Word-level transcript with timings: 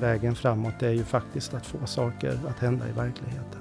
Vägen 0.00 0.34
framåt 0.34 0.82
är 0.82 0.90
ju 0.90 1.04
faktiskt 1.04 1.54
att 1.54 1.66
få 1.66 1.86
saker 1.86 2.38
att 2.48 2.58
hända 2.58 2.88
i 2.88 2.92
verkligheten. 2.92 3.60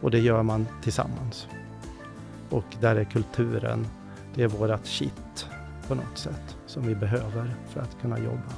Och 0.00 0.10
det 0.10 0.18
gör 0.18 0.42
man 0.42 0.66
tillsammans. 0.82 1.48
Och 2.50 2.64
där 2.80 2.96
är 2.96 3.04
kulturen, 3.04 3.86
det 4.34 4.42
är 4.42 4.48
vårat 4.48 4.86
kitt 4.86 5.46
på 5.88 5.94
något 5.94 6.18
sätt 6.18 6.56
som 6.66 6.86
vi 6.86 6.94
behöver 6.94 7.54
för 7.68 7.80
att 7.80 8.00
kunna 8.00 8.18
jobba. 8.18 8.52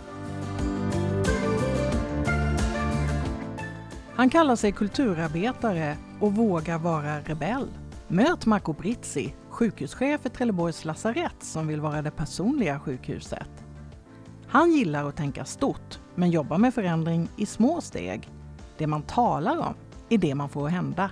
Han 4.15 4.31
kallar 4.31 4.57
sig 4.57 4.73
kulturarbetare 4.73 5.97
och 6.21 6.35
vågar 6.35 6.79
vara 6.79 7.21
rebell. 7.21 7.69
Möt 8.09 8.47
Marco 8.47 8.73
Brizzi, 8.73 9.35
sjukhuschef 9.49 10.21
för 10.21 10.29
Trelleborgs 10.29 10.85
lasarett 10.85 11.37
som 11.43 11.67
vill 11.67 11.81
vara 11.81 12.03
det 12.03 12.11
personliga 12.11 12.81
sjukhuset. 12.81 13.58
Han 14.51 14.73
gillar 14.73 15.05
att 15.05 15.17
tänka 15.17 15.45
stort, 15.45 15.99
men 16.15 16.31
jobbar 16.31 16.59
med 16.59 16.75
förändring 16.75 17.29
i 17.37 17.47
små 17.47 17.81
steg. 17.81 18.29
Det 18.79 18.87
man 18.87 19.03
talar 19.03 19.59
om 19.59 19.75
är 20.09 20.19
det 20.19 20.35
man 20.35 20.49
får 20.49 20.69
hända. 20.69 21.11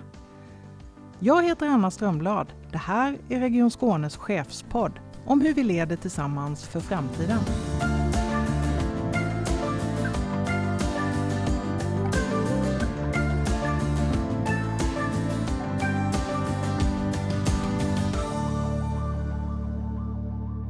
Jag 1.18 1.44
heter 1.44 1.66
Anna 1.66 1.90
Strömblad. 1.90 2.52
Det 2.72 2.78
här 2.78 3.18
är 3.28 3.40
Region 3.40 3.70
Skånes 3.70 4.16
chefspodd 4.16 5.00
om 5.26 5.40
hur 5.40 5.54
vi 5.54 5.62
leder 5.62 5.96
tillsammans 5.96 6.68
för 6.68 6.80
framtiden. 6.80 7.38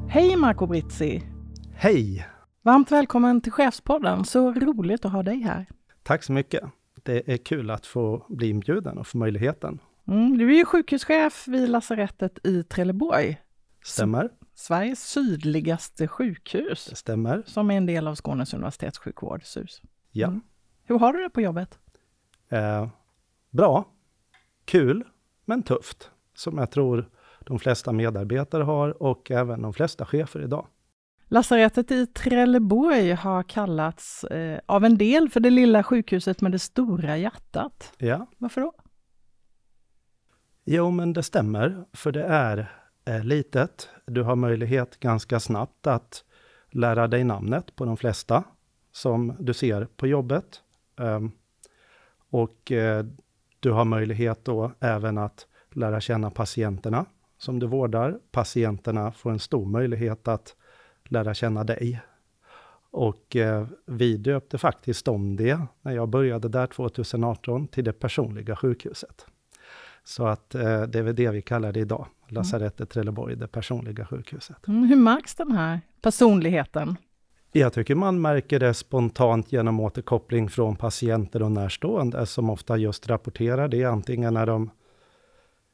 Hej 0.08 0.36
Marco 0.36 0.66
Brizzi! 0.66 1.22
Hej! 1.74 2.35
Varmt 2.66 2.92
välkommen 2.92 3.40
till 3.40 3.52
Chefspodden. 3.52 4.24
Så 4.24 4.52
roligt 4.52 5.04
att 5.04 5.12
ha 5.12 5.22
dig 5.22 5.40
här. 5.40 5.66
Tack 6.02 6.22
så 6.22 6.32
mycket. 6.32 6.64
Det 7.02 7.32
är 7.32 7.36
kul 7.36 7.70
att 7.70 7.86
få 7.86 8.26
bli 8.28 8.48
inbjuden 8.48 8.98
och 8.98 9.06
få 9.06 9.18
möjligheten. 9.18 9.78
Mm, 10.08 10.38
du 10.38 10.52
är 10.54 10.58
ju 10.58 10.64
sjukhuschef 10.64 11.48
vid 11.48 11.68
lasarettet 11.68 12.46
i 12.46 12.62
Trelleborg. 12.62 13.40
Stämmer. 13.84 14.30
Sveriges 14.54 15.08
sydligaste 15.08 16.08
sjukhus. 16.08 16.86
Det 16.90 16.96
stämmer. 16.96 17.42
Som 17.46 17.70
är 17.70 17.76
en 17.76 17.86
del 17.86 18.06
av 18.06 18.14
Skånes 18.14 18.54
universitetssjukvård, 18.54 19.44
SUS. 19.44 19.82
Ja. 20.10 20.26
Mm. 20.26 20.40
Hur 20.84 20.98
har 20.98 21.12
du 21.12 21.22
det 21.22 21.30
på 21.30 21.40
jobbet? 21.40 21.78
Eh, 22.48 22.88
bra. 23.50 23.84
Kul, 24.64 25.04
men 25.44 25.62
tufft. 25.62 26.10
Som 26.34 26.58
jag 26.58 26.70
tror 26.70 27.10
de 27.40 27.58
flesta 27.58 27.92
medarbetare 27.92 28.62
har 28.62 29.02
och 29.02 29.30
även 29.30 29.62
de 29.62 29.72
flesta 29.72 30.06
chefer 30.06 30.42
idag. 30.42 30.66
Lasarettet 31.28 31.90
i 31.90 32.06
Trelleborg 32.06 33.12
har 33.12 33.42
kallats 33.42 34.24
eh, 34.24 34.60
av 34.66 34.84
en 34.84 34.98
del 34.98 35.28
för 35.28 35.40
det 35.40 35.50
lilla 35.50 35.82
sjukhuset 35.82 36.40
med 36.40 36.52
det 36.52 36.58
stora 36.58 37.16
hjärtat. 37.16 37.92
Ja. 37.98 38.26
Varför 38.38 38.60
då? 38.60 38.72
Jo, 40.64 40.90
men 40.90 41.12
det 41.12 41.22
stämmer, 41.22 41.84
för 41.92 42.12
det 42.12 42.24
är 42.24 42.72
eh, 43.04 43.24
litet. 43.24 43.88
Du 44.06 44.22
har 44.22 44.36
möjlighet 44.36 45.00
ganska 45.00 45.40
snabbt 45.40 45.86
att 45.86 46.24
lära 46.70 47.08
dig 47.08 47.24
namnet 47.24 47.76
på 47.76 47.84
de 47.84 47.96
flesta 47.96 48.44
som 48.92 49.36
du 49.38 49.54
ser 49.54 49.84
på 49.84 50.06
jobbet. 50.06 50.62
Um, 50.96 51.32
och 52.30 52.72
eh, 52.72 53.04
du 53.60 53.70
har 53.70 53.84
möjlighet 53.84 54.44
då 54.44 54.72
även 54.80 55.18
att 55.18 55.46
lära 55.72 56.00
känna 56.00 56.30
patienterna 56.30 57.06
som 57.38 57.58
du 57.58 57.66
vårdar. 57.66 58.18
Patienterna 58.30 59.12
får 59.12 59.30
en 59.30 59.38
stor 59.38 59.66
möjlighet 59.66 60.28
att 60.28 60.56
lära 61.08 61.34
känna 61.34 61.64
dig. 61.64 62.00
Och 62.90 63.36
eh, 63.36 63.66
vi 63.86 64.16
döpte 64.16 64.58
faktiskt 64.58 65.08
om 65.08 65.36
det, 65.36 65.60
när 65.82 65.92
jag 65.92 66.08
började 66.08 66.48
där 66.48 66.66
2018, 66.66 67.68
till 67.68 67.84
det 67.84 67.92
personliga 67.92 68.56
sjukhuset. 68.56 69.26
Så 70.04 70.26
att 70.26 70.54
eh, 70.54 70.82
det 70.82 70.98
är 70.98 71.02
väl 71.02 71.14
det 71.14 71.30
vi 71.30 71.42
kallar 71.42 71.72
det 71.72 71.80
idag, 71.80 72.06
Lasarettet 72.28 72.90
Trelleborg, 72.90 73.36
det 73.36 73.48
personliga 73.48 74.06
sjukhuset. 74.06 74.68
Mm, 74.68 74.82
hur 74.82 74.96
märks 74.96 75.34
den 75.34 75.52
här 75.52 75.80
personligheten? 76.00 76.96
Jag 77.52 77.72
tycker 77.72 77.94
man 77.94 78.20
märker 78.20 78.58
det 78.58 78.74
spontant 78.74 79.52
genom 79.52 79.80
återkoppling 79.80 80.50
från 80.50 80.76
patienter 80.76 81.42
och 81.42 81.52
närstående, 81.52 82.26
som 82.26 82.50
ofta 82.50 82.76
just 82.76 83.08
rapporterar 83.08 83.68
det, 83.68 83.84
antingen 83.84 84.34
när 84.34 84.46
de 84.46 84.70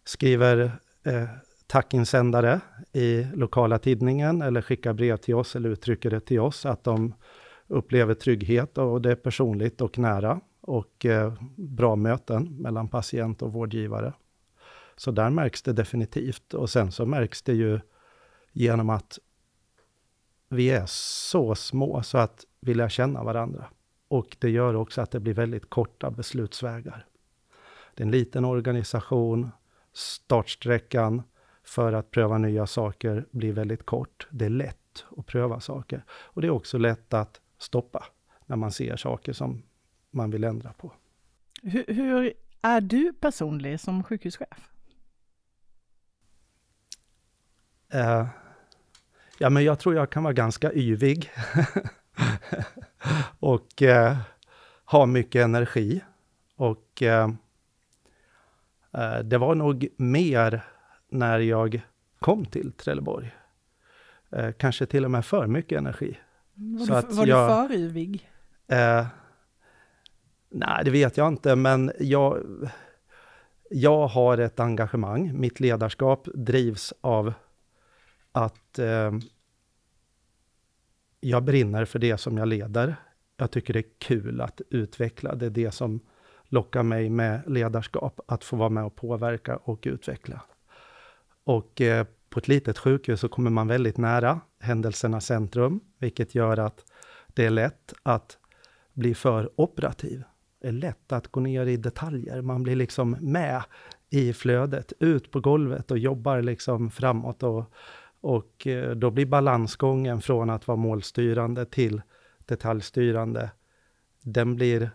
skriver 0.05 0.73
eh, 1.05 1.25
tackinsändare 1.73 2.61
i 2.93 3.27
lokala 3.35 3.79
tidningen 3.79 4.43
eller 4.43 4.63
skickar 4.63 4.93
brev 4.93 5.17
till 5.17 5.35
oss 5.35 5.57
eller 5.57 5.69
uttrycker 5.69 6.11
det 6.11 6.21
till 6.21 6.41
oss, 6.41 6.67
att 6.67 6.85
de 6.85 7.15
upplever 7.67 8.15
trygghet 8.15 8.79
och 8.79 9.03
det 9.03 9.11
är 9.11 9.15
personligt 9.15 9.81
och 9.81 9.99
nära 9.99 10.41
och 10.61 11.07
eh, 11.07 11.35
bra 11.57 11.97
möten 11.97 12.57
mellan 12.63 12.89
patient 12.89 13.43
och 13.43 13.53
vårdgivare. 13.53 14.13
Så 14.97 15.11
där 15.11 15.31
märks 15.31 15.63
det 15.63 15.73
definitivt. 15.73 16.55
Och 16.55 16.71
sen 16.71 16.93
så 16.93 17.07
märks 17.07 17.43
det 17.43 17.55
ju 17.55 17.81
genom 18.53 18.91
att 18.91 19.19
vi 20.49 20.71
är 20.71 20.87
så 20.87 21.55
små 21.55 22.03
så 22.03 22.19
att 22.19 22.45
vi 22.61 22.75
lär 22.75 22.89
känna 22.89 23.25
varandra. 23.25 23.65
Och 24.09 24.37
det 24.41 24.51
gör 24.51 24.75
också 24.75 25.01
att 25.01 25.11
det 25.11 25.21
blir 25.21 25.35
väldigt 25.35 25.71
korta 25.71 26.11
beslutsvägar. 26.11 27.07
Det 27.95 28.03
är 28.03 28.07
en 28.07 28.13
liten 28.13 28.45
organisation, 28.45 29.51
startsträckan 29.93 31.23
för 31.73 31.93
att 31.93 32.11
pröva 32.11 32.39
nya 32.39 32.67
saker 32.67 33.27
blir 33.31 33.53
väldigt 33.53 33.87
kort. 33.87 34.27
Det 34.31 34.45
är 34.45 34.51
lätt 34.51 35.05
att 35.17 35.27
pröva 35.27 35.61
saker. 35.61 36.05
Och 36.11 36.41
det 36.41 36.47
är 36.47 36.51
också 36.51 36.79
lätt 36.79 37.15
att 37.15 37.41
stoppa 37.59 38.05
när 38.47 38.57
man 38.57 38.73
ser 38.73 38.97
saker 38.97 39.33
som 39.33 39.63
man 40.11 40.31
vill 40.31 40.45
ändra 40.45 40.73
på. 40.73 40.93
Hur, 41.63 41.85
hur 41.89 42.33
är 42.63 42.81
du 42.81 43.13
personlig 43.13 43.81
som 43.81 44.05
sjukhuschef? 44.05 44.71
Uh, 47.95 48.27
ja, 49.39 49.51
men 49.51 49.65
jag 49.65 49.79
tror 49.79 49.95
jag 49.95 50.11
kan 50.11 50.23
vara 50.23 50.35
ganska 50.35 50.73
yvig. 50.73 51.31
och 53.39 53.83
uh, 53.83 54.17
ha 54.85 55.07
mycket 55.07 55.45
energi. 55.45 56.01
Och 56.57 57.03
uh, 57.03 57.29
det 59.23 59.39
var 59.39 59.55
nog 59.55 59.89
mer 59.97 60.72
när 61.13 61.39
jag 61.39 61.83
kom 62.19 62.45
till 62.45 62.73
Trelleborg. 62.73 63.35
Eh, 64.31 64.53
kanske 64.53 64.87
till 64.87 65.05
och 65.05 65.11
med 65.11 65.25
för 65.25 65.47
mycket 65.47 65.79
energi. 65.79 66.19
Var, 66.55 66.87
så 66.87 66.93
du, 66.93 66.99
att 66.99 67.13
var 67.13 67.27
jag, 67.27 67.65
du 67.65 67.69
för 67.69 67.81
yvig? 67.81 68.31
Eh, 68.69 69.07
nej, 70.51 70.85
det 70.85 70.91
vet 70.91 71.17
jag 71.17 71.29
inte, 71.29 71.57
men 71.57 71.93
jag, 72.01 72.39
jag 73.71 74.07
har 74.07 74.39
ett 74.39 74.61
engagemang. 74.61 75.41
Mitt 75.41 75.61
ledarskap 75.61 76.29
drivs 76.35 76.95
av 77.01 77.33
att 78.33 78.79
eh, 78.79 79.13
jag 81.21 81.43
brinner 81.43 81.85
för 81.85 81.99
det 81.99 82.19
som 82.19 82.39
jag 82.39 82.49
leder. 82.49 82.97
Jag 83.37 83.51
tycker 83.51 83.73
det 83.73 83.81
är 83.81 83.99
kul 83.99 84.41
att 84.41 84.61
utveckla. 84.71 85.35
Det 85.35 85.47
är 85.47 85.51
det 85.51 85.71
som 85.71 86.01
lockar 86.49 86.83
mig 86.83 87.11
med 87.11 87.43
ledarskap, 87.47 88.21
att 88.27 88.45
få 88.45 88.57
vara 88.57 88.69
med 88.69 88.85
och 88.85 88.95
påverka 88.95 89.57
och 89.57 89.83
utveckla. 89.83 90.43
Och 91.45 91.81
eh, 91.81 92.07
på 92.31 92.39
ett 92.39 92.49
litet 92.49 92.79
sjukhus 92.79 93.21
så 93.21 93.29
kommer 93.29 93.51
man 93.51 93.69
väldigt 93.69 93.97
nära 93.97 94.41
händelsernas 94.61 95.27
centrum, 95.27 95.81
vilket 95.99 96.35
gör 96.35 96.59
att 96.59 96.85
det 97.27 97.45
är 97.47 97.51
lätt 97.51 97.93
att 98.03 98.39
bli 98.93 99.15
för 99.15 99.51
operativ. 99.57 100.23
Det 100.61 100.69
är 100.69 100.73
lätt 100.73 101.13
att 101.13 101.29
gå 101.29 101.41
ner 101.41 101.67
i 101.67 101.77
detaljer. 101.77 102.43
Man 102.43 102.63
blir 102.63 102.77
liksom 102.77 103.17
med 103.21 103.63
i 104.11 104.33
flödet, 104.33 104.93
ut 104.99 105.31
på 105.31 105.41
golvet 105.41 105.91
och 105.91 105.99
jobbar 105.99 106.43
liksom 106.43 106.91
framåt. 106.91 107.43
Och, 107.43 107.65
och 108.21 108.67
eh, 108.67 108.91
då 108.91 109.11
blir 109.11 109.27
balansgången 109.27 110.21
från 110.21 110.51
att 110.51 110.67
vara 110.67 110.77
målstyrande 110.77 111.65
till 111.65 112.03
detaljstyrande, 112.47 113.51
den 114.23 114.55
blir 114.57 114.91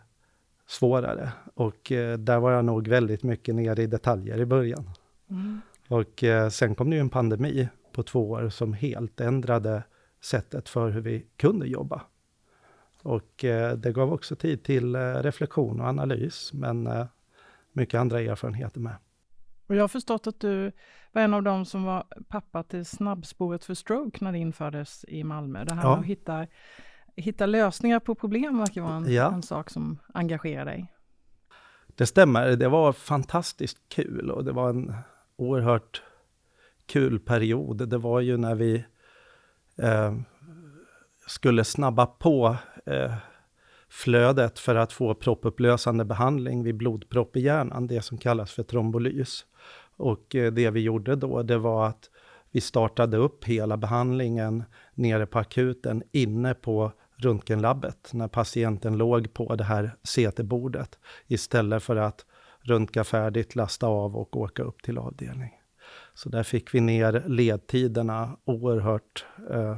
svårare. 0.67 1.31
Och 1.53 1.91
eh, 1.91 2.17
där 2.17 2.39
var 2.39 2.51
jag 2.51 2.65
nog 2.65 2.87
väldigt 2.87 3.23
mycket 3.23 3.55
nere 3.55 3.83
i 3.83 3.87
detaljer 3.87 4.37
i 4.37 4.45
början. 4.45 4.89
Mm. 5.29 5.61
Och 5.87 6.23
eh, 6.23 6.49
sen 6.49 6.75
kom 6.75 6.89
det 6.89 6.95
ju 6.95 6.99
en 6.99 7.09
pandemi 7.09 7.69
på 7.91 8.03
två 8.03 8.29
år 8.29 8.49
som 8.49 8.73
helt 8.73 9.21
ändrade 9.21 9.83
sättet 10.21 10.69
för 10.69 10.89
hur 10.89 11.01
vi 11.01 11.25
kunde 11.37 11.67
jobba. 11.67 12.01
Och 13.03 13.45
eh, 13.45 13.77
det 13.77 13.91
gav 13.91 14.13
också 14.13 14.35
tid 14.35 14.63
till 14.63 14.95
eh, 14.95 14.99
reflektion 14.99 15.81
och 15.81 15.87
analys, 15.87 16.53
men 16.53 16.89
mycket 17.71 17.99
andra 17.99 18.21
erfarenheter 18.21 18.79
med. 18.79 18.95
Och 19.67 19.75
jag 19.75 19.83
har 19.83 19.87
förstått 19.87 20.27
att 20.27 20.39
du 20.39 20.71
var 21.11 21.21
en 21.21 21.33
av 21.33 21.43
dem 21.43 21.65
som 21.65 21.83
var 21.83 22.03
pappa 22.27 22.63
till 22.63 22.85
snabbspåret 22.85 23.65
för 23.65 23.73
stroke 23.73 24.23
när 24.23 24.31
det 24.31 24.37
infördes 24.37 25.05
i 25.07 25.23
Malmö. 25.23 25.63
Det 25.63 25.73
här 25.73 25.83
ja. 25.83 25.97
att 25.97 26.05
hitta, 26.05 26.47
hitta 27.15 27.45
lösningar 27.45 27.99
på 27.99 28.15
problem 28.15 28.57
verkar 28.57 28.81
vara 28.81 28.95
en, 28.95 29.13
ja. 29.13 29.31
en 29.31 29.43
sak 29.43 29.69
som 29.69 29.99
engagerar 30.13 30.65
dig. 30.65 30.93
Det 31.87 32.05
stämmer, 32.05 32.55
det 32.55 32.67
var 32.67 32.93
fantastiskt 32.93 33.77
kul 33.89 34.31
och 34.31 34.45
det 34.45 34.51
var 34.51 34.69
en 34.69 34.93
oerhört 35.37 36.01
kul 36.85 37.19
period. 37.19 37.89
Det 37.89 37.97
var 37.97 38.19
ju 38.19 38.37
när 38.37 38.55
vi 38.55 38.85
eh, 39.77 40.15
skulle 41.27 41.63
snabba 41.63 42.05
på 42.05 42.55
eh, 42.85 43.13
flödet 43.89 44.59
för 44.59 44.75
att 44.75 44.93
få 44.93 45.15
proppupplösande 45.15 46.05
behandling 46.05 46.63
vid 46.63 46.77
blodpropp 46.77 47.37
i 47.37 47.39
hjärnan, 47.39 47.87
det 47.87 48.01
som 48.01 48.17
kallas 48.17 48.51
för 48.51 48.63
trombolys. 48.63 49.45
Och 49.97 50.35
eh, 50.35 50.53
det 50.53 50.69
vi 50.69 50.79
gjorde 50.79 51.15
då, 51.15 51.43
det 51.43 51.57
var 51.57 51.87
att 51.87 52.09
vi 52.51 52.61
startade 52.61 53.17
upp 53.17 53.45
hela 53.45 53.77
behandlingen 53.77 54.63
nere 54.93 55.25
på 55.25 55.39
akuten, 55.39 56.03
inne 56.11 56.53
på 56.53 56.91
röntgenlabbet, 57.15 58.09
när 58.13 58.27
patienten 58.27 58.97
låg 58.97 59.33
på 59.33 59.55
det 59.55 59.63
här 59.63 59.95
CT-bordet, 60.03 60.99
istället 61.27 61.83
för 61.83 61.95
att 61.95 62.25
röntga 62.67 63.03
färdigt, 63.03 63.55
lasta 63.55 63.87
av 63.87 64.15
och 64.15 64.37
åka 64.37 64.63
upp 64.63 64.83
till 64.83 64.97
avdelning. 64.97 65.51
Så 66.13 66.29
där 66.29 66.43
fick 66.43 66.73
vi 66.73 66.81
ner 66.81 67.23
ledtiderna 67.27 68.37
oerhört, 68.45 69.25
eh, 69.49 69.77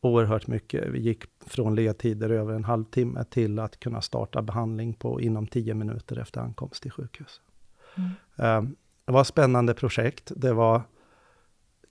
oerhört 0.00 0.46
mycket. 0.46 0.88
Vi 0.88 1.00
gick 1.00 1.24
från 1.46 1.74
ledtider 1.74 2.30
över 2.30 2.54
en 2.54 2.64
halvtimme 2.64 3.24
till 3.24 3.58
att 3.58 3.80
kunna 3.80 4.00
starta 4.00 4.42
behandling 4.42 4.94
på 4.94 5.20
inom 5.20 5.46
tio 5.46 5.74
minuter 5.74 6.18
efter 6.18 6.40
ankomst 6.40 6.82
till 6.82 6.90
sjukhus. 6.90 7.40
Mm. 7.96 8.10
Eh, 8.36 8.70
det 9.04 9.12
var 9.12 9.20
ett 9.20 9.26
spännande 9.26 9.74
projekt. 9.74 10.32
Det 10.36 10.52
var, 10.52 10.82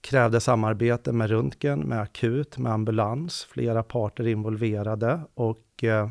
krävde 0.01 0.39
samarbete 0.39 1.12
med 1.12 1.30
röntgen, 1.30 1.80
med 1.80 2.01
akut, 2.01 2.57
med 2.57 2.71
ambulans, 2.71 3.44
flera 3.44 3.83
parter 3.83 4.27
involverade 4.27 5.21
och 5.33 5.83
eh, 5.83 6.10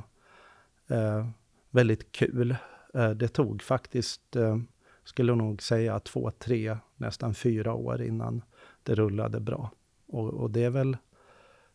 eh 0.88 1.26
väldigt 1.70 2.12
kul. 2.12 2.56
Eh, 2.94 3.10
det 3.10 3.28
tog 3.28 3.62
faktiskt, 3.62 4.36
eh, 4.36 4.56
skulle 5.04 5.30
jag 5.30 5.38
nog 5.38 5.62
säga, 5.62 6.00
två, 6.00 6.30
tre, 6.30 6.76
nästan 6.96 7.34
fyra 7.34 7.74
år 7.74 8.02
innan 8.02 8.42
det 8.82 8.94
rullade 8.94 9.40
bra. 9.40 9.70
Och, 10.06 10.34
och 10.34 10.50
det 10.50 10.64
är 10.64 10.70
väl 10.70 10.96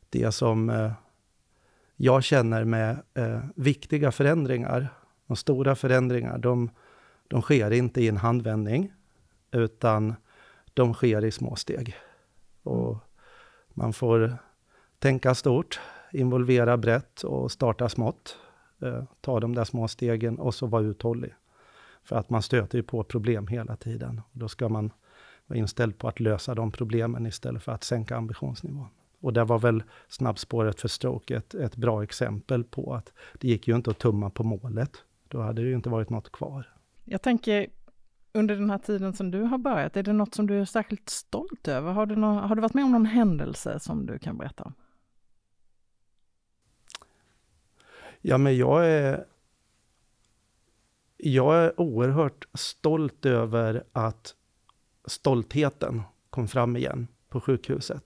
det 0.10 0.32
som 0.32 0.70
eh, 0.70 0.92
jag 1.96 2.24
känner 2.24 2.64
med 2.64 3.02
viktiga 3.56 4.12
förändringar. 4.12 4.88
De 5.28 5.36
stora 5.36 5.76
förändringar, 5.76 6.38
de, 6.38 6.70
de 7.28 7.42
sker 7.42 7.72
inte 7.72 8.02
i 8.02 8.08
en 8.08 8.18
handvändning, 8.18 8.94
utan 9.52 10.16
de 10.74 10.94
sker 10.94 11.26
i 11.26 11.32
små 11.32 11.56
steg. 11.56 11.96
Och 12.64 12.98
man 13.70 13.94
får 13.94 14.38
tänka 15.00 15.36
stort, 15.36 15.80
involvera 16.12 16.78
brett 16.78 17.24
och 17.24 17.52
starta 17.52 17.90
smått. 17.90 18.38
Eh, 18.84 19.04
ta 19.22 19.40
de 19.40 19.56
där 19.56 19.64
små 19.64 19.88
stegen 19.88 20.40
och 20.40 20.56
så 20.56 20.68
vara 20.68 20.84
uthållig. 20.84 21.34
För 22.04 22.16
att 22.16 22.30
man 22.30 22.42
stöter 22.42 22.78
ju 22.78 22.84
på 22.84 23.04
problem 23.04 23.48
hela 23.48 23.76
tiden. 23.76 24.22
Och 24.32 24.40
då 24.40 24.48
ska 24.48 24.70
man 24.70 24.92
vara 25.48 25.60
inställd 25.60 25.98
på 25.98 26.08
att 26.08 26.20
lösa 26.20 26.56
de 26.56 26.72
problemen 26.72 27.26
istället 27.26 27.64
för 27.64 27.72
att 27.72 27.84
sänka 27.84 28.18
ambitionsnivån. 28.18 28.88
Och 29.20 29.34
där 29.34 29.46
var 29.46 29.60
väl 29.60 29.84
snabbspåret 30.08 30.82
för 30.82 30.88
stroke 30.88 31.36
ett, 31.36 31.54
ett 31.54 31.76
bra 31.76 32.04
exempel 32.04 32.64
på 32.64 32.94
att 32.94 33.12
det 33.40 33.48
gick 33.48 33.68
ju 33.68 33.76
inte 33.76 33.90
att 33.90 34.00
tumma 34.00 34.30
på 34.30 34.44
målet. 34.44 34.92
Då 35.28 35.42
hade 35.42 35.62
det 35.62 35.68
ju 35.68 35.76
inte 35.76 35.90
varit 35.90 36.10
något 36.10 36.32
kvar. 36.32 36.74
Jag 37.06 37.22
tänker, 37.22 37.68
under 38.34 38.56
den 38.56 38.70
här 38.70 38.78
tiden 38.78 39.14
som 39.14 39.32
du 39.32 39.42
har 39.42 39.58
börjat, 39.58 39.98
är 39.98 40.04
det 40.04 40.14
något 40.14 40.36
som 40.36 40.48
du 40.48 40.62
är 40.62 40.66
särskilt 40.66 41.10
stolt 41.10 41.68
över? 41.68 41.92
Har 41.92 42.06
du, 42.06 42.16
någon, 42.16 42.38
har 42.38 42.56
du 42.56 42.62
varit 42.62 42.74
med 42.74 42.86
om 42.86 42.92
någon 42.92 43.06
händelse 43.06 43.80
som 43.80 44.06
du 44.06 44.20
kan 44.20 44.38
berätta 44.38 44.64
om? 44.64 44.74
Ja, 48.26 48.38
men 48.38 48.58
jag 48.58 48.86
är... 48.86 49.26
Jag 51.18 51.56
är 51.56 51.80
oerhört 51.80 52.46
stolt 52.54 53.26
över 53.26 53.84
att 53.92 54.36
stoltheten 55.06 56.02
kom 56.30 56.48
fram 56.48 56.78
igen 56.78 57.08
på 57.30 57.42
sjukhuset. 57.42 58.04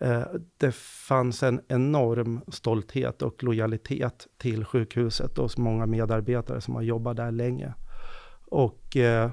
Eh, 0.00 0.24
det 0.56 0.74
fanns 0.74 1.42
en 1.42 1.60
enorm 1.68 2.40
stolthet 2.48 3.22
och 3.22 3.42
lojalitet 3.42 4.26
till 4.36 4.64
sjukhuset 4.64 5.36
hos 5.36 5.58
många 5.58 5.86
medarbetare 5.86 6.60
som 6.60 6.74
har 6.74 6.82
jobbat 6.82 7.16
där 7.16 7.30
länge. 7.30 7.74
Och 8.46 8.96
eh, 8.96 9.30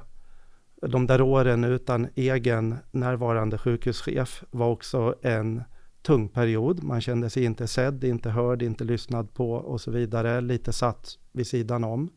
de 0.82 1.08
där 1.08 1.22
åren 1.22 1.64
utan 1.64 2.08
egen 2.16 2.76
närvarande 2.92 3.58
sjukhuschef 3.58 4.44
var 4.52 4.68
också 4.68 5.16
en 5.22 5.64
tung 6.08 6.30
period. 6.30 6.84
Man 6.84 7.02
kände 7.02 7.30
sig 7.30 7.44
inte 7.44 7.68
sedd, 7.68 8.04
inte 8.04 8.30
hörd, 8.30 8.62
inte 8.62 8.84
lyssnad 8.84 9.34
på 9.34 9.52
och 9.52 9.82
så 9.82 9.92
vidare. 9.92 10.42
Lite 10.42 10.74
satt 10.74 11.18
vid 11.32 11.48
sidan 11.48 11.84
om. 11.84 12.10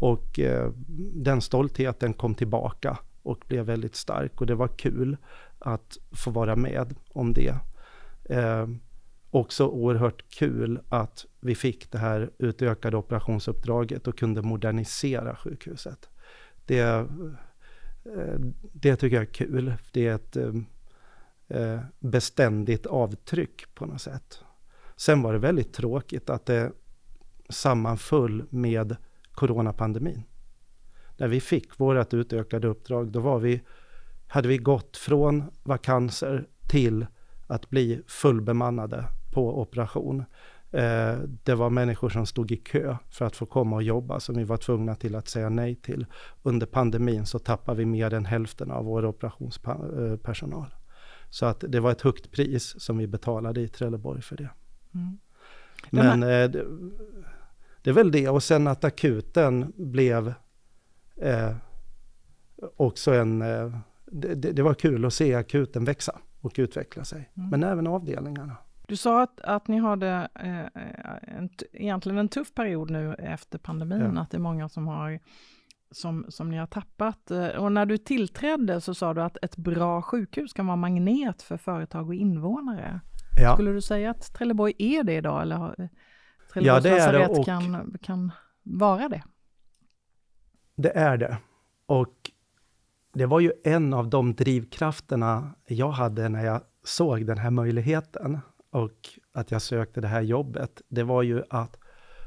Och 0.00 0.40
eh, 0.40 0.70
den 1.14 1.40
stoltheten 1.40 2.14
kom 2.14 2.34
tillbaka 2.34 2.98
och 3.22 3.44
blev 3.48 3.64
väldigt 3.64 3.96
stark 3.96 4.40
och 4.40 4.46
det 4.46 4.54
var 4.54 4.68
kul 4.68 5.16
att 5.58 5.98
få 6.12 6.30
vara 6.30 6.56
med 6.56 6.94
om 7.12 7.32
det. 7.34 7.54
Eh, 8.24 8.68
också 9.30 9.66
oerhört 9.66 10.24
kul 10.30 10.80
att 10.88 11.26
vi 11.40 11.54
fick 11.54 11.90
det 11.92 11.98
här 11.98 12.30
utökade 12.38 12.96
operationsuppdraget 12.96 14.06
och 14.06 14.18
kunde 14.18 14.42
modernisera 14.42 15.36
sjukhuset. 15.36 16.08
Det, 16.66 16.78
eh, 16.78 17.04
det 18.72 18.96
tycker 18.96 19.16
jag 19.16 19.22
är 19.22 19.32
kul. 19.32 19.74
Det 19.92 20.06
är 20.06 20.14
ett 20.14 20.36
eh, 20.36 20.52
eh, 21.50 21.80
beständigt 21.98 22.86
avtryck 22.86 23.74
på 23.74 23.86
något 23.86 24.00
sätt. 24.00 24.38
Sen 24.96 25.22
var 25.22 25.32
det 25.32 25.38
väldigt 25.38 25.72
tråkigt 25.72 26.30
att 26.30 26.46
det 26.46 26.72
sammanföll 27.48 28.44
med 28.50 28.96
coronapandemin. 29.32 30.22
När 31.16 31.28
vi 31.28 31.40
fick 31.40 31.80
vårt 31.80 32.14
utökade 32.14 32.68
uppdrag, 32.68 33.12
då 33.12 33.20
var 33.20 33.38
vi, 33.38 33.62
hade 34.26 34.48
vi 34.48 34.58
gått 34.58 34.96
från 34.96 35.44
vakanser 35.62 36.48
till 36.68 37.06
att 37.46 37.70
bli 37.70 38.02
fullbemannade 38.06 39.04
på 39.32 39.60
operation. 39.60 40.24
Eh, 40.70 41.18
det 41.44 41.54
var 41.54 41.70
människor 41.70 42.08
som 42.08 42.26
stod 42.26 42.52
i 42.52 42.56
kö 42.56 42.96
för 43.10 43.24
att 43.24 43.36
få 43.36 43.46
komma 43.46 43.76
och 43.76 43.82
jobba 43.82 44.20
som 44.20 44.36
vi 44.36 44.44
var 44.44 44.56
tvungna 44.56 44.94
till 44.94 45.14
att 45.14 45.28
säga 45.28 45.48
nej 45.48 45.74
till. 45.74 46.06
Under 46.42 46.66
pandemin 46.66 47.26
så 47.26 47.38
tappade 47.38 47.78
vi 47.78 47.86
mer 47.86 48.14
än 48.14 48.24
hälften 48.24 48.70
av 48.70 48.84
vår 48.84 49.04
operationspersonal. 49.04 50.66
Eh, 50.72 50.79
så 51.30 51.46
att 51.46 51.64
det 51.68 51.80
var 51.80 51.90
ett 51.90 52.00
högt 52.00 52.32
pris 52.32 52.80
som 52.80 52.98
vi 52.98 53.06
betalade 53.06 53.60
i 53.60 53.68
Trelleborg 53.68 54.22
för 54.22 54.36
det. 54.36 54.50
Mm. 54.94 55.18
Men 55.90 56.22
eh, 56.22 56.50
det, 56.50 56.64
det, 57.82 57.90
är 57.90 57.94
väl 57.94 58.12
det. 58.12 58.28
Och 58.28 58.42
sen 58.42 58.66
att 58.66 58.84
akuten 58.84 59.72
blev 59.76 60.34
eh, 61.16 61.56
också 62.76 63.14
en... 63.14 63.42
Eh, 63.42 63.78
det, 64.12 64.34
det, 64.34 64.62
var 64.62 64.74
kul 64.74 65.04
att 65.04 65.14
se 65.14 65.34
akuten 65.34 65.84
växa 65.84 66.18
och 66.40 66.52
utveckla 66.56 67.04
sig. 67.04 67.30
Mm. 67.34 67.50
Men 67.50 67.64
även 67.64 67.86
avdelningarna. 67.86 68.56
Du 68.86 68.96
sa 68.96 69.22
att, 69.22 69.40
att 69.40 69.68
ni 69.68 69.78
hade 69.78 70.28
eh, 70.34 71.36
en, 71.36 71.48
egentligen 71.72 72.18
en 72.18 72.28
tuff 72.28 72.54
period 72.54 72.90
nu 72.90 73.14
efter 73.14 73.58
pandemin, 73.58 74.12
ja. 74.14 74.20
att 74.20 74.30
det 74.30 74.36
är 74.36 74.40
många 74.40 74.68
som 74.68 74.88
har 74.88 75.20
som, 75.90 76.26
som 76.28 76.50
ni 76.50 76.56
har 76.56 76.66
tappat. 76.66 77.30
Eh, 77.30 77.48
och 77.48 77.72
när 77.72 77.86
du 77.86 77.98
tillträdde 77.98 78.80
så 78.80 78.94
sa 78.94 79.14
du 79.14 79.22
att 79.22 79.36
ett 79.42 79.56
bra 79.56 80.02
sjukhus 80.02 80.52
kan 80.52 80.66
vara 80.66 80.76
magnet 80.76 81.42
för 81.42 81.56
företag 81.56 82.08
och 82.08 82.14
invånare. 82.14 83.00
Ja. 83.36 83.54
Skulle 83.54 83.72
du 83.72 83.80
säga 83.80 84.10
att 84.10 84.34
Trelleborg 84.34 84.74
är 84.78 85.04
det 85.04 85.14
idag 85.14 85.42
eller 85.42 85.90
Trelleborgs 86.52 86.84
ja, 86.84 86.90
det 86.90 86.98
är 86.98 87.12
det 87.12 87.28
och 87.28 87.44
kan, 87.44 87.96
kan 88.02 88.32
vara 88.62 89.08
det? 89.08 89.22
Det 90.76 90.90
är 90.96 91.16
det. 91.16 91.38
Och 91.86 92.30
det 93.12 93.26
var 93.26 93.40
ju 93.40 93.52
en 93.64 93.94
av 93.94 94.10
de 94.10 94.34
drivkrafterna 94.34 95.54
jag 95.66 95.90
hade 95.90 96.28
när 96.28 96.44
jag 96.44 96.60
såg 96.84 97.26
den 97.26 97.38
här 97.38 97.50
möjligheten 97.50 98.38
och 98.70 99.08
att 99.32 99.50
jag 99.50 99.62
sökte 99.62 100.00
det 100.00 100.08
här 100.08 100.22
jobbet. 100.22 100.82
Det 100.88 101.02
var 101.02 101.22
ju 101.22 101.42
att 101.50 101.78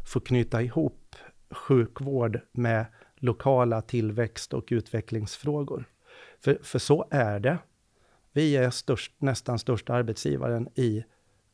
få 0.06 0.20
knyta 0.20 0.62
ihop 0.62 1.16
sjukvård 1.52 2.40
med 2.52 2.86
lokala 3.24 3.82
tillväxt 3.82 4.54
och 4.54 4.68
utvecklingsfrågor. 4.72 5.86
För, 6.40 6.60
för 6.64 6.80
så 6.80 7.08
är 7.12 7.40
det. 7.40 7.58
Vi 8.32 8.56
är 8.56 8.70
störst, 8.70 9.14
nästan 9.18 9.60
största 9.60 9.94
arbetsgivaren 9.94 10.70
i 10.76 11.04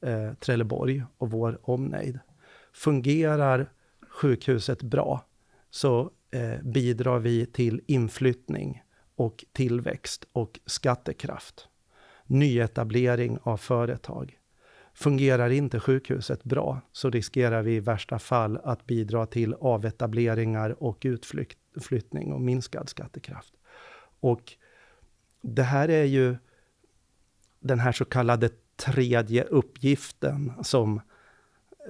eh, 0.02 0.34
Trelleborg 0.34 1.04
och 1.18 1.32
vår 1.32 1.60
omnejd. 1.64 2.20
Fungerar 2.74 3.72
sjukhuset 4.10 4.82
bra 4.82 5.26
så 5.70 6.12
eh, 6.32 6.62
bidrar 6.64 7.20
vi 7.20 7.46
till 7.46 7.82
inflyttning 7.88 8.84
och 9.16 9.46
tillväxt 9.52 10.26
och 10.32 10.60
skattekraft. 10.66 11.68
Nyetablering 12.26 13.38
av 13.44 13.58
företag. 13.58 14.39
Fungerar 15.00 15.50
inte 15.50 15.80
sjukhuset 15.80 16.44
bra 16.44 16.82
så 16.92 17.10
riskerar 17.10 17.62
vi 17.62 17.76
i 17.76 17.80
värsta 17.80 18.20
fall 18.20 18.60
att 18.64 18.86
bidra 18.86 19.26
till 19.26 19.54
avetableringar 19.54 20.84
och 20.84 21.06
utflyttning 21.06 22.34
och 22.34 22.42
minskad 22.42 22.90
skattekraft. 22.90 23.54
Och 24.20 24.54
det 25.42 25.64
här 25.64 25.90
är 25.90 26.04
ju 26.04 26.36
den 27.60 27.80
här 27.80 27.92
så 27.92 28.06
kallade 28.06 28.50
tredje 28.76 29.44
uppgiften 29.44 30.54
som 30.64 31.02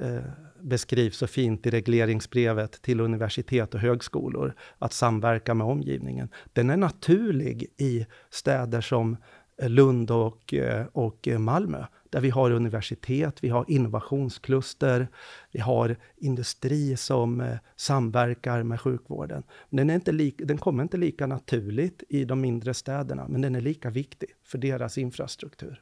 eh, 0.02 0.24
beskrivs 0.62 1.18
så 1.18 1.28
fint 1.28 1.66
i 1.66 1.70
regleringsbrevet 1.70 2.82
till 2.82 3.00
universitet 3.00 3.74
och 3.74 3.80
högskolor, 3.80 4.56
att 4.78 4.94
samverka 4.94 5.54
med 5.54 5.68
omgivningen. 5.68 6.30
Den 6.54 6.70
är 6.70 6.78
naturlig 6.78 7.68
i 7.78 8.06
städer 8.30 8.82
som 8.82 9.18
Lund 9.62 10.12
och, 10.12 10.54
eh, 10.54 10.86
och 10.86 11.28
Malmö 11.38 11.86
där 12.10 12.22
vi 12.22 12.30
har 12.30 12.52
universitet, 12.52 13.44
vi 13.44 13.50
har 13.50 13.66
innovationskluster, 13.68 15.08
vi 15.52 15.60
har 15.60 15.96
industri 16.18 16.98
som 16.98 17.42
eh, 17.42 17.58
samverkar 17.76 18.64
med 18.64 18.82
sjukvården. 18.82 19.44
Den, 19.70 19.90
är 19.90 19.96
inte 19.96 20.12
lika, 20.12 20.46
den 20.46 20.58
kommer 20.58 20.84
inte 20.84 20.98
lika 20.98 21.28
naturligt 21.28 22.04
i 22.10 22.26
de 22.26 22.42
mindre 22.42 22.74
städerna, 22.74 23.28
men 23.28 23.42
den 23.42 23.56
är 23.56 23.62
lika 23.62 23.90
viktig 23.90 24.30
för 24.44 24.58
deras 24.58 24.98
infrastruktur. 24.98 25.82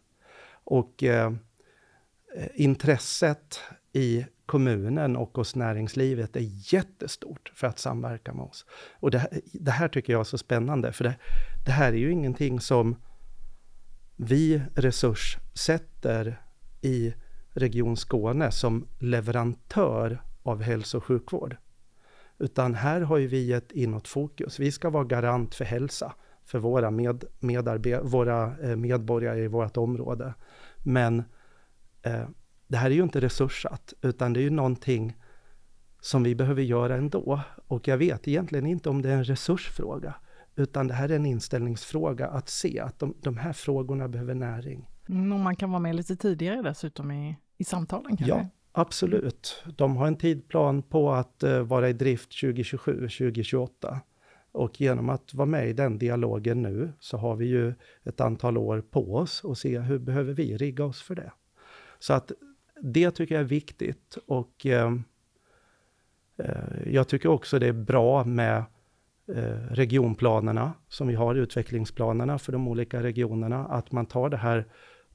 Och 0.63 1.03
eh, 1.03 1.33
eh 2.35 2.47
intresset 2.55 3.59
i 3.93 4.25
kommunen 4.45 5.15
och 5.15 5.37
hos 5.37 5.55
näringslivet 5.55 6.35
är 6.35 6.73
jättestort 6.73 7.51
för 7.55 7.67
att 7.67 7.79
samverka 7.79 8.33
med 8.33 8.45
oss. 8.45 8.65
Och 8.99 9.11
det, 9.11 9.41
det 9.53 9.71
här 9.71 9.87
tycker 9.87 10.13
jag 10.13 10.19
är 10.19 10.23
så 10.23 10.37
spännande, 10.37 10.91
för 10.91 11.03
det, 11.03 11.15
det 11.65 11.71
här 11.71 11.93
är 11.93 11.97
ju 11.97 12.11
ingenting 12.11 12.59
som 12.59 12.95
vi 14.17 14.61
resurssätter 14.75 16.41
i 16.81 17.13
Region 17.49 17.97
Skåne 17.97 18.51
som 18.51 18.87
leverantör 18.99 20.21
av 20.43 20.61
hälso 20.61 20.97
och 20.97 21.03
sjukvård. 21.03 21.57
Utan 22.39 22.75
här 22.75 23.01
har 23.01 23.17
ju 23.17 23.27
vi 23.27 23.53
ett 23.53 23.71
inåt 23.71 24.07
fokus. 24.07 24.59
Vi 24.59 24.71
ska 24.71 24.89
vara 24.89 25.03
garant 25.03 25.55
för 25.55 25.65
hälsa 25.65 26.13
för 26.45 26.59
våra, 26.59 26.91
med, 26.91 27.25
våra 28.03 28.57
eh, 28.57 28.75
medborgare 28.75 29.43
i 29.43 29.47
vårt 29.47 29.77
område. 29.77 30.33
Men 30.77 31.23
eh, 32.01 32.27
det 32.67 32.77
här 32.77 32.89
är 32.91 32.95
ju 32.95 33.03
inte 33.03 33.21
resurssatt, 33.21 33.93
utan 34.01 34.33
det 34.33 34.39
är 34.39 34.41
ju 34.41 34.49
någonting 34.49 35.17
som 36.01 36.23
vi 36.23 36.35
behöver 36.35 36.61
göra 36.61 36.95
ändå. 36.95 37.41
Och 37.67 37.87
jag 37.87 37.97
vet 37.97 38.27
egentligen 38.27 38.65
inte 38.65 38.89
om 38.89 39.01
det 39.01 39.09
är 39.09 39.13
en 39.13 39.23
resursfråga, 39.23 40.15
utan 40.57 40.87
det 40.87 40.93
här 40.93 41.09
är 41.09 41.15
en 41.15 41.25
inställningsfråga 41.25 42.27
att 42.27 42.49
se 42.49 42.79
att 42.79 42.99
de, 42.99 43.15
de 43.21 43.37
här 43.37 43.53
frågorna 43.53 44.07
behöver 44.07 44.35
näring. 44.35 44.89
Mm, 45.09 45.31
och 45.31 45.39
man 45.39 45.55
kan 45.55 45.71
vara 45.71 45.79
med 45.79 45.95
lite 45.95 46.15
tidigare 46.15 46.61
dessutom 46.61 47.11
i, 47.11 47.37
i 47.57 47.63
samtalen 47.63 48.17
kanske? 48.17 48.35
Ja, 48.35 48.47
absolut. 48.71 49.63
De 49.77 49.97
har 49.97 50.07
en 50.07 50.17
tidplan 50.17 50.81
på 50.81 51.11
att 51.11 51.43
uh, 51.43 51.61
vara 51.61 51.89
i 51.89 51.93
drift 51.93 52.39
2027, 52.41 52.93
2028. 52.93 54.01
Och 54.51 54.81
genom 54.81 55.09
att 55.09 55.33
vara 55.33 55.45
med 55.45 55.69
i 55.69 55.73
den 55.73 55.97
dialogen 55.97 56.61
nu 56.61 56.91
så 56.99 57.17
har 57.17 57.35
vi 57.35 57.45
ju 57.45 57.73
ett 58.03 58.21
antal 58.21 58.57
år 58.57 58.81
på 58.81 59.15
oss 59.15 59.43
och 59.43 59.57
se 59.57 59.79
hur 59.79 59.99
behöver 59.99 60.33
vi 60.33 60.57
rigga 60.57 60.85
oss 60.85 61.01
för 61.01 61.15
det. 61.15 61.31
Så 61.99 62.13
att 62.13 62.31
det 62.81 63.11
tycker 63.11 63.35
jag 63.35 63.41
är 63.41 63.47
viktigt 63.47 64.17
och 64.27 64.65
eh, 64.65 64.93
eh, 66.37 66.93
jag 66.93 67.07
tycker 67.07 67.29
också 67.29 67.59
det 67.59 67.67
är 67.67 67.73
bra 67.73 68.23
med 68.23 68.63
Eh, 69.35 69.73
regionplanerna 69.75 70.73
som 70.87 71.07
vi 71.07 71.15
har, 71.15 71.35
utvecklingsplanerna 71.35 72.39
för 72.39 72.51
de 72.51 72.67
olika 72.67 73.03
regionerna, 73.03 73.65
att 73.65 73.91
man 73.91 74.05
tar 74.05 74.29
det 74.29 74.37
här 74.37 74.65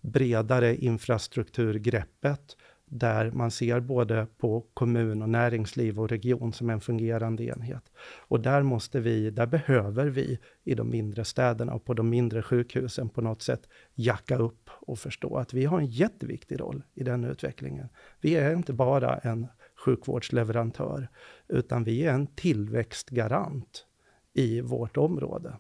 bredare 0.01 0.77
infrastrukturgreppet 0.77 2.57
där 2.85 3.31
man 3.31 3.51
ser 3.51 3.81
både 3.81 4.27
på 4.39 4.67
kommun 4.75 5.23
och 5.23 5.29
näringsliv 5.29 6.01
och 6.01 6.09
region 6.09 6.53
som 6.53 6.71
en 6.71 6.81
fungerande 6.81 7.45
enhet. 7.45 7.83
Och 8.19 8.41
där 8.41 8.63
måste 8.63 9.01
vi, 9.01 9.31
där 9.31 9.47
behöver 9.47 10.07
vi 10.07 10.39
i 10.65 10.75
de 10.75 10.91
mindre 10.91 11.25
städerna 11.25 11.75
och 11.75 11.85
på 11.85 11.95
de 11.95 12.11
mindre 12.11 12.43
sjukhusen 12.43 13.09
på 13.09 13.21
något 13.21 13.43
sätt 13.43 13.69
jacka 13.95 14.37
upp 14.37 14.71
och 14.71 14.99
förstå 14.99 15.37
att 15.37 15.55
vi 15.55 15.65
har 15.65 15.79
en 15.79 15.87
jätteviktig 15.87 16.61
roll 16.61 16.83
i 16.95 17.05
den 17.05 17.25
utvecklingen. 17.25 17.89
Vi 18.21 18.35
är 18.35 18.55
inte 18.55 18.73
bara 18.73 19.17
en 19.17 19.47
sjukvårdsleverantör, 19.85 21.09
utan 21.49 21.85
vi 21.85 22.07
är 22.07 22.13
en 22.13 22.27
tillväxtgarant 22.27 23.87
i 24.33 24.61
vårt 24.61 24.97
område. 24.97 25.57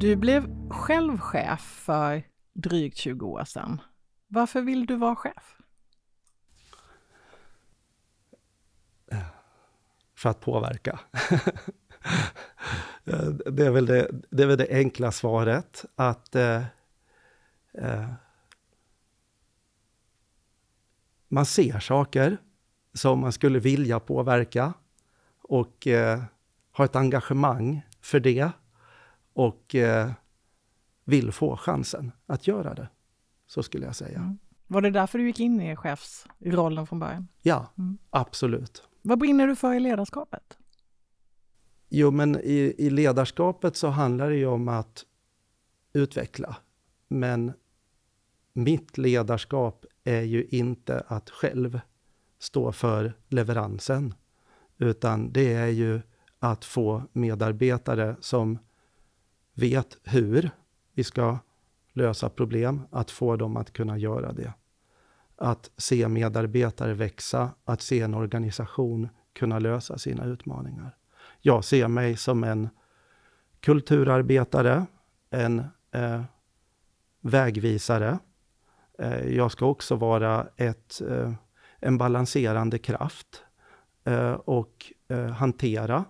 Du 0.00 0.16
blev 0.16 0.70
själv 0.70 1.18
chef 1.18 1.60
för 1.60 2.22
drygt 2.52 2.96
20 2.96 3.26
år 3.26 3.44
sedan. 3.44 3.80
Varför 4.28 4.60
vill 4.60 4.86
du 4.86 4.96
vara 4.96 5.16
chef? 5.16 5.56
För 10.16 10.30
att 10.30 10.40
påverka. 10.40 11.00
Eh, 13.04 13.28
det, 13.28 13.66
är 13.66 13.70
väl 13.70 13.86
det, 13.86 14.10
det 14.30 14.42
är 14.42 14.46
väl 14.46 14.58
det 14.58 14.68
enkla 14.70 15.12
svaret, 15.12 15.84
att 15.96 16.34
eh, 16.36 16.62
eh, 17.74 18.10
man 21.30 21.46
ser 21.46 21.78
saker 21.78 22.36
som 22.94 23.20
man 23.20 23.32
skulle 23.32 23.58
vilja 23.58 24.00
påverka 24.00 24.72
och 25.42 25.86
eh, 25.86 26.22
har 26.72 26.84
ett 26.84 26.96
engagemang 26.96 27.82
för 28.00 28.20
det 28.20 28.50
och 29.32 29.74
eh, 29.74 30.10
vill 31.04 31.32
få 31.32 31.56
chansen 31.56 32.12
att 32.26 32.46
göra 32.46 32.74
det. 32.74 32.88
Så 33.46 33.62
skulle 33.62 33.86
jag 33.86 33.96
säga. 33.96 34.18
Mm. 34.18 34.38
Var 34.66 34.82
det 34.82 34.90
därför 34.90 35.18
du 35.18 35.26
gick 35.26 35.40
in 35.40 35.60
i 35.60 35.76
chefsrollen 35.76 36.86
från 36.86 36.98
början? 36.98 37.28
Ja, 37.42 37.72
mm. 37.78 37.98
absolut. 38.10 38.82
Vad 39.02 39.18
brinner 39.18 39.46
du 39.46 39.56
för 39.56 39.74
i 39.74 39.80
ledarskapet? 39.80 40.58
Jo, 41.88 42.10
men 42.10 42.36
i, 42.36 42.74
i 42.78 42.90
ledarskapet 42.90 43.76
så 43.76 43.88
handlar 43.88 44.30
det 44.30 44.36
ju 44.36 44.46
om 44.46 44.68
att 44.68 45.04
utveckla. 45.92 46.56
Men 47.08 47.52
mitt 48.52 48.98
ledarskap 48.98 49.86
är 50.04 50.22
ju 50.22 50.44
inte 50.44 51.04
att 51.06 51.30
själv 51.30 51.80
stå 52.38 52.72
för 52.72 53.12
leveransen, 53.28 54.14
utan 54.78 55.32
det 55.32 55.54
är 55.54 55.66
ju 55.66 56.00
att 56.38 56.64
få 56.64 57.02
medarbetare 57.12 58.16
som 58.20 58.58
vet 59.54 59.96
hur 60.04 60.50
vi 60.94 61.04
ska 61.04 61.38
lösa 61.92 62.28
problem, 62.28 62.82
att 62.90 63.10
få 63.10 63.36
dem 63.36 63.56
att 63.56 63.72
kunna 63.72 63.98
göra 63.98 64.32
det. 64.32 64.52
Att 65.36 65.70
se 65.76 66.08
medarbetare 66.08 66.94
växa, 66.94 67.50
att 67.64 67.82
se 67.82 68.00
en 68.00 68.14
organisation 68.14 69.08
kunna 69.32 69.58
lösa 69.58 69.98
sina 69.98 70.24
utmaningar. 70.24 70.96
Jag 71.40 71.64
ser 71.64 71.88
mig 71.88 72.16
som 72.16 72.44
en 72.44 72.68
kulturarbetare, 73.60 74.86
en 75.30 75.58
eh, 75.90 76.22
vägvisare. 77.20 78.18
Eh, 79.00 79.36
jag 79.36 79.52
ska 79.52 79.66
också 79.66 79.96
vara 79.96 80.46
ett, 80.56 81.00
eh, 81.08 81.32
en 81.78 81.98
balanserande 81.98 82.78
kraft 82.78 83.42
eh, 84.04 84.32
och 84.32 84.92
hantera 85.36 86.04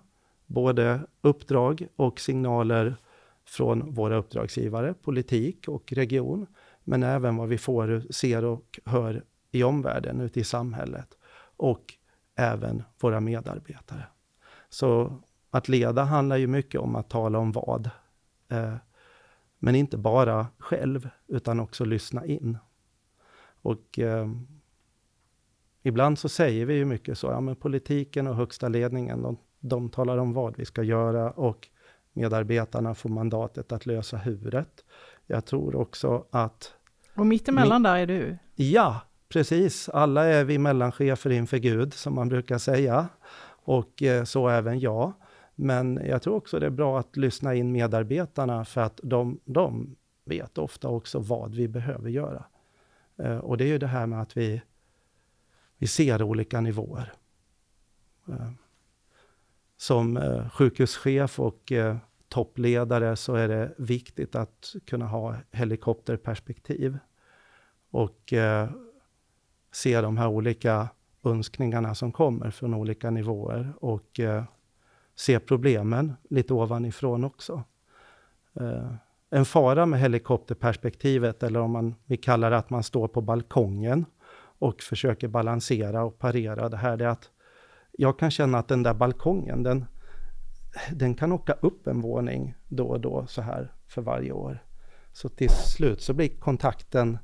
både 0.46 1.00
uppdrag 1.20 1.86
och 1.96 2.20
signaler 2.20 2.96
från 3.44 3.94
våra 3.94 4.16
uppdragsgivare, 4.16 4.94
politik 4.94 5.68
och 5.68 5.92
region, 5.92 6.46
men 6.84 7.02
även 7.02 7.36
vad 7.36 7.48
vi 7.48 7.58
får, 7.58 8.12
ser 8.12 8.44
och 8.44 8.80
hör 8.84 9.24
i 9.50 9.62
omvärlden, 9.62 10.20
ute 10.20 10.40
i 10.40 10.44
samhället 10.44 11.18
och 11.56 11.94
även 12.36 12.82
våra 13.00 13.20
medarbetare. 13.20 14.06
Så 14.68 15.20
att 15.50 15.68
leda 15.68 16.04
handlar 16.04 16.36
ju 16.36 16.46
mycket 16.46 16.80
om 16.80 16.96
att 16.96 17.10
tala 17.10 17.38
om 17.38 17.52
vad. 17.52 17.90
Men 19.58 19.74
inte 19.74 19.96
bara 19.96 20.46
själv, 20.58 21.08
utan 21.26 21.60
också 21.60 21.84
lyssna 21.84 22.26
in. 22.26 22.58
Och 23.62 23.98
eh, 23.98 24.28
ibland 25.82 26.18
så 26.18 26.28
säger 26.28 26.66
vi 26.66 26.74
ju 26.74 26.84
mycket 26.84 27.18
så, 27.18 27.26
ja 27.26 27.40
men 27.40 27.56
politiken 27.56 28.26
och 28.26 28.36
högsta 28.36 28.68
ledningen, 28.68 29.22
de, 29.22 29.38
de 29.60 29.90
talar 29.90 30.18
om 30.18 30.32
vad 30.32 30.56
vi 30.56 30.64
ska 30.64 30.82
göra 30.82 31.30
och 31.30 31.68
medarbetarna 32.12 32.94
får 32.94 33.08
mandatet 33.08 33.72
att 33.72 33.86
lösa 33.86 34.16
huret. 34.16 34.84
Jag 35.26 35.44
tror 35.44 35.76
också 35.76 36.24
att... 36.30 36.74
Och 37.14 37.26
mittemellan 37.26 37.82
där 37.82 37.96
är 37.96 38.06
du? 38.06 38.36
Ja, 38.54 39.00
precis. 39.28 39.88
Alla 39.88 40.24
är 40.24 40.44
vi 40.44 40.58
mellanchefer 40.58 41.30
inför 41.30 41.56
Gud, 41.56 41.94
som 41.94 42.14
man 42.14 42.28
brukar 42.28 42.58
säga. 42.58 43.08
Och 43.64 44.02
eh, 44.02 44.24
så 44.24 44.48
även 44.48 44.80
jag. 44.80 45.12
Men 45.54 46.00
jag 46.06 46.22
tror 46.22 46.34
också 46.34 46.58
det 46.58 46.66
är 46.66 46.70
bra 46.70 46.98
att 46.98 47.16
lyssna 47.16 47.54
in 47.54 47.72
medarbetarna, 47.72 48.64
för 48.64 48.80
att 48.80 49.00
de, 49.02 49.40
de 49.44 49.96
vet 50.24 50.58
ofta 50.58 50.88
också 50.88 51.18
vad 51.18 51.54
vi 51.54 51.68
behöver 51.68 52.10
göra. 52.10 52.44
Eh, 53.22 53.38
och 53.38 53.56
det 53.56 53.64
är 53.64 53.68
ju 53.68 53.78
det 53.78 53.86
här 53.86 54.06
med 54.06 54.20
att 54.20 54.36
vi, 54.36 54.62
vi 55.78 55.86
ser 55.86 56.22
olika 56.22 56.60
nivåer. 56.60 57.12
Eh, 58.28 58.50
som 59.76 60.16
eh, 60.16 60.50
sjukhuschef 60.50 61.40
och 61.40 61.72
toppledare 62.28 63.16
så 63.16 63.34
är 63.34 63.48
det 63.48 63.74
viktigt 63.78 64.34
att 64.34 64.74
kunna 64.86 65.06
ha 65.06 65.36
helikopterperspektiv 65.50 66.98
och 67.90 68.32
se 69.72 70.00
de 70.00 70.16
här 70.16 70.28
olika 70.28 70.88
önskningarna 71.24 71.94
som 71.94 72.12
kommer 72.12 72.50
från 72.50 72.74
olika 72.74 73.10
nivåer 73.10 73.72
och 73.80 74.20
se 75.14 75.40
problemen 75.40 76.12
lite 76.30 76.54
ovanifrån 76.54 77.24
också. 77.24 77.64
En 79.30 79.44
fara 79.44 79.86
med 79.86 80.00
helikopterperspektivet, 80.00 81.42
eller 81.42 81.60
om 81.60 81.70
man, 81.70 81.94
vi 82.04 82.16
kallar 82.16 82.50
det 82.50 82.58
att 82.58 82.70
man 82.70 82.82
står 82.82 83.08
på 83.08 83.20
balkongen 83.20 84.04
och 84.58 84.82
försöker 84.82 85.28
balansera 85.28 86.04
och 86.04 86.18
parera 86.18 86.68
det 86.68 86.76
här, 86.76 86.96
det 86.96 87.04
är 87.04 87.08
att 87.08 87.30
jag 87.92 88.18
kan 88.18 88.30
känna 88.30 88.58
att 88.58 88.68
den 88.68 88.82
där 88.82 88.94
balkongen, 88.94 89.62
den, 89.62 89.84
den 90.92 91.14
kan 91.14 91.32
åka 91.32 91.52
upp 91.52 91.86
en 91.86 92.00
våning 92.00 92.54
då 92.68 92.86
och 92.86 93.00
då 93.00 93.26
så 93.26 93.42
här 93.42 93.72
för 93.86 94.02
varje 94.02 94.32
år. 94.32 94.64
Så 95.12 95.28
till 95.28 95.50
slut 95.50 96.02
så 96.02 96.14
blir 96.14 96.28
kontakten 96.28 97.18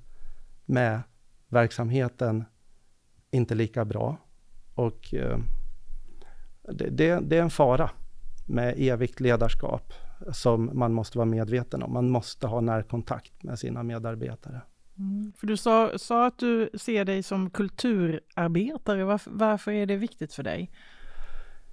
med 0.64 1.00
verksamheten 1.48 2.44
inte 3.30 3.54
lika 3.54 3.84
bra. 3.84 4.16
Och 4.74 5.14
eh, 5.14 5.38
det, 6.62 6.90
det, 6.90 7.20
det, 7.20 7.38
är 7.38 7.42
en 7.42 7.50
fara 7.50 7.90
med 8.46 8.74
evigt 8.78 9.20
ledarskap 9.20 9.92
som 10.32 10.70
man 10.72 10.92
måste 10.92 11.18
vara 11.18 11.26
medveten 11.26 11.82
om. 11.82 11.92
Man 11.92 12.10
måste 12.10 12.46
ha 12.46 12.60
närkontakt 12.60 13.42
med 13.42 13.58
sina 13.58 13.82
medarbetare. 13.82 14.60
Mm. 14.98 15.32
För 15.36 15.46
du 15.46 15.56
sa, 15.56 15.98
sa, 15.98 16.26
att 16.26 16.38
du 16.38 16.70
ser 16.74 17.04
dig 17.04 17.22
som 17.22 17.50
kulturarbetare. 17.50 19.04
Varför, 19.04 19.30
varför, 19.30 19.72
är 19.72 19.86
det 19.86 19.96
viktigt 19.96 20.32
för 20.32 20.42
dig? 20.42 20.70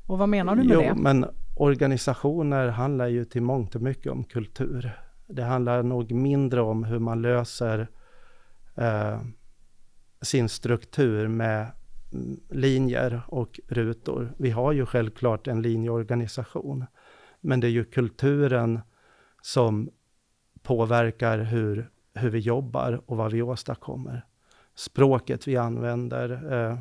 Och 0.07 0.17
vad 0.17 0.29
menar 0.29 0.55
du 0.55 0.63
med 0.63 0.73
jo, 0.73 0.81
det? 0.81 0.95
Men 0.95 1.25
organisationer 1.55 2.67
handlar 2.67 3.07
ju 3.07 3.25
till 3.25 3.41
mångt 3.41 3.75
och 3.75 3.81
mycket 3.81 4.11
om 4.11 4.23
kultur. 4.23 4.91
Det 5.27 5.43
handlar 5.43 5.83
nog 5.83 6.11
mindre 6.11 6.61
om 6.61 6.83
hur 6.83 6.99
man 6.99 7.21
löser 7.21 7.87
eh, 8.75 9.21
sin 10.21 10.49
struktur 10.49 11.27
med 11.27 11.67
linjer 12.49 13.21
och 13.27 13.59
rutor. 13.67 14.33
Vi 14.37 14.51
har 14.51 14.71
ju 14.71 14.85
självklart 14.85 15.47
en 15.47 15.61
linjeorganisation, 15.61 16.85
men 17.43 17.59
det 17.59 17.67
är 17.67 17.71
ju 17.71 17.83
kulturen 17.83 18.79
som 19.41 19.89
påverkar 20.61 21.37
hur, 21.37 21.89
hur 22.13 22.29
vi 22.29 22.39
jobbar 22.39 23.01
och 23.05 23.17
vad 23.17 23.31
vi 23.31 23.41
åstadkommer. 23.41 24.25
Språket 24.75 25.47
vi 25.47 25.57
använder, 25.57 26.53
eh, 26.53 26.77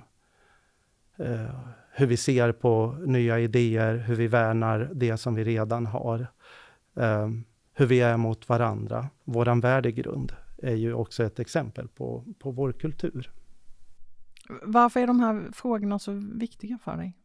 eh, 1.27 1.61
hur 1.91 2.07
vi 2.07 2.17
ser 2.17 2.53
på 2.53 2.97
nya 3.07 3.39
idéer, 3.39 3.97
hur 3.97 4.15
vi 4.15 4.27
värnar 4.27 4.91
det 4.95 5.17
som 5.17 5.35
vi 5.35 5.45
redan 5.45 5.87
har. 5.87 6.27
Eh, 6.97 7.29
hur 7.75 7.87
vi 7.87 8.01
är 8.01 8.17
mot 8.17 8.49
varandra. 8.49 9.09
Våran 9.25 9.61
värdegrund 9.61 10.33
är 10.59 10.75
ju 10.75 10.95
också 10.95 11.25
ett 11.25 11.39
exempel 11.39 11.89
på, 11.89 12.25
på 12.39 12.51
vår 12.51 12.73
kultur. 12.73 13.31
Varför 14.63 15.01
är 15.01 15.07
de 15.07 15.21
här 15.21 15.51
frågorna 15.53 15.99
så 15.99 16.13
viktiga 16.35 16.79
för 16.79 16.97
dig? 16.97 17.17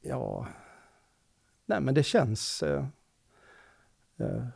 Ja, 0.00 0.46
nej 1.66 1.80
men 1.80 1.94
det 1.94 2.02
känns... 2.02 2.62
Eh, 2.62 2.84
eh, 4.16 4.46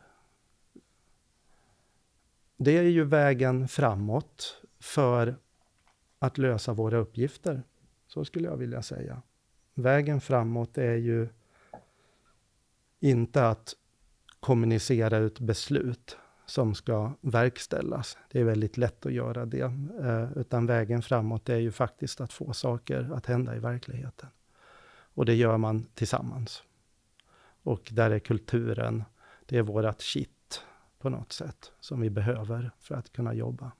det 2.57 2.77
är 2.77 2.83
ju 2.83 3.03
vägen 3.03 3.67
framåt 3.67 4.61
för 4.79 5.35
att 6.19 6.37
lösa 6.37 6.73
våra 6.73 6.97
uppgifter. 6.97 7.63
Så 8.07 8.25
skulle 8.25 8.47
jag 8.47 8.57
vilja 8.57 8.81
säga. 8.81 9.21
Vägen 9.73 10.21
framåt 10.21 10.77
är 10.77 10.95
ju 10.95 11.29
inte 12.99 13.47
att 13.47 13.75
kommunicera 14.39 15.17
ut 15.17 15.39
beslut 15.39 16.17
som 16.45 16.75
ska 16.75 17.11
verkställas. 17.21 18.17
Det 18.31 18.39
är 18.39 18.43
väldigt 18.43 18.77
lätt 18.77 19.05
att 19.05 19.13
göra 19.13 19.45
det, 19.45 19.61
eh, 20.01 20.31
utan 20.35 20.65
vägen 20.65 21.01
framåt 21.01 21.49
är 21.49 21.57
ju 21.57 21.71
faktiskt 21.71 22.21
att 22.21 22.33
få 22.33 22.53
saker 22.53 23.11
att 23.13 23.25
hända 23.25 23.55
i 23.55 23.59
verkligheten. 23.59 24.29
Och 25.13 25.25
det 25.25 25.35
gör 25.35 25.57
man 25.57 25.85
tillsammans. 25.93 26.63
Och 27.63 27.89
där 27.91 28.11
är 28.11 28.19
kulturen, 28.19 29.03
det 29.45 29.57
är 29.57 29.61
vårat 29.61 30.01
kitt 30.01 30.63
på 30.99 31.09
något 31.09 31.31
sätt, 31.31 31.71
som 31.79 32.01
vi 32.01 32.09
behöver 32.09 32.71
för 32.79 32.95
att 32.95 33.11
kunna 33.11 33.33
jobba. 33.33 33.71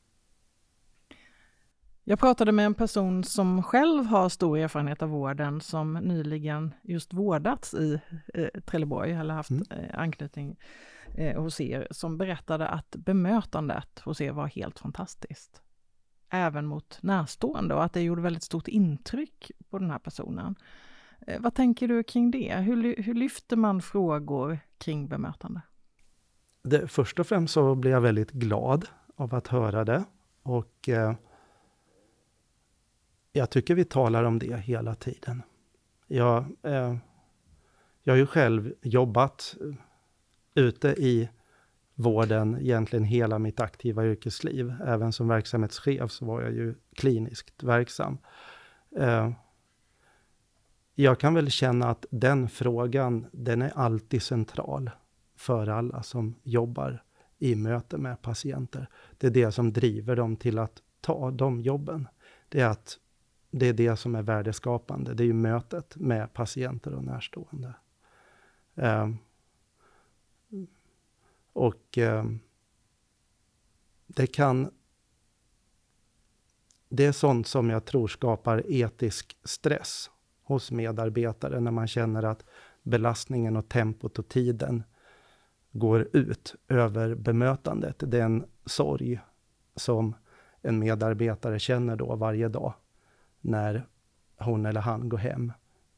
Jag 2.03 2.19
pratade 2.19 2.51
med 2.51 2.65
en 2.65 2.73
person 2.73 3.23
som 3.23 3.63
själv 3.63 4.05
har 4.05 4.29
stor 4.29 4.57
erfarenhet 4.57 5.01
av 5.01 5.09
vården, 5.09 5.61
som 5.61 5.93
nyligen 5.93 6.73
just 6.81 7.13
vårdats 7.13 7.73
i 7.73 8.01
eh, 8.33 8.61
Trelleborg, 8.65 9.11
eller 9.11 9.33
haft 9.33 9.50
mm. 9.50 9.63
eh, 9.71 10.00
anknytning 10.00 10.57
eh, 11.15 11.41
hos 11.41 11.61
er, 11.61 11.88
som 11.91 12.17
berättade 12.17 12.67
att 12.67 12.96
bemötandet 12.96 14.00
hos 14.00 14.22
er 14.22 14.31
var 14.31 14.48
helt 14.48 14.79
fantastiskt. 14.79 15.61
Även 16.29 16.65
mot 16.65 17.00
närstående 17.01 17.75
och 17.75 17.83
att 17.83 17.94
det 17.94 18.01
gjorde 18.01 18.22
väldigt 18.22 18.44
stort 18.44 18.67
intryck 18.67 19.51
på 19.70 19.79
den 19.79 19.91
här 19.91 20.00
personen. 20.00 20.55
Eh, 21.27 21.42
vad 21.42 21.55
tänker 21.55 21.88
du 21.88 22.03
kring 22.03 22.31
det? 22.31 22.55
Hur, 22.55 23.03
hur 23.03 23.14
lyfter 23.14 23.55
man 23.55 23.81
frågor 23.81 24.60
kring 24.77 25.07
bemötande? 25.07 25.62
Det, 26.64 26.88
först 26.88 27.20
och 27.20 27.27
främst 27.27 27.53
så 27.53 27.75
blir 27.75 27.92
jag 27.92 28.01
väldigt 28.01 28.31
glad 28.31 28.88
av 29.16 29.36
att 29.36 29.48
höra 29.48 29.86
det. 29.86 30.03
Och 30.44 30.90
eh, 30.90 31.14
jag 33.34 33.50
tycker 33.50 33.75
vi 33.75 33.86
talar 33.86 34.24
om 34.24 34.40
det 34.40 34.57
hela 34.57 34.96
tiden. 34.96 35.44
Jag, 36.07 36.46
eh, 36.64 36.96
jag 38.03 38.14
har 38.14 38.18
ju 38.18 38.25
själv 38.25 38.74
jobbat 38.81 39.55
eh, 39.62 39.75
ute 40.64 40.88
i 40.88 41.29
vården 41.96 42.57
egentligen 42.62 43.05
hela 43.05 43.40
mitt 43.40 43.60
aktiva 43.60 44.05
yrkesliv. 44.05 44.74
Även 44.86 45.14
som 45.14 45.27
verksamhetschef 45.27 46.12
så 46.12 46.25
var 46.25 46.42
jag 46.42 46.51
ju 46.51 46.75
kliniskt 46.96 47.64
verksam. 47.64 48.18
Eh, 48.98 49.31
jag 50.95 51.19
kan 51.19 51.33
väl 51.33 51.51
känna 51.51 51.89
att 51.89 52.05
den 52.11 52.49
frågan, 52.49 53.27
den 53.31 53.61
är 53.61 53.71
alltid 53.75 54.21
central 54.21 54.89
för 55.35 55.67
alla 55.67 56.03
som 56.03 56.35
jobbar 56.43 57.03
i 57.39 57.55
möte 57.55 57.97
med 57.97 58.21
patienter. 58.21 58.89
Det 59.17 59.27
är 59.27 59.31
det 59.31 59.51
som 59.51 59.73
driver 59.73 60.15
dem 60.15 60.35
till 60.35 60.59
att 60.59 60.81
ta 61.01 61.31
de 61.31 61.61
jobben. 61.61 62.07
Det 62.49 62.61
är 62.61 62.67
att 62.67 62.99
det 63.51 63.67
är 63.67 63.73
det 63.73 63.97
som 63.97 64.15
är 64.15 64.21
värdeskapande. 64.21 65.13
Det 65.13 65.23
är 65.23 65.25
ju 65.25 65.33
mötet 65.33 65.95
med 65.95 66.33
patienter 66.33 66.93
och 66.93 67.03
närstående. 67.03 67.73
Um, 68.75 69.17
och 71.53 71.97
um, 71.97 72.39
det 74.07 74.27
kan... 74.27 74.71
Det 76.89 77.05
är 77.05 77.11
sånt 77.11 77.47
som 77.47 77.69
jag 77.69 77.85
tror 77.85 78.07
skapar 78.07 78.63
etisk 78.67 79.37
stress 79.43 80.09
hos 80.51 80.72
medarbetare 80.72 81.59
när 81.59 81.72
man 81.72 81.87
känner 81.87 82.24
att 82.24 82.46
belastningen 82.83 83.57
och 83.57 83.70
tempot 83.70 84.20
och 84.20 84.27
tiden 84.27 84.83
går 85.72 86.07
ut 86.14 86.55
över 86.68 87.16
bemötandet. 87.16 88.03
Det 88.07 88.20
är 88.20 88.25
en 88.25 88.46
sorg 88.66 89.20
som 89.75 90.16
en 90.61 90.79
medarbetare 90.79 91.59
känner 91.59 91.96
då 91.96 92.16
varje 92.16 92.48
dag 92.48 92.74
när 93.42 93.85
hon 94.37 94.66
eller 94.66 94.81
han 94.81 95.09
går 95.09 95.18
hem 95.18 95.53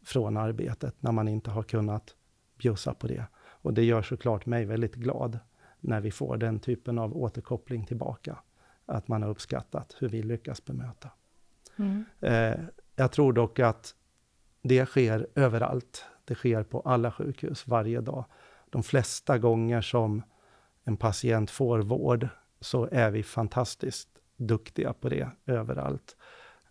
från 0.05 0.37
arbetet, 0.37 0.95
när 0.99 1.11
man 1.11 1.27
inte 1.27 1.51
har 1.51 1.63
kunnat 1.63 2.15
bjussa 2.57 2.93
på 2.93 3.07
det. 3.07 3.25
Och 3.35 3.73
det 3.73 3.83
gör 3.83 4.01
såklart 4.01 4.45
mig 4.45 4.65
väldigt 4.65 4.95
glad 4.95 5.39
när 5.79 6.01
vi 6.01 6.11
får 6.11 6.37
den 6.37 6.59
typen 6.59 6.99
av 6.99 7.17
återkoppling 7.17 7.85
tillbaka. 7.85 8.37
Att 8.85 9.07
man 9.07 9.23
har 9.23 9.29
uppskattat 9.29 9.95
hur 9.99 10.09
vi 10.09 10.23
lyckas 10.23 10.65
bemöta. 10.65 11.09
Mm. 11.75 12.05
Eh, 12.19 12.59
jag 12.95 13.11
tror 13.11 13.33
dock 13.33 13.59
att 13.59 13.95
det 14.63 14.85
sker 14.85 15.27
överallt. 15.35 16.05
Det 16.25 16.35
sker 16.35 16.63
på 16.63 16.79
alla 16.79 17.11
sjukhus 17.11 17.67
varje 17.67 18.01
dag. 18.01 18.25
De 18.69 18.83
flesta 18.83 19.37
gånger 19.37 19.81
som 19.81 20.21
en 20.83 20.97
patient 20.97 21.51
får 21.51 21.79
vård 21.79 22.27
så 22.59 22.89
är 22.91 23.11
vi 23.11 23.23
fantastiskt 23.23 24.09
duktiga 24.37 24.93
på 24.93 25.09
det 25.09 25.29
överallt 25.45 26.15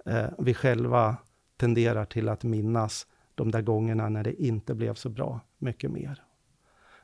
eh, 0.07 0.28
vi 0.38 0.55
själva 0.55 1.16
tenderar 1.57 2.05
till 2.05 2.28
att 2.28 2.44
minnas 2.44 3.07
de 3.35 3.50
där 3.50 3.62
gångerna 3.62 4.09
när 4.09 4.24
det 4.24 4.42
inte 4.42 4.74
blev 4.74 4.94
så 4.94 5.09
bra 5.09 5.40
mycket 5.59 5.90
mer. 5.90 6.22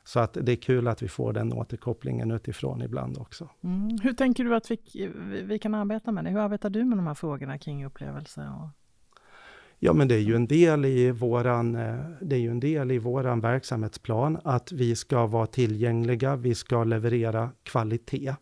Så 0.05 0.21
att 0.21 0.37
det 0.43 0.53
är 0.53 0.57
kul 0.57 0.89
att 0.89 1.03
vi 1.03 1.09
får 1.09 1.33
den 1.33 1.53
återkopplingen 1.53 2.31
utifrån 2.31 2.83
ibland 2.83 3.19
också. 3.19 3.49
Mm. 3.61 3.99
Hur 4.03 4.13
tänker 4.13 4.45
du 4.45 4.55
att 4.55 4.71
vi, 4.71 5.11
vi 5.45 5.59
kan 5.59 5.75
arbeta 5.75 6.13
med 6.13 6.25
det? 6.25 6.31
Hur 6.31 6.39
arbetar 6.39 6.71
du 6.71 6.85
med 6.85 6.99
de 6.99 7.07
här 7.07 7.15
frågorna 7.15 7.59
kring 7.59 7.85
upplevelser? 7.85 8.53
Och... 8.63 8.69
Ja, 9.81 9.93
men 9.93 10.09
det 10.09 10.15
är 10.15 10.21
ju 10.21 10.37
en 10.37 10.47
del 10.47 10.85
i 10.85 11.11
våran, 11.11 11.75
eh, 11.75 11.99
det 12.21 12.37
är 12.37 12.41
ju 12.41 12.51
en 12.51 12.61
del 12.61 12.91
i 12.91 12.99
våran 12.99 13.41
verksamhetsplan 13.41 14.39
att 14.45 14.73
vi 14.73 14.97
ska 14.97 15.27
vara 15.27 15.47
tillgängliga, 15.47 16.37
vi 16.37 16.55
ska 16.55 16.85
leverera 16.85 17.51
kvalitet. 17.63 18.35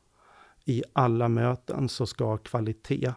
I 0.64 0.82
alla 0.92 1.28
möten 1.28 1.88
så 1.88 2.06
ska 2.06 2.36
kvalitet 2.36 3.12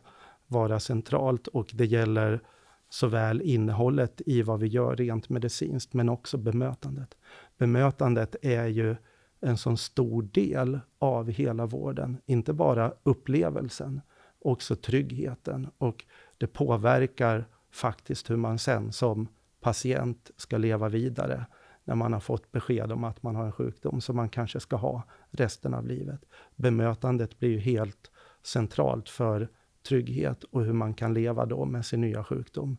vara 0.47 0.79
centralt 0.79 1.47
och 1.47 1.71
det 1.73 1.85
gäller 1.85 2.41
såväl 2.89 3.41
innehållet 3.41 4.21
i 4.25 4.41
vad 4.41 4.59
vi 4.59 4.67
gör 4.67 4.95
rent 4.95 5.29
medicinskt, 5.29 5.93
men 5.93 6.09
också 6.09 6.37
bemötandet. 6.37 7.17
Bemötandet 7.57 8.35
är 8.41 8.65
ju 8.65 8.95
en 9.41 9.57
sån 9.57 9.77
stor 9.77 10.21
del 10.21 10.79
av 10.99 11.29
hela 11.29 11.65
vården, 11.65 12.17
inte 12.25 12.53
bara 12.53 12.93
upplevelsen, 13.03 14.01
också 14.39 14.75
tryggheten 14.75 15.67
och 15.77 16.05
det 16.37 16.47
påverkar 16.47 17.45
faktiskt 17.71 18.29
hur 18.29 18.37
man 18.37 18.59
sen 18.59 18.91
som 18.91 19.27
patient 19.61 20.31
ska 20.37 20.57
leva 20.57 20.89
vidare 20.89 21.45
när 21.83 21.95
man 21.95 22.13
har 22.13 22.19
fått 22.19 22.51
besked 22.51 22.91
om 22.91 23.03
att 23.03 23.23
man 23.23 23.35
har 23.35 23.45
en 23.45 23.51
sjukdom 23.51 24.01
som 24.01 24.15
man 24.15 24.29
kanske 24.29 24.59
ska 24.59 24.75
ha 24.75 25.03
resten 25.31 25.73
av 25.73 25.87
livet. 25.87 26.25
Bemötandet 26.55 27.39
blir 27.39 27.49
ju 27.49 27.59
helt 27.59 28.11
centralt 28.43 29.09
för 29.09 29.49
trygghet 29.87 30.43
och 30.43 30.65
hur 30.65 30.73
man 30.73 30.93
kan 30.93 31.13
leva 31.13 31.45
då 31.45 31.65
med 31.65 31.85
sin 31.85 32.01
nya 32.01 32.23
sjukdom 32.23 32.77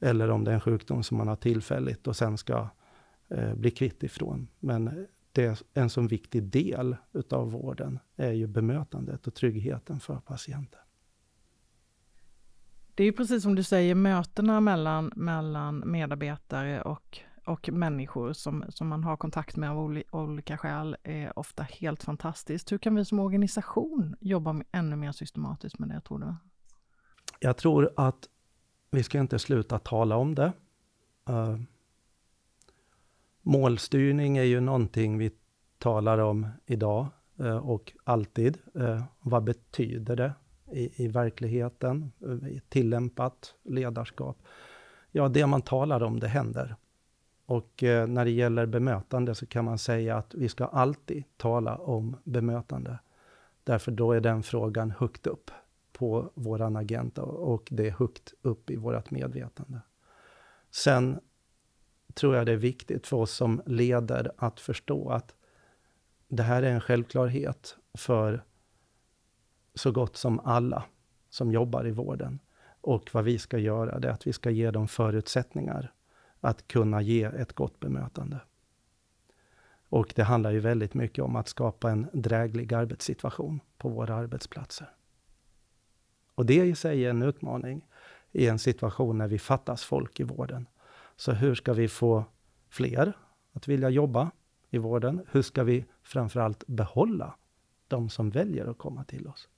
Eller 0.00 0.30
om 0.30 0.44
det 0.44 0.50
är 0.50 0.54
en 0.54 0.60
sjukdom 0.60 1.02
som 1.02 1.16
man 1.18 1.28
har 1.28 1.36
tillfälligt 1.36 2.06
och 2.06 2.16
sen 2.16 2.38
ska 2.38 2.68
eh, 3.28 3.54
bli 3.54 3.70
kvitt 3.70 4.02
ifrån. 4.02 4.48
Men 4.60 5.06
det 5.32 5.44
är 5.44 5.58
en 5.74 5.90
sån 5.90 6.06
viktig 6.06 6.42
del 6.42 6.96
utav 7.12 7.50
vården 7.50 7.98
är 8.16 8.32
ju 8.32 8.46
bemötandet 8.46 9.26
och 9.26 9.34
tryggheten 9.34 10.00
för 10.00 10.16
patienten. 10.16 10.80
Det 12.96 13.02
är 13.02 13.04
ju 13.04 13.12
precis 13.12 13.42
som 13.42 13.54
du 13.54 13.62
säger, 13.62 13.94
mötena 13.94 14.60
mellan, 14.60 15.12
mellan 15.16 15.90
medarbetare 15.90 16.82
och, 16.82 17.18
och 17.44 17.68
människor 17.72 18.32
som, 18.32 18.64
som 18.68 18.88
man 18.88 19.04
har 19.04 19.16
kontakt 19.16 19.56
med 19.56 19.70
av 19.70 19.78
oli, 19.78 20.04
olika 20.10 20.58
skäl 20.58 20.96
är 21.02 21.38
ofta 21.38 21.62
helt 21.62 22.02
fantastiskt. 22.02 22.72
Hur 22.72 22.78
kan 22.78 22.94
vi 22.94 23.04
som 23.04 23.18
organisation 23.18 24.16
jobba 24.20 24.62
ännu 24.72 24.96
mer 24.96 25.12
systematiskt 25.12 25.78
med 25.78 25.88
det, 25.88 26.00
tror 26.00 26.18
du? 26.18 26.34
Jag 27.40 27.56
tror 27.56 27.92
att 27.96 28.28
vi 28.90 29.02
ska 29.02 29.20
inte 29.20 29.38
sluta 29.38 29.78
tala 29.78 30.16
om 30.16 30.34
det. 30.34 30.52
Uh, 31.30 31.60
målstyrning 33.42 34.36
är 34.36 34.42
ju 34.42 34.60
någonting 34.60 35.18
vi 35.18 35.30
talar 35.78 36.18
om 36.18 36.48
idag 36.66 37.06
uh, 37.40 37.56
och 37.56 37.92
alltid. 38.04 38.58
Uh, 38.76 39.04
vad 39.20 39.44
betyder 39.44 40.16
det 40.16 40.32
i, 40.72 41.04
i 41.04 41.08
verkligheten, 41.08 42.12
eh, 42.20 42.48
i 42.48 42.60
tillämpat 42.68 43.54
ledarskap? 43.62 44.38
Ja, 45.10 45.28
det 45.28 45.46
man 45.46 45.62
talar 45.62 46.02
om, 46.02 46.20
det 46.20 46.28
händer. 46.28 46.76
Och 47.46 47.82
eh, 47.82 48.06
när 48.06 48.24
det 48.24 48.30
gäller 48.30 48.66
bemötande 48.66 49.34
så 49.34 49.46
kan 49.46 49.64
man 49.64 49.78
säga 49.78 50.16
att 50.16 50.34
vi 50.34 50.48
ska 50.48 50.64
alltid 50.64 51.24
tala 51.36 51.76
om 51.76 52.16
bemötande. 52.24 52.98
Därför 53.64 53.92
då 53.92 54.12
är 54.12 54.20
den 54.20 54.42
frågan 54.42 54.90
högt 54.90 55.26
upp 55.26 55.50
på 55.92 56.30
våran 56.34 56.76
agenda 56.76 57.22
och 57.22 57.68
det 57.70 57.86
är 57.86 57.90
högt 57.90 58.34
upp 58.42 58.70
i 58.70 58.76
vårt 58.76 59.10
medvetande. 59.10 59.80
Sen 60.70 61.20
tror 62.14 62.36
jag 62.36 62.46
det 62.46 62.52
är 62.52 62.56
viktigt 62.56 63.06
för 63.06 63.16
oss 63.16 63.32
som 63.32 63.62
leder 63.66 64.32
att 64.36 64.60
förstå 64.60 65.08
att 65.08 65.34
det 66.28 66.42
här 66.42 66.62
är 66.62 66.70
en 66.70 66.80
självklarhet 66.80 67.76
för 67.94 68.44
så 69.76 69.92
gott 69.92 70.16
som 70.16 70.40
alla 70.40 70.84
som 71.30 71.52
jobbar 71.52 71.86
i 71.86 71.90
vården. 71.90 72.38
Och 72.80 73.10
vad 73.12 73.24
vi 73.24 73.38
ska 73.38 73.58
göra, 73.58 73.98
det 73.98 74.08
är 74.08 74.12
att 74.12 74.26
vi 74.26 74.32
ska 74.32 74.50
ge 74.50 74.70
dem 74.70 74.88
förutsättningar 74.88 75.92
att 76.40 76.68
kunna 76.68 77.02
ge 77.02 77.22
ett 77.22 77.52
gott 77.52 77.80
bemötande. 77.80 78.40
Och 79.88 80.12
det 80.16 80.22
handlar 80.22 80.50
ju 80.50 80.60
väldigt 80.60 80.94
mycket 80.94 81.24
om 81.24 81.36
att 81.36 81.48
skapa 81.48 81.90
en 81.90 82.08
dräglig 82.12 82.74
arbetssituation 82.74 83.60
på 83.78 83.88
våra 83.88 84.14
arbetsplatser. 84.14 84.90
Och 86.34 86.46
det 86.46 86.64
i 86.64 86.74
sig 86.74 87.04
är 87.04 87.10
en 87.10 87.22
utmaning 87.22 87.86
i 88.32 88.46
en 88.46 88.58
situation 88.58 89.18
när 89.18 89.28
vi 89.28 89.38
fattas 89.38 89.84
folk 89.84 90.20
i 90.20 90.22
vården. 90.22 90.66
Så 91.16 91.32
hur 91.32 91.54
ska 91.54 91.72
vi 91.72 91.88
få 91.88 92.24
fler 92.68 93.12
att 93.52 93.68
vilja 93.68 93.90
jobba 93.90 94.30
i 94.70 94.78
vården? 94.78 95.26
Hur 95.30 95.42
ska 95.42 95.64
vi 95.64 95.84
framförallt 96.02 96.66
behålla 96.66 97.34
de 97.88 98.08
som 98.08 98.30
väljer 98.30 98.66
att 98.66 98.78
komma 98.78 99.04
till 99.04 99.26
oss? 99.26 99.48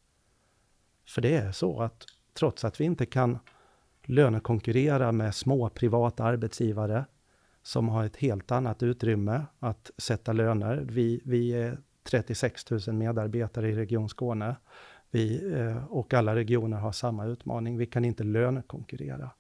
För 1.09 1.23
det 1.23 1.37
är 1.37 1.53
så 1.53 1.83
att 1.83 2.05
trots 2.35 2.65
att 2.65 2.81
vi 2.81 2.85
inte 2.85 3.07
kan 3.07 3.39
lönekonkurrera 4.05 5.13
med 5.13 5.35
små 5.35 5.69
privata 5.69 6.25
arbetsgivare 6.25 7.05
som 7.63 7.89
har 7.89 8.05
ett 8.05 8.17
helt 8.17 8.51
annat 8.51 8.83
utrymme 8.83 9.47
att 9.59 9.91
sätta 9.99 10.33
löner. 10.33 10.87
Vi, 10.89 11.21
vi 11.25 11.51
är 11.53 11.79
36 12.03 12.71
000 12.71 12.81
medarbetare 12.93 13.71
i 13.71 13.75
Region 13.75 14.09
Skåne. 14.09 14.57
Vi 15.11 15.53
eh, 15.55 15.85
och 15.85 16.15
alla 16.15 16.35
regioner 16.35 16.77
har 16.77 16.93
samma 16.93 17.27
utmaning. 17.27 17.79
Vi 17.79 17.87
kan 17.87 18.05
inte 18.05 18.25
lönekonkurrera. 18.25 19.31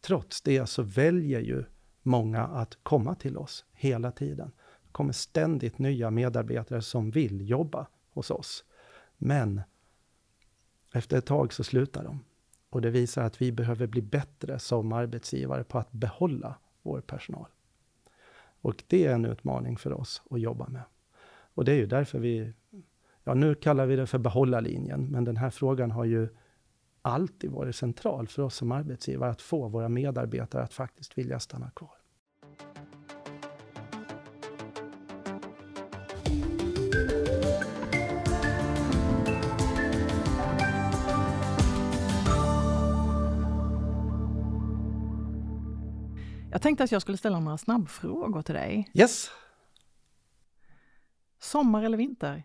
Trots 0.00 0.42
det 0.42 0.66
så 0.66 0.82
väljer 0.82 1.40
ju 1.40 1.64
många 2.02 2.44
att 2.44 2.78
komma 2.82 3.14
till 3.14 3.36
oss 3.36 3.64
hela 3.72 4.10
tiden. 4.10 4.52
Det 4.82 4.92
kommer 4.92 5.12
ständigt 5.12 5.78
nya 5.78 6.10
medarbetare 6.10 6.82
som 6.82 7.10
vill 7.10 7.48
jobba 7.48 7.86
hos 8.10 8.30
oss. 8.30 8.64
Men 9.16 9.60
efter 10.92 11.18
ett 11.18 11.26
tag 11.26 11.52
så 11.52 11.64
slutar 11.64 12.04
de. 12.04 12.24
Och 12.70 12.80
det 12.80 12.90
visar 12.90 13.22
att 13.22 13.42
vi 13.42 13.52
behöver 13.52 13.86
bli 13.86 14.02
bättre 14.02 14.58
som 14.58 14.92
arbetsgivare 14.92 15.64
på 15.64 15.78
att 15.78 15.92
behålla 15.92 16.54
vår 16.82 17.00
personal. 17.00 17.48
Och 18.60 18.84
det 18.86 19.06
är 19.06 19.14
en 19.14 19.24
utmaning 19.24 19.76
för 19.76 19.92
oss 19.92 20.22
att 20.30 20.40
jobba 20.40 20.68
med. 20.68 20.82
Och 21.54 21.64
det 21.64 21.72
är 21.72 21.76
ju 21.76 21.86
därför 21.86 22.18
vi 22.18 22.52
ja 23.24 23.34
nu 23.34 23.54
kallar 23.54 23.86
vi 23.86 23.96
det 23.96 24.06
för 24.06 24.18
behålla 24.18 24.60
linjen, 24.60 25.06
men 25.10 25.24
den 25.24 25.36
här 25.36 25.50
frågan 25.50 25.90
har 25.90 26.04
ju 26.04 26.28
alltid 27.02 27.50
varit 27.50 27.76
central 27.76 28.28
för 28.28 28.42
oss 28.42 28.54
som 28.54 28.72
arbetsgivare, 28.72 29.30
att 29.30 29.42
få 29.42 29.68
våra 29.68 29.88
medarbetare 29.88 30.62
att 30.62 30.74
faktiskt 30.74 31.18
vilja 31.18 31.40
stanna 31.40 31.70
kvar. 31.70 31.97
Jag 46.58 46.62
tänkte 46.62 46.84
att 46.84 46.92
jag 46.92 47.02
skulle 47.02 47.18
ställa 47.18 47.40
några 47.40 47.58
snabbfrågor 47.58 48.42
till 48.42 48.54
dig. 48.54 48.90
Yes! 48.94 49.30
Sommar 51.40 51.82
eller 51.82 51.96
vinter? 51.96 52.44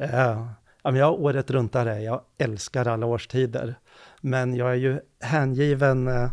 Uh, 0.00 0.48
jag 0.82 0.96
är 0.96 1.10
året 1.10 1.50
runtare, 1.50 2.00
jag 2.00 2.22
älskar 2.38 2.88
alla 2.88 3.06
årstider. 3.06 3.78
Men 4.20 4.54
jag 4.54 4.70
är 4.70 4.74
ju 4.74 5.00
hängiven 5.20 6.08
uh, 6.08 6.30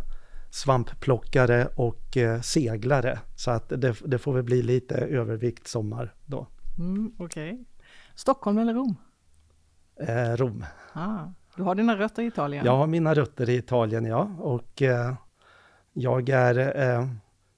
svampplockare 0.50 1.66
och 1.76 2.16
uh, 2.16 2.40
seglare. 2.40 3.18
Så 3.36 3.50
att 3.50 3.68
det, 3.68 3.96
det, 4.04 4.18
får 4.18 4.32
väl 4.32 4.44
bli 4.44 4.62
lite 4.62 4.94
övervikt 4.94 5.68
sommar 5.68 6.14
då. 6.26 6.46
Mm, 6.78 7.12
Okej. 7.18 7.52
Okay. 7.52 7.64
Stockholm 8.14 8.58
eller 8.58 8.74
Rom? 8.74 8.96
Eh, 10.00 10.36
Rom. 10.36 10.64
Ah, 10.92 11.18
du 11.56 11.62
har 11.62 11.74
dina 11.74 11.96
rötter 11.96 12.22
i 12.22 12.26
Italien? 12.26 12.64
Jag 12.64 12.76
har 12.76 12.86
mina 12.86 13.14
rötter 13.14 13.50
i 13.50 13.56
Italien, 13.56 14.04
ja. 14.04 14.30
Och 14.38 14.82
jag 15.92 16.28
är 16.28 17.08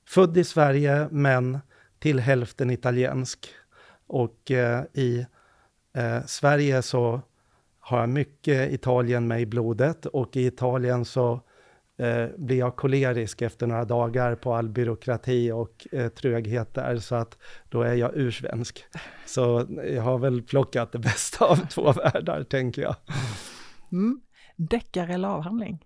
född 0.08 0.36
i 0.36 0.44
Sverige, 0.44 1.08
men 1.10 1.58
till 1.98 2.20
hälften 2.20 2.70
italiensk. 2.70 3.48
Och 4.06 4.50
i 4.92 5.26
Eh, 5.94 6.24
Sverige 6.26 6.82
så 6.82 7.20
har 7.78 8.00
jag 8.00 8.08
mycket 8.08 8.72
Italien 8.72 9.28
med 9.28 9.40
i 9.40 9.46
blodet 9.46 10.06
och 10.06 10.36
i 10.36 10.46
Italien 10.46 11.04
så 11.04 11.40
eh, 11.98 12.26
blir 12.36 12.58
jag 12.58 12.76
kolerisk 12.76 13.42
efter 13.42 13.66
några 13.66 13.84
dagar 13.84 14.34
på 14.34 14.54
all 14.54 14.68
byråkrati 14.68 15.50
och 15.50 15.86
eh, 15.92 16.08
tröghet 16.08 16.74
där, 16.74 16.98
så 16.98 17.14
att 17.14 17.38
då 17.68 17.82
är 17.82 17.94
jag 17.94 18.10
ursvensk. 18.14 18.84
Så 19.26 19.66
jag 19.84 20.02
har 20.02 20.18
väl 20.18 20.42
plockat 20.42 20.92
det 20.92 20.98
bästa 20.98 21.44
av 21.44 21.56
två 21.56 21.92
världar, 21.92 22.44
tänker 22.44 22.82
jag. 22.82 22.96
Mm. 23.92 24.20
Deckare 24.56 25.14
eller 25.14 25.28
avhandling? 25.28 25.84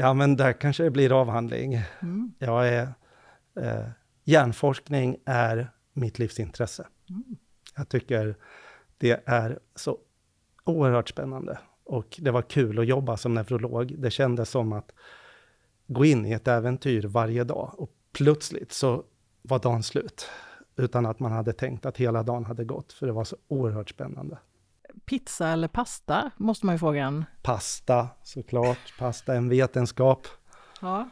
Ja, 0.00 0.14
men 0.14 0.36
där 0.36 0.52
kanske 0.52 0.82
det 0.82 0.90
blir 0.90 1.20
avhandling. 1.20 1.74
Mm. 2.02 2.32
Jag 2.38 2.68
är... 2.68 2.88
Eh, 3.60 3.88
hjärnforskning 4.24 5.16
är 5.24 5.70
mitt 5.92 6.18
livsintresse. 6.18 6.86
Mm. 7.10 7.36
Jag 7.76 7.88
tycker 7.88 8.36
det 8.98 9.22
är 9.26 9.58
så 9.74 9.98
oerhört 10.64 11.08
spännande. 11.08 11.58
Och 11.84 12.16
det 12.18 12.30
var 12.30 12.42
kul 12.42 12.78
att 12.78 12.86
jobba 12.86 13.16
som 13.16 13.34
neurolog. 13.34 13.94
Det 13.98 14.10
kändes 14.10 14.50
som 14.50 14.72
att 14.72 14.92
gå 15.86 16.04
in 16.04 16.26
i 16.26 16.32
ett 16.32 16.48
äventyr 16.48 17.06
varje 17.06 17.44
dag. 17.44 17.74
Och 17.78 17.90
plötsligt 18.12 18.72
så 18.72 19.04
var 19.42 19.58
dagen 19.58 19.82
slut. 19.82 20.28
Utan 20.76 21.06
att 21.06 21.20
man 21.20 21.32
hade 21.32 21.52
tänkt 21.52 21.86
att 21.86 21.96
hela 21.96 22.22
dagen 22.22 22.44
hade 22.44 22.64
gått, 22.64 22.92
för 22.92 23.06
det 23.06 23.12
var 23.12 23.24
så 23.24 23.36
oerhört 23.48 23.90
spännande. 23.90 24.38
Pizza 25.06 25.48
eller 25.48 25.68
pasta, 25.68 26.30
måste 26.36 26.66
man 26.66 26.74
ju 26.74 26.78
fråga 26.78 27.04
en. 27.04 27.24
Pasta, 27.42 28.08
såklart. 28.22 28.98
Pasta 28.98 29.32
är 29.32 29.36
en 29.36 29.48
vetenskap. 29.48 30.26
Ja. 30.80 31.08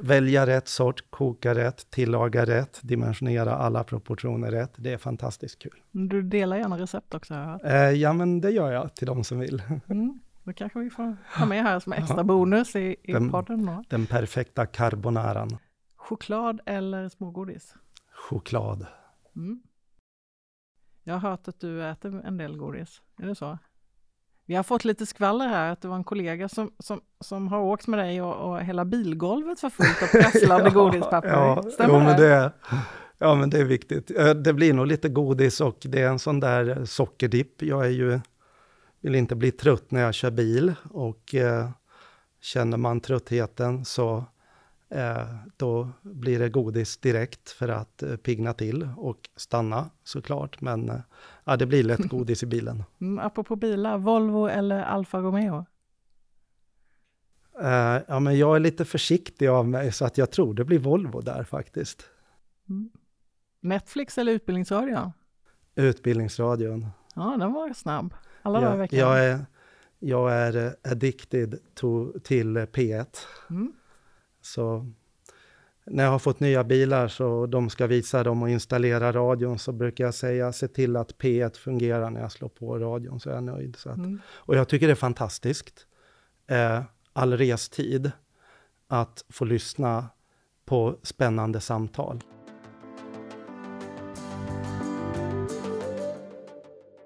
Välja 0.00 0.46
rätt 0.46 0.68
sort, 0.68 1.10
koka 1.10 1.54
rätt, 1.54 1.90
tillaga 1.90 2.46
rätt, 2.46 2.80
dimensionera 2.82 3.54
alla 3.56 3.84
proportioner 3.84 4.50
rätt. 4.50 4.72
Det 4.76 4.92
är 4.92 4.98
fantastiskt 4.98 5.58
kul. 5.58 5.82
Du 5.90 6.22
delar 6.22 6.56
gärna 6.56 6.78
recept 6.78 7.14
också 7.14 7.34
har 7.34 7.60
jag. 7.62 7.74
Eh, 7.74 7.90
ja, 7.90 8.12
men 8.12 8.40
det 8.40 8.50
gör 8.50 8.72
jag 8.72 8.94
till 8.94 9.06
de 9.06 9.24
som 9.24 9.38
vill. 9.38 9.62
Mm, 9.88 10.20
då 10.44 10.52
kanske 10.52 10.78
vi 10.78 10.90
får 10.90 11.16
ta 11.36 11.46
med 11.46 11.62
här 11.62 11.80
som 11.80 11.92
extra 11.92 12.24
bonus 12.24 12.76
i, 12.76 12.96
i 13.02 13.12
den, 13.12 13.30
podden. 13.30 13.66
Då. 13.66 13.84
Den 13.88 14.06
perfekta 14.06 14.66
carbonaran. 14.66 15.58
Choklad 15.96 16.60
eller 16.66 17.08
smågodis? 17.08 17.74
Choklad. 18.12 18.86
Mm. 19.36 19.62
Jag 21.08 21.14
har 21.14 21.30
hört 21.30 21.48
att 21.48 21.60
du 21.60 21.84
äter 21.84 22.22
en 22.24 22.38
del 22.38 22.56
godis, 22.56 23.02
är 23.22 23.26
det 23.26 23.34
så? 23.34 23.58
Vi 24.46 24.54
har 24.54 24.62
fått 24.62 24.84
lite 24.84 25.06
skvaller 25.06 25.48
här 25.48 25.72
att 25.72 25.80
det 25.80 25.88
var 25.88 25.96
en 25.96 26.04
kollega 26.04 26.48
som, 26.48 26.70
som, 26.78 27.00
som 27.20 27.48
har 27.48 27.60
åkt 27.60 27.86
med 27.86 27.98
dig 27.98 28.22
och, 28.22 28.34
och 28.34 28.60
hela 28.60 28.84
bilgolvet 28.84 29.62
var 29.62 29.70
fullt 29.70 30.02
av 30.02 30.06
prasslande 30.20 30.64
ja, 30.64 30.74
godispapper. 30.74 31.28
Ja, 31.28 31.62
Stämmer 31.72 31.94
jo, 31.94 32.00
men 32.00 32.20
det? 32.20 32.52
ja, 33.18 33.34
men 33.34 33.50
det 33.50 33.58
är 33.58 33.64
viktigt. 33.64 34.10
Det 34.44 34.52
blir 34.52 34.72
nog 34.72 34.86
lite 34.86 35.08
godis 35.08 35.60
och 35.60 35.78
det 35.80 36.02
är 36.02 36.08
en 36.08 36.18
sån 36.18 36.40
där 36.40 36.84
sockerdipp. 36.84 37.62
Jag 37.62 37.84
är 37.86 37.90
ju 37.90 38.20
vill 39.00 39.14
inte 39.14 39.36
bli 39.36 39.50
trött 39.50 39.90
när 39.90 40.00
jag 40.00 40.14
kör 40.14 40.30
bil 40.30 40.74
och 40.90 41.34
eh, 41.34 41.70
känner 42.40 42.76
man 42.76 43.00
tröttheten 43.00 43.84
så 43.84 44.16
eh, 44.16 44.24
då 45.56 45.88
blir 46.02 46.38
det 46.38 46.48
godis 46.48 46.96
direkt 46.96 47.50
för 47.50 47.68
att 47.68 48.02
eh, 48.02 48.16
pigna 48.16 48.52
till 48.52 48.88
och 48.96 49.28
stanna 49.36 49.90
såklart. 50.04 50.60
Men 50.60 50.88
eh, 50.88 51.00
ja, 51.44 51.56
det 51.56 51.66
blir 51.66 51.82
lätt 51.82 52.04
godis 52.08 52.42
i 52.42 52.46
bilen. 52.46 52.84
Mm, 53.00 53.26
apropå 53.26 53.56
bilar, 53.56 53.98
Volvo 53.98 54.46
eller 54.46 54.82
Alfa 54.82 55.18
Romeo? 55.18 55.66
Uh, 57.62 58.00
ja, 58.08 58.20
men 58.20 58.38
jag 58.38 58.56
är 58.56 58.60
lite 58.60 58.84
försiktig 58.84 59.46
av 59.46 59.68
mig 59.68 59.92
så 59.92 60.04
att 60.04 60.18
jag 60.18 60.30
tror 60.30 60.54
det 60.54 60.64
blir 60.64 60.78
Volvo 60.78 61.20
där 61.20 61.44
faktiskt. 61.44 62.04
Mm. 62.68 62.90
Netflix 63.60 64.18
eller 64.18 64.32
Utbildningsradion? 64.32 65.12
Utbildningsradion. 65.74 66.86
Ja, 67.14 67.36
den 67.38 67.52
var 67.52 67.72
snabb. 67.72 68.14
Alla 68.42 68.60
dagar 68.60 68.74
i 68.74 68.78
veckan. 68.78 68.98
Jag 68.98 69.24
är, 69.24 69.46
jag 69.98 70.32
är 70.32 70.66
eh, 70.66 70.92
addicted 70.92 71.58
to, 71.74 72.18
till 72.18 72.56
P1. 72.58 73.06
Mm. 73.50 73.72
Så 74.48 74.92
när 75.84 76.04
jag 76.04 76.10
har 76.10 76.18
fått 76.18 76.40
nya 76.40 76.64
bilar 76.64 77.08
så 77.08 77.46
de 77.46 77.70
ska 77.70 77.86
visa 77.86 78.22
dem 78.22 78.42
och 78.42 78.50
installera 78.50 79.12
radion 79.12 79.58
så 79.58 79.72
brukar 79.72 80.04
jag 80.04 80.14
säga 80.14 80.52
se 80.52 80.68
till 80.68 80.96
att 80.96 81.18
P1 81.18 81.56
fungerar 81.56 82.10
när 82.10 82.20
jag 82.20 82.32
slår 82.32 82.48
på 82.48 82.78
radion 82.78 83.20
så 83.20 83.30
är 83.30 83.34
jag 83.34 83.44
nöjd. 83.44 83.76
Så 83.76 83.90
att, 83.90 83.96
mm. 83.96 84.20
Och 84.28 84.56
jag 84.56 84.68
tycker 84.68 84.86
det 84.86 84.92
är 84.92 84.94
fantastiskt. 84.94 85.86
Eh, 86.46 86.82
all 87.12 87.36
restid 87.36 88.10
att 88.86 89.24
få 89.28 89.44
lyssna 89.44 90.08
på 90.64 90.98
spännande 91.02 91.60
samtal. 91.60 92.22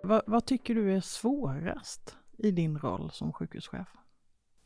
Vad, 0.02 0.22
vad, 0.26 0.46
tycker 0.46 0.74
du 0.74 0.92
är 0.92 1.00
svårast 1.00 2.16
i 2.38 2.50
din 2.50 2.78
roll 2.78 3.10
som 3.10 3.32
sjukhuschef? 3.32 3.88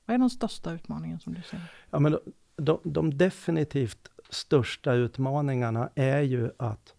Vad 0.05 0.15
är 0.15 0.19
den 0.19 0.31
största 0.31 0.73
utmaningen 0.73 1.21
som 1.21 1.35
du 1.35 1.43
ser? 1.43 1.61
Ja, 1.91 1.99
men 1.99 2.19
de, 2.57 2.81
de 2.85 3.19
definitivt 3.19 4.11
största 4.31 4.93
utmaningarna 4.93 5.91
är 5.95 6.21
ju 6.21 6.51
att 6.57 6.95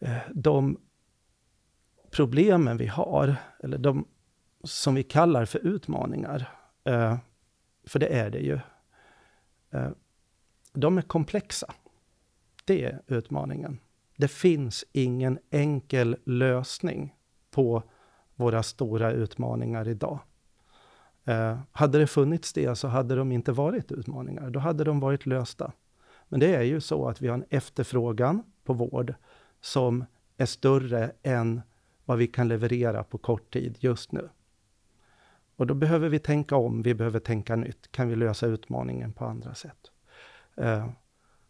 eh, 0.00 0.18
de 0.34 0.78
problemen 2.10 2.76
vi 2.76 2.86
har, 2.86 3.36
eller 3.62 3.78
de 3.78 4.08
som 4.64 4.94
vi 4.94 5.02
kallar 5.02 5.44
för 5.44 5.58
utmaningar, 5.58 6.50
eh, 6.84 7.16
för 7.84 7.98
det 7.98 8.06
är 8.06 8.30
det 8.30 8.38
ju, 8.38 8.60
eh, 9.70 9.90
de 10.72 10.98
är 10.98 11.02
komplexa. 11.02 11.74
Det 12.64 12.84
är 12.84 13.02
utmaningen. 13.06 13.78
Det 14.16 14.28
finns 14.28 14.84
ingen 14.92 15.38
enkel 15.50 16.16
lösning 16.24 17.14
på 17.50 17.82
våra 18.34 18.62
stora 18.62 19.12
utmaningar 19.12 19.88
idag. 19.88 20.18
Eh, 21.24 21.58
hade 21.72 21.98
det 21.98 22.06
funnits 22.06 22.52
det 22.52 22.76
så 22.76 22.88
hade 22.88 23.14
de 23.14 23.32
inte 23.32 23.52
varit 23.52 23.92
utmaningar, 23.92 24.50
då 24.50 24.60
hade 24.60 24.84
de 24.84 25.00
varit 25.00 25.26
lösta. 25.26 25.72
Men 26.28 26.40
det 26.40 26.54
är 26.54 26.62
ju 26.62 26.80
så 26.80 27.08
att 27.08 27.22
vi 27.22 27.28
har 27.28 27.34
en 27.34 27.44
efterfrågan 27.50 28.42
på 28.64 28.72
vård 28.72 29.14
som 29.60 30.04
är 30.36 30.46
större 30.46 31.12
än 31.22 31.60
vad 32.04 32.18
vi 32.18 32.26
kan 32.26 32.48
leverera 32.48 33.04
på 33.04 33.18
kort 33.18 33.52
tid 33.52 33.76
just 33.80 34.12
nu. 34.12 34.28
Och 35.56 35.66
då 35.66 35.74
behöver 35.74 36.08
vi 36.08 36.18
tänka 36.18 36.56
om, 36.56 36.82
vi 36.82 36.94
behöver 36.94 37.20
tänka 37.20 37.56
nytt. 37.56 37.92
Kan 37.92 38.08
vi 38.08 38.16
lösa 38.16 38.46
utmaningen 38.46 39.12
på 39.12 39.24
andra 39.24 39.54
sätt? 39.54 39.90
Eh, 40.56 40.88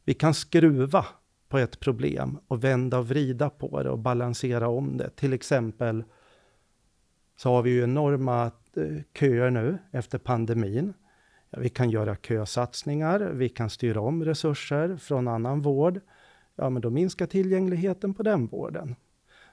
vi 0.04 0.14
kan 0.14 0.34
skruva 0.34 1.06
på 1.48 1.58
ett 1.58 1.80
problem 1.80 2.38
och 2.48 2.64
vända 2.64 2.98
och 2.98 3.08
vrida 3.08 3.50
på 3.50 3.82
det 3.82 3.90
och 3.90 3.98
balansera 3.98 4.68
om 4.68 4.96
det. 4.96 5.10
Till 5.10 5.32
exempel 5.32 6.04
så 7.36 7.50
har 7.50 7.62
vi 7.62 7.70
ju 7.70 7.82
enorma 7.82 8.50
Eh, 8.76 9.02
köer 9.18 9.50
nu 9.50 9.78
efter 9.90 10.18
pandemin. 10.18 10.94
Vi 11.56 11.68
kan 11.68 11.90
göra 11.90 12.16
kösatsningar, 12.16 13.20
vi 13.20 13.48
kan 13.48 13.70
styra 13.70 14.00
om 14.00 14.24
resurser 14.24 14.96
från 14.96 15.28
annan 15.28 15.60
vård. 15.60 16.00
Ja, 16.56 16.70
men 16.70 16.82
då 16.82 16.90
minskar 16.90 17.26
tillgängligheten 17.26 18.14
på 18.14 18.22
den 18.22 18.46
vården. 18.46 18.96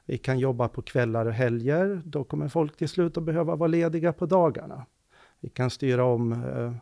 Vi 0.05 0.17
kan 0.17 0.39
jobba 0.39 0.67
på 0.67 0.81
kvällar 0.81 1.25
och 1.25 1.33
helger, 1.33 2.01
då 2.05 2.23
kommer 2.23 2.47
folk 2.47 2.77
till 2.77 2.89
slut 2.89 3.17
att 3.17 3.23
behöva 3.23 3.55
vara 3.55 3.67
lediga 3.67 4.13
på 4.13 4.25
dagarna. 4.25 4.85
Vi 5.39 5.49
kan 5.49 5.69
styra 5.69 6.03
om 6.03 6.31
eh, 6.31 6.73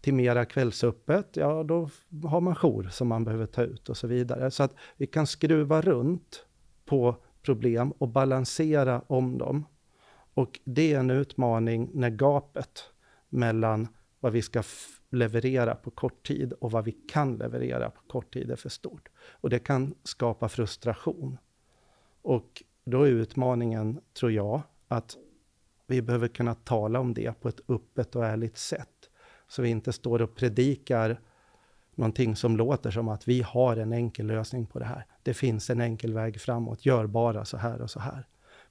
till 0.00 0.14
mera 0.14 0.44
kvällsöppet, 0.44 1.36
ja 1.36 1.62
då 1.62 1.88
har 2.24 2.40
man 2.40 2.54
jour 2.54 2.88
som 2.90 3.08
man 3.08 3.24
behöver 3.24 3.46
ta 3.46 3.62
ut 3.62 3.88
och 3.88 3.96
så 3.96 4.06
vidare. 4.06 4.50
Så 4.50 4.62
att 4.62 4.74
vi 4.96 5.06
kan 5.06 5.26
skruva 5.26 5.80
runt 5.80 6.46
på 6.84 7.16
problem 7.42 7.90
och 7.90 8.08
balansera 8.08 9.02
om 9.06 9.38
dem. 9.38 9.64
Och 10.36 10.60
det 10.64 10.92
är 10.92 10.98
en 10.98 11.10
utmaning 11.10 11.90
när 11.94 12.10
gapet 12.10 12.84
mellan 13.28 13.88
vad 14.20 14.32
vi 14.32 14.42
ska 14.42 14.62
leverera 15.10 15.74
på 15.74 15.90
kort 15.90 16.26
tid 16.26 16.52
och 16.52 16.70
vad 16.70 16.84
vi 16.84 16.92
kan 16.92 17.36
leverera 17.36 17.90
på 17.90 18.00
kort 18.06 18.34
tid 18.34 18.50
är 18.50 18.56
för 18.56 18.68
stort. 18.68 19.08
Och 19.30 19.50
det 19.50 19.58
kan 19.58 19.94
skapa 20.02 20.48
frustration. 20.48 21.38
Och 22.22 22.62
då 22.84 23.02
är 23.02 23.10
utmaningen, 23.10 24.00
tror 24.18 24.32
jag, 24.32 24.62
att 24.88 25.16
vi 25.86 26.02
behöver 26.02 26.28
kunna 26.28 26.54
tala 26.54 27.00
om 27.00 27.14
det 27.14 27.40
på 27.40 27.48
ett 27.48 27.60
öppet 27.70 28.16
och 28.16 28.26
ärligt 28.26 28.58
sätt. 28.58 29.10
Så 29.48 29.62
vi 29.62 29.68
inte 29.68 29.92
står 29.92 30.22
och 30.22 30.34
predikar 30.34 31.20
någonting 31.94 32.36
som 32.36 32.56
låter 32.56 32.90
som 32.90 33.08
att 33.08 33.28
vi 33.28 33.42
har 33.42 33.76
en 33.76 33.92
enkel 33.92 34.26
lösning 34.26 34.66
på 34.66 34.78
det 34.78 34.84
här. 34.84 35.06
Det 35.22 35.34
finns 35.34 35.70
en 35.70 35.80
enkel 35.80 36.12
väg 36.12 36.40
framåt, 36.40 36.86
gör 36.86 37.06
bara 37.06 37.44
så 37.44 37.56
här 37.56 37.80
och 37.80 37.90
så 37.90 38.00
här. 38.00 38.26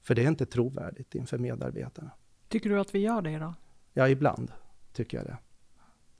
För 0.06 0.14
det 0.14 0.22
är 0.22 0.28
inte 0.28 0.46
trovärdigt 0.46 1.14
inför 1.14 1.38
medarbetarna. 1.38 2.10
Tycker 2.48 2.70
du 2.70 2.80
att 2.80 2.94
vi 2.94 2.98
gör 2.98 3.22
det 3.22 3.30
idag? 3.30 3.54
Ja, 3.92 4.08
ibland 4.08 4.52
tycker 4.92 5.16
jag 5.16 5.26
det. 5.26 5.36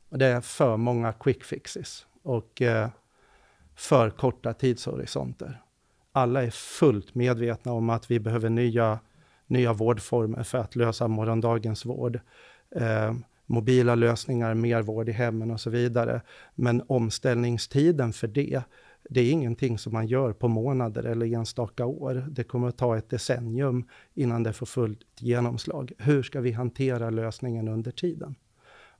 Och 0.08 0.18
det 0.18 0.26
är 0.26 0.40
för 0.40 0.76
många 0.76 1.12
quick 1.12 1.44
fixes 1.44 2.06
och 2.22 2.62
eh, 2.62 2.88
för 3.74 4.10
korta 4.10 4.52
tidshorisonter. 4.52 5.62
Alla 6.12 6.42
är 6.42 6.50
fullt 6.50 7.14
medvetna 7.14 7.72
om 7.72 7.90
att 7.90 8.10
vi 8.10 8.20
behöver 8.20 8.50
nya, 8.50 8.98
nya 9.46 9.72
vårdformer 9.72 10.42
för 10.42 10.58
att 10.58 10.76
lösa 10.76 11.08
morgondagens 11.08 11.84
vård. 11.84 12.20
Eh, 12.70 13.14
mobila 13.46 13.94
lösningar, 13.94 14.54
mer 14.54 14.82
vård 14.82 15.08
i 15.08 15.12
hemmen 15.12 15.50
och 15.50 15.60
så 15.60 15.70
vidare. 15.70 16.20
Men 16.54 16.82
omställningstiden 16.86 18.12
för 18.12 18.28
det, 18.28 18.62
det 19.10 19.20
är 19.20 19.32
ingenting 19.32 19.78
som 19.78 19.92
man 19.92 20.06
gör 20.06 20.32
på 20.32 20.48
månader 20.48 21.04
eller 21.04 21.26
enstaka 21.26 21.86
år. 21.86 22.26
Det 22.30 22.44
kommer 22.44 22.68
att 22.68 22.78
ta 22.78 22.96
ett 22.96 23.10
decennium 23.10 23.88
innan 24.14 24.42
det 24.42 24.52
får 24.52 24.66
fullt 24.66 25.00
genomslag. 25.20 25.92
Hur 25.98 26.22
ska 26.22 26.40
vi 26.40 26.52
hantera 26.52 27.10
lösningen 27.10 27.68
under 27.68 27.90
tiden? 27.90 28.34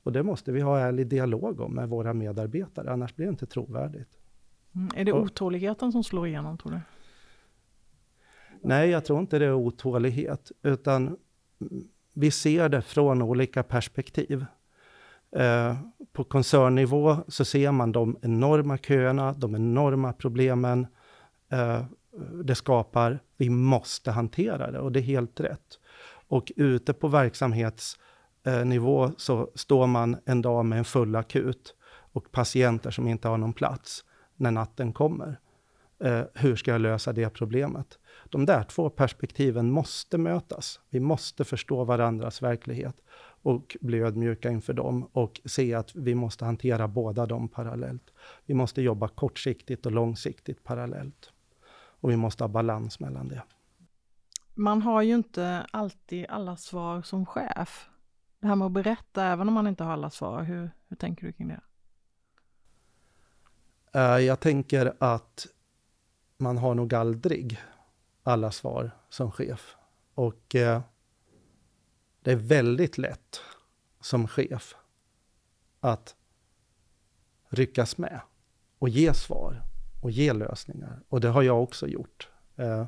Och 0.03 0.11
det 0.11 0.23
måste 0.23 0.51
vi 0.51 0.61
ha 0.61 0.79
ärlig 0.79 1.07
dialog 1.07 1.59
om 1.59 1.75
med 1.75 1.89
våra 1.89 2.13
medarbetare, 2.13 2.91
annars 2.91 3.15
blir 3.15 3.25
det 3.25 3.29
inte 3.29 3.45
trovärdigt. 3.45 4.17
Mm. 4.75 4.89
Är 4.95 5.05
det 5.05 5.13
otåligheten 5.13 5.91
som 5.91 6.03
slår 6.03 6.27
igenom, 6.27 6.57
tror 6.57 6.71
du? 6.71 6.79
Nej, 8.61 8.89
jag 8.89 9.05
tror 9.05 9.19
inte 9.19 9.39
det 9.39 9.45
är 9.45 9.53
otålighet, 9.53 10.51
utan 10.63 11.17
vi 12.13 12.31
ser 12.31 12.69
det 12.69 12.81
från 12.81 13.21
olika 13.21 13.63
perspektiv. 13.63 14.45
Eh, 15.31 15.77
på 16.17 16.23
koncernnivå 16.23 17.17
så 17.27 17.45
ser 17.45 17.71
man 17.71 17.91
de 17.91 18.17
enorma 18.21 18.77
köerna, 18.77 19.33
de 19.33 19.55
enorma 19.55 20.13
problemen 20.13 20.87
eh, 21.51 21.83
det 22.43 22.55
skapar. 22.55 23.19
Vi 23.37 23.49
måste 23.49 24.11
hantera 24.11 24.71
det 24.71 24.79
och 24.79 24.91
det 24.91 24.99
är 24.99 25.03
helt 25.03 25.39
rätt. 25.39 25.79
Och 26.27 26.51
ute 26.55 26.93
på 26.93 27.07
verksamhetsnivå 27.07 29.05
eh, 29.05 29.11
så 29.17 29.51
står 29.55 29.87
man 29.87 30.17
en 30.25 30.41
dag 30.41 30.65
med 30.65 30.77
en 30.77 30.85
full 30.85 31.15
akut 31.15 31.75
och 32.13 32.31
patienter 32.31 32.91
som 32.91 33.07
inte 33.07 33.27
har 33.27 33.37
någon 33.37 33.53
plats 33.53 34.03
när 34.35 34.51
natten 34.51 34.93
kommer. 34.93 35.39
Eh, 36.03 36.21
hur 36.33 36.55
ska 36.55 36.71
jag 36.71 36.81
lösa 36.81 37.13
det 37.13 37.29
problemet? 37.29 37.99
De 38.29 38.45
där 38.45 38.63
två 38.63 38.89
perspektiven 38.89 39.71
måste 39.71 40.17
mötas. 40.17 40.79
Vi 40.89 40.99
måste 40.99 41.45
förstå 41.45 41.83
varandras 41.83 42.41
verklighet 42.41 42.95
och 43.47 43.77
bli 43.81 43.99
ödmjuka 43.99 44.49
inför 44.49 44.73
dem 44.73 45.09
och 45.11 45.41
se 45.45 45.73
att 45.73 45.95
vi 45.95 46.15
måste 46.15 46.45
hantera 46.45 46.87
båda 46.87 47.25
dem 47.25 47.47
parallellt. 47.47 48.13
Vi 48.45 48.53
måste 48.53 48.81
jobba 48.81 49.07
kortsiktigt 49.07 49.85
och 49.85 49.91
långsiktigt 49.91 50.63
parallellt. 50.63 51.31
Och 51.99 52.11
vi 52.11 52.17
måste 52.17 52.43
ha 52.43 52.47
balans 52.47 52.99
mellan 52.99 53.27
det. 53.27 53.43
Man 54.53 54.81
har 54.81 55.01
ju 55.01 55.15
inte 55.15 55.65
alltid 55.71 56.25
alla 56.29 56.57
svar 56.57 57.01
som 57.01 57.25
chef. 57.25 57.89
Det 58.39 58.47
här 58.47 58.55
med 58.55 58.65
att 58.65 58.71
berätta, 58.71 59.23
även 59.23 59.47
om 59.47 59.53
man 59.53 59.67
inte 59.67 59.83
har 59.83 59.91
alla 59.91 60.09
svar, 60.09 60.43
hur, 60.43 60.71
hur 60.87 60.97
tänker 60.97 61.27
du 61.27 61.33
kring 61.33 61.47
det? 61.47 61.61
Eh, 63.93 64.19
jag 64.25 64.39
tänker 64.39 64.93
att 64.99 65.47
man 66.37 66.57
har 66.57 66.75
nog 66.75 66.93
aldrig 66.93 67.59
alla 68.23 68.51
svar 68.51 68.91
som 69.09 69.31
chef. 69.31 69.75
Och 70.13 70.55
eh, 70.55 70.81
det 72.27 72.33
är 72.33 72.35
väldigt 72.35 72.97
lätt 72.97 73.41
som 74.01 74.27
chef 74.27 74.75
att 75.79 76.15
ryckas 77.49 77.97
med 77.97 78.21
och 78.79 78.89
ge 78.89 79.13
svar 79.13 79.63
och 80.01 80.11
ge 80.11 80.33
lösningar. 80.33 81.03
Och 81.09 81.21
det 81.21 81.27
har 81.27 81.41
jag 81.41 81.63
också 81.63 81.87
gjort 81.87 82.29
eh, 82.55 82.85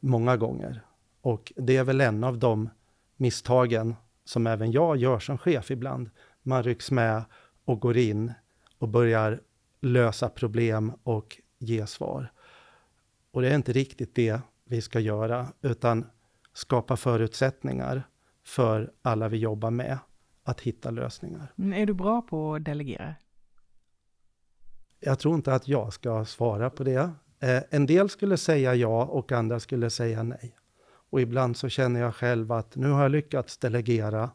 många 0.00 0.36
gånger. 0.36 0.84
Och 1.20 1.52
det 1.56 1.76
är 1.76 1.84
väl 1.84 2.00
en 2.00 2.24
av 2.24 2.38
de 2.38 2.70
misstagen 3.16 3.94
som 4.24 4.46
även 4.46 4.72
jag 4.72 4.96
gör 4.96 5.18
som 5.18 5.38
chef 5.38 5.70
ibland. 5.70 6.10
Man 6.42 6.62
rycks 6.62 6.90
med 6.90 7.24
och 7.64 7.80
går 7.80 7.96
in 7.96 8.32
och 8.78 8.88
börjar 8.88 9.40
lösa 9.80 10.28
problem 10.28 10.92
och 11.02 11.40
ge 11.58 11.86
svar. 11.86 12.32
Och 13.30 13.42
det 13.42 13.48
är 13.48 13.54
inte 13.54 13.72
riktigt 13.72 14.14
det 14.14 14.40
vi 14.64 14.82
ska 14.82 15.00
göra, 15.00 15.52
utan 15.62 16.06
skapa 16.52 16.96
förutsättningar 16.96 18.06
för 18.44 18.92
alla 19.02 19.28
vi 19.28 19.36
jobbar 19.36 19.70
med 19.70 19.98
att 20.44 20.60
hitta 20.60 20.90
lösningar. 20.90 21.52
Men 21.56 21.72
är 21.72 21.86
du 21.86 21.94
bra 21.94 22.22
på 22.22 22.54
att 22.54 22.64
delegera? 22.64 23.14
Jag 25.00 25.18
tror 25.18 25.34
inte 25.34 25.54
att 25.54 25.68
jag 25.68 25.92
ska 25.92 26.24
svara 26.24 26.70
på 26.70 26.84
det. 26.84 27.10
Eh, 27.40 27.62
en 27.70 27.86
del 27.86 28.08
skulle 28.08 28.36
säga 28.36 28.74
ja 28.74 29.04
och 29.04 29.32
andra 29.32 29.60
skulle 29.60 29.90
säga 29.90 30.22
nej. 30.22 30.56
Och 31.10 31.20
ibland 31.20 31.56
så 31.56 31.68
känner 31.68 32.00
jag 32.00 32.14
själv 32.14 32.52
att 32.52 32.76
nu 32.76 32.90
har 32.90 33.02
jag 33.02 33.10
lyckats 33.10 33.58
delegera 33.58 34.30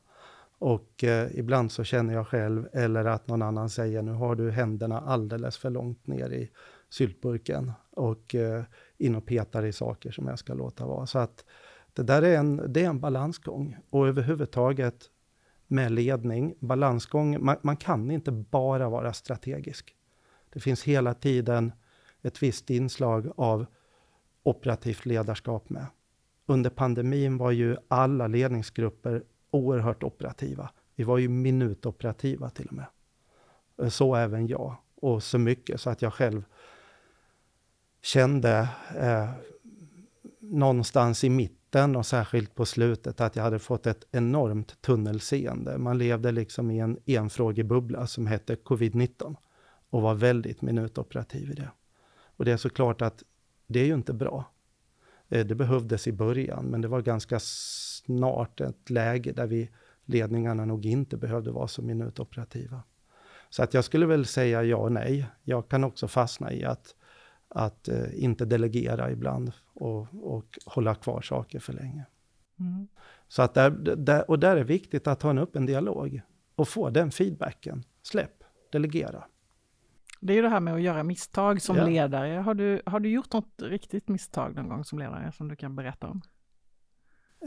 och 0.58 1.04
eh, 1.04 1.28
ibland 1.34 1.72
så 1.72 1.84
känner 1.84 2.13
jag 2.13 2.28
själv, 2.28 2.68
eller 2.74 3.06
att 3.06 3.28
någon 3.28 3.41
annan 3.41 3.70
säger, 3.70 4.02
nu 4.02 4.12
har 4.12 4.36
du 4.36 4.52
händerna 4.52 5.02
alldeles 5.02 5.58
för 5.58 5.70
långt 5.70 6.08
ner 6.08 6.30
i 6.30 6.52
syltburken 6.89 7.72
och 7.91 8.36
eh, 8.36 8.63
in 8.98 9.15
och 9.15 9.26
petar 9.26 9.65
i 9.65 9.74
saker 9.74 10.12
som 10.12 10.28
jag 10.28 10.39
ska 10.39 10.54
låta 10.54 10.86
vara. 10.86 11.06
Så 11.06 11.20
att 11.20 11.46
det 11.95 12.03
där 12.03 12.21
är 12.21 12.38
en, 12.38 12.73
det 12.73 12.84
är 12.84 12.89
en 12.89 12.99
balansgång. 12.99 13.77
Och 13.89 14.08
överhuvudtaget 14.08 15.10
med 15.67 15.91
ledning, 15.91 16.55
balansgång, 16.60 17.45
man, 17.45 17.58
man 17.62 17.77
kan 17.77 18.12
inte 18.12 18.31
bara 18.31 18.89
vara 18.89 19.13
strategisk. 19.13 19.95
Det 20.53 20.60
finns 20.60 20.84
hela 20.84 21.13
tiden 21.13 21.71
ett 22.21 22.43
visst 22.43 22.69
inslag 22.69 23.31
av 23.38 23.65
operativt 24.43 25.05
ledarskap 25.05 25.69
med. 25.69 25.86
Under 26.45 26.69
pandemin 26.69 27.38
var 27.38 27.51
ju 27.51 27.77
alla 27.88 28.27
ledningsgrupper 28.27 29.23
oerhört 29.51 30.03
operativa. 30.03 30.69
Vi 30.95 31.03
var 31.03 31.17
ju 31.17 31.29
minutoperativa 31.29 32.49
till 32.49 32.67
och 32.67 32.73
med. 32.73 32.86
Så 33.91 34.15
även 34.15 34.47
jag. 34.47 34.75
Och 34.95 35.23
så 35.23 35.38
mycket 35.38 35.81
så 35.81 35.89
att 35.89 36.01
jag 36.01 36.13
själv 36.13 36.43
kände 38.01 38.69
eh, 38.95 39.29
någonstans 40.39 41.23
i 41.23 41.29
mitten 41.75 41.95
och 41.95 42.05
särskilt 42.05 42.55
på 42.55 42.65
slutet 42.65 43.21
att 43.21 43.35
jag 43.35 43.43
hade 43.43 43.59
fått 43.59 43.88
ett 43.88 44.05
enormt 44.11 44.81
tunnelseende. 44.81 45.77
Man 45.77 45.97
levde 45.97 46.31
liksom 46.31 46.71
i 46.71 46.79
en 46.79 46.97
enfrågebubbla 47.05 48.07
som 48.07 48.27
hette 48.27 48.55
covid-19 48.55 49.35
och 49.89 50.01
var 50.01 50.15
väldigt 50.15 50.61
minutoperativ 50.61 51.51
i 51.51 51.53
det. 51.53 51.71
Och 52.38 52.45
det 52.45 52.51
är 52.51 52.57
såklart 52.57 53.01
att 53.01 53.23
det 53.67 53.79
är 53.79 53.85
ju 53.85 53.93
inte 53.93 54.13
bra. 54.13 54.45
Eh, 55.29 55.45
det 55.45 55.55
behövdes 55.55 56.07
i 56.07 56.11
början, 56.11 56.65
men 56.65 56.81
det 56.81 56.88
var 56.88 57.01
ganska 57.01 57.39
snart 57.39 58.61
ett 58.61 58.89
läge 58.89 59.31
där 59.31 59.47
vi 59.47 59.69
ledningarna 60.05 60.65
nog 60.65 60.85
inte 60.85 61.17
behövde 61.17 61.51
vara 61.51 61.67
så 61.67 61.81
minutoperativa. 61.81 62.83
Så 63.49 63.63
att 63.63 63.73
jag 63.73 63.83
skulle 63.83 64.05
väl 64.05 64.25
säga 64.25 64.63
ja 64.63 64.77
och 64.77 64.91
nej. 64.91 65.25
Jag 65.43 65.69
kan 65.69 65.83
också 65.83 66.07
fastna 66.07 66.53
i 66.53 66.63
att, 66.65 66.95
att 67.56 67.89
uh, 67.91 68.24
inte 68.24 68.46
delegera 68.46 69.12
ibland 69.12 69.52
och, 69.74 70.08
och 70.22 70.60
hålla 70.65 70.96
kvar 70.96 71.22
saker 71.22 71.60
för 71.60 71.74
länge. 71.74 72.06
Mm. 72.60 72.88
Så 73.28 73.41
att 73.41 73.54
där, 73.54 73.70
där, 73.96 74.30
och 74.30 74.39
där 74.39 74.52
är 74.52 74.56
det 74.56 74.63
viktigt 74.63 75.08
att 75.08 75.22
ha 75.22 75.30
en 75.30 75.38
öppen 75.38 75.65
dialog 75.65 76.22
och 76.56 76.68
få 76.68 76.89
den 76.89 77.12
feedbacken. 77.12 77.84
Släpp, 78.04 78.44
delegera. 78.72 79.24
Det 80.20 80.34
är 80.34 80.36
ju 80.36 80.41
det 80.41 80.50
här 80.50 80.60
med 80.60 80.74
att 80.74 80.82
göra 80.82 81.04
misstag 81.04 81.62
som 81.62 81.78
ja. 81.78 81.86
ledare. 81.86 82.39
Har 82.39 82.54
du, 82.54 82.82
har 82.86 83.00
du 83.00 83.10
gjort 83.10 83.34
något 83.34 83.62
riktigt 83.62 84.08
misstag 84.08 84.56
någon 84.56 84.70
gång 84.70 84.84
som 84.84 85.00
ledare 85.00 85.32
som 85.32 85.48
du 85.48 85.56
kan 85.56 85.76
berätta 85.76 86.08
om? 86.08 86.22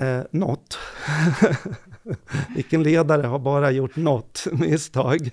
Eh, 0.00 0.22
något. 0.30 0.78
Vilken 2.54 2.82
ledare 2.82 3.26
har 3.26 3.38
bara 3.38 3.70
gjort 3.70 3.96
något 3.96 4.46
misstag? 4.52 5.30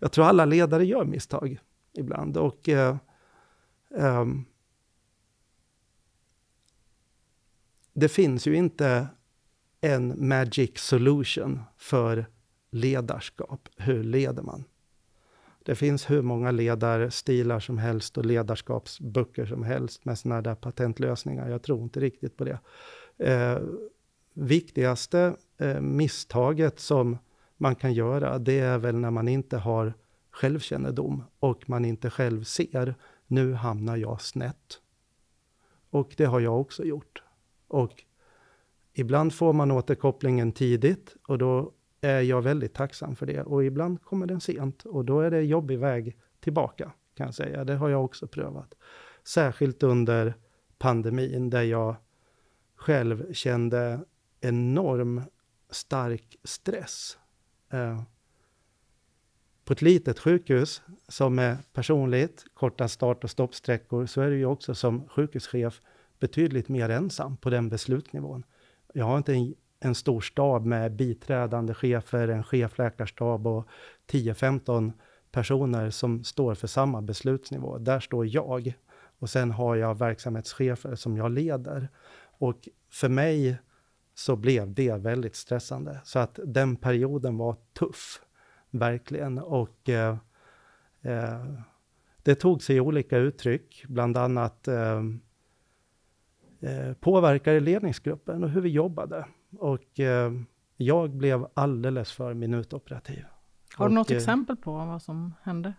Jag 0.00 0.12
tror 0.12 0.24
alla 0.24 0.44
ledare 0.44 0.84
gör 0.84 1.04
misstag 1.04 1.58
ibland. 1.98 2.36
Och 2.36 2.68
eh, 2.68 2.96
Um, 3.90 4.46
Det 7.98 8.08
finns 8.08 8.46
ju 8.46 8.54
inte 8.54 9.06
en 9.80 10.28
magic 10.28 10.78
solution 10.78 11.60
för 11.76 12.26
ledarskap. 12.70 13.68
Hur 13.76 14.04
leder 14.04 14.42
man? 14.42 14.64
Det 15.62 15.74
finns 15.74 16.10
hur 16.10 16.22
många 16.22 16.50
ledarstilar 16.50 17.60
som 17.60 17.78
helst 17.78 18.18
och 18.18 18.26
ledarskapsböcker 18.26 19.46
som 19.46 19.62
helst 19.62 20.04
med 20.04 20.18
sådana 20.18 20.42
där 20.42 20.54
patentlösningar. 20.54 21.48
Jag 21.48 21.62
tror 21.62 21.82
inte 21.82 22.00
riktigt 22.00 22.36
på 22.36 22.44
det. 22.44 22.58
Eh, 23.18 23.58
viktigaste 24.32 25.36
eh, 25.58 25.80
misstaget 25.80 26.80
som 26.80 27.18
man 27.56 27.74
kan 27.74 27.92
göra, 27.92 28.38
det 28.38 28.58
är 28.58 28.78
väl 28.78 28.96
när 28.96 29.10
man 29.10 29.28
inte 29.28 29.56
har 29.56 29.94
självkännedom 30.30 31.24
och 31.38 31.68
man 31.68 31.84
inte 31.84 32.10
själv 32.10 32.44
ser, 32.44 32.94
nu 33.28 33.54
hamnar 33.54 33.96
jag 33.96 34.20
snett. 34.20 34.80
Och 35.90 36.14
det 36.16 36.24
har 36.24 36.40
jag 36.40 36.60
också 36.60 36.84
gjort. 36.84 37.22
Och 37.68 38.04
ibland 38.92 39.34
får 39.34 39.52
man 39.52 39.70
återkopplingen 39.70 40.52
tidigt 40.52 41.16
och 41.28 41.38
då 41.38 41.72
är 42.00 42.20
jag 42.20 42.42
väldigt 42.42 42.74
tacksam 42.74 43.16
för 43.16 43.26
det. 43.26 43.42
Och 43.42 43.64
ibland 43.64 44.02
kommer 44.02 44.26
den 44.26 44.40
sent 44.40 44.84
och 44.84 45.04
då 45.04 45.20
är 45.20 45.30
det 45.30 45.42
jobbig 45.42 45.78
väg 45.78 46.16
tillbaka, 46.40 46.92
kan 47.14 47.26
jag 47.26 47.34
säga. 47.34 47.64
Det 47.64 47.74
har 47.74 47.88
jag 47.88 48.04
också 48.04 48.26
prövat. 48.26 48.74
Särskilt 49.24 49.82
under 49.82 50.34
pandemin 50.78 51.50
där 51.50 51.62
jag 51.62 51.96
själv 52.76 53.32
kände 53.32 54.00
enorm 54.40 55.22
stark 55.70 56.36
stress. 56.44 57.18
Eh, 57.70 58.02
på 59.68 59.72
ett 59.72 59.82
litet 59.82 60.18
sjukhus 60.18 60.82
som 61.08 61.38
är 61.38 61.56
personligt, 61.72 62.44
korta 62.54 62.88
start 62.88 63.24
och 63.24 63.30
stoppsträckor, 63.30 64.06
så 64.06 64.20
är 64.20 64.30
det 64.30 64.36
ju 64.36 64.46
också 64.46 64.74
som 64.74 65.08
sjukhuschef 65.08 65.80
betydligt 66.20 66.68
mer 66.68 66.88
ensam 66.88 67.36
på 67.36 67.50
den 67.50 67.68
beslutsnivån. 67.68 68.44
Jag 68.94 69.04
har 69.04 69.16
inte 69.18 69.32
en, 69.32 69.54
en 69.80 69.94
stor 69.94 70.20
stab 70.20 70.66
med 70.66 70.92
biträdande 70.92 71.74
chefer, 71.74 72.28
en 72.28 72.44
chefläkarstab 72.44 73.46
och 73.46 73.68
10-15 74.10 74.92
personer 75.30 75.90
som 75.90 76.24
står 76.24 76.54
för 76.54 76.66
samma 76.66 77.02
beslutsnivå. 77.02 77.78
Där 77.78 78.00
står 78.00 78.26
jag 78.26 78.74
och 79.18 79.30
sen 79.30 79.50
har 79.50 79.76
jag 79.76 79.98
verksamhetschefer 79.98 80.94
som 80.94 81.16
jag 81.16 81.30
leder. 81.30 81.88
Och 82.38 82.68
för 82.90 83.08
mig 83.08 83.58
så 84.14 84.36
blev 84.36 84.74
det 84.74 84.92
väldigt 84.92 85.36
stressande. 85.36 86.00
Så 86.04 86.18
att 86.18 86.38
den 86.44 86.76
perioden 86.76 87.38
var 87.38 87.56
tuff, 87.78 88.20
verkligen. 88.70 89.38
Och 89.38 89.88
eh, 89.88 90.16
eh, 91.02 91.44
det 92.22 92.34
tog 92.34 92.62
sig 92.62 92.80
olika 92.80 93.18
uttryck, 93.18 93.84
bland 93.88 94.16
annat 94.16 94.68
eh, 94.68 95.02
eh, 96.60 96.92
påverkade 97.00 97.60
ledningsgruppen 97.60 98.44
och 98.44 98.50
hur 98.50 98.60
vi 98.60 98.68
jobbade. 98.68 99.26
Och 99.58 100.00
eh, 100.00 100.32
jag 100.76 101.10
blev 101.10 101.46
alldeles 101.54 102.12
för 102.12 102.34
minutoperativ. 102.34 103.24
Har 103.74 103.88
du 103.88 103.94
något 103.94 104.06
och, 104.06 104.12
eh, 104.12 104.16
exempel 104.16 104.56
på 104.56 104.72
vad 104.72 105.02
som 105.02 105.34
hände? 105.42 105.72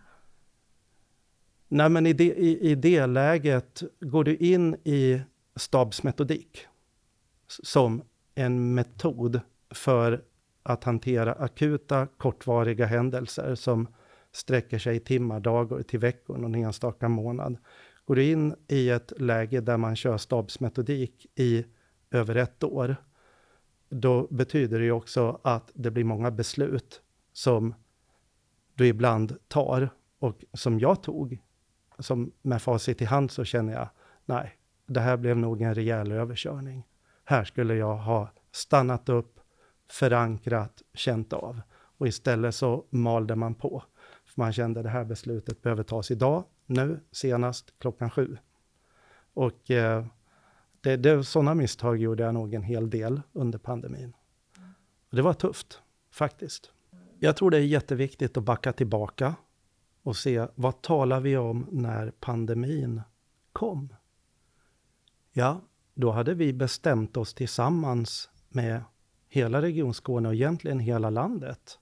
Nej, 1.68 1.88
men 1.88 2.06
i 2.06 2.12
det, 2.12 2.24
i, 2.24 2.70
i 2.70 2.74
det 2.74 3.06
läget 3.06 3.82
går 4.00 4.24
du 4.24 4.36
in 4.36 4.76
i 4.84 5.22
stabsmetodik 5.56 6.66
som 7.46 8.02
en 8.34 8.74
metod 8.74 9.40
för 9.70 10.24
att 10.62 10.84
hantera 10.84 11.32
akuta, 11.32 12.06
kortvariga 12.06 12.86
händelser 12.86 13.54
som 13.54 13.88
sträcker 14.32 14.78
sig 14.78 15.00
timmar, 15.00 15.40
dagar 15.40 15.82
till 15.82 15.98
veckor, 15.98 16.38
någon 16.38 16.54
enstaka 16.54 17.08
månad. 17.08 17.56
Går 18.04 18.14
du 18.14 18.24
in 18.24 18.54
i 18.68 18.90
ett 18.90 19.12
läge 19.20 19.60
där 19.60 19.76
man 19.76 19.96
kör 19.96 20.16
stabsmetodik 20.16 21.26
i 21.34 21.64
över 22.10 22.34
ett 22.34 22.64
år, 22.64 22.96
då 23.88 24.26
betyder 24.30 24.78
det 24.78 24.84
ju 24.84 24.92
också 24.92 25.40
att 25.44 25.70
det 25.74 25.90
blir 25.90 26.04
många 26.04 26.30
beslut 26.30 27.02
som 27.32 27.74
du 28.74 28.86
ibland 28.86 29.36
tar 29.48 29.90
och 30.18 30.44
som 30.52 30.78
jag 30.78 31.02
tog. 31.02 31.38
Som 31.98 32.32
med 32.42 32.62
facit 32.62 33.02
i 33.02 33.04
hand 33.04 33.30
så 33.30 33.44
känner 33.44 33.72
jag, 33.72 33.88
nej, 34.26 34.56
det 34.86 35.00
här 35.00 35.16
blev 35.16 35.36
nog 35.36 35.62
en 35.62 35.74
rejäl 35.74 36.12
överkörning. 36.12 36.86
Här 37.24 37.44
skulle 37.44 37.74
jag 37.74 37.96
ha 37.96 38.28
stannat 38.52 39.08
upp, 39.08 39.39
förankrat, 39.90 40.82
känt 40.94 41.32
av. 41.32 41.60
Och 41.98 42.08
istället 42.08 42.54
så 42.54 42.84
malde 42.90 43.36
man 43.36 43.54
på. 43.54 43.84
För 44.24 44.40
man 44.40 44.52
kände 44.52 44.82
det 44.82 44.88
här 44.88 45.04
beslutet 45.04 45.62
behöver 45.62 45.82
tas 45.82 46.10
idag, 46.10 46.44
nu, 46.66 47.00
senast 47.10 47.74
klockan 47.78 48.10
sju. 48.10 48.36
Och 49.34 49.70
eh, 49.70 50.06
det, 50.80 50.96
det, 50.96 51.24
sådana 51.24 51.54
misstag 51.54 51.96
gjorde 51.96 52.22
jag 52.22 52.34
nog 52.34 52.54
en 52.54 52.62
hel 52.62 52.90
del 52.90 53.20
under 53.32 53.58
pandemin. 53.58 54.12
Och 55.10 55.16
det 55.16 55.22
var 55.22 55.34
tufft, 55.34 55.82
faktiskt. 56.10 56.70
Jag 57.18 57.36
tror 57.36 57.50
det 57.50 57.56
är 57.56 57.62
jätteviktigt 57.62 58.36
att 58.36 58.44
backa 58.44 58.72
tillbaka 58.72 59.34
och 60.02 60.16
se 60.16 60.46
vad 60.54 60.82
talar 60.82 61.20
vi 61.20 61.36
om 61.36 61.66
när 61.70 62.10
pandemin 62.10 63.02
kom? 63.52 63.94
Ja, 65.32 65.60
då 65.94 66.10
hade 66.10 66.34
vi 66.34 66.52
bestämt 66.52 67.16
oss 67.16 67.34
tillsammans 67.34 68.30
med 68.48 68.82
hela 69.30 69.62
Region 69.62 69.94
Skåne 69.94 70.28
och 70.28 70.34
egentligen 70.34 70.78
hela 70.78 71.10
landet 71.10 71.78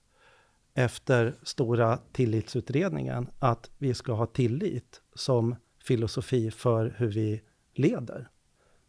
efter 0.73 1.35
stora 1.43 1.99
tillitsutredningen 2.11 3.29
att 3.39 3.69
vi 3.77 3.93
ska 3.93 4.13
ha 4.13 4.25
tillit 4.25 5.01
som 5.15 5.55
filosofi 5.83 6.51
för 6.51 6.95
hur 6.97 7.07
vi 7.07 7.41
leder. 7.73 8.29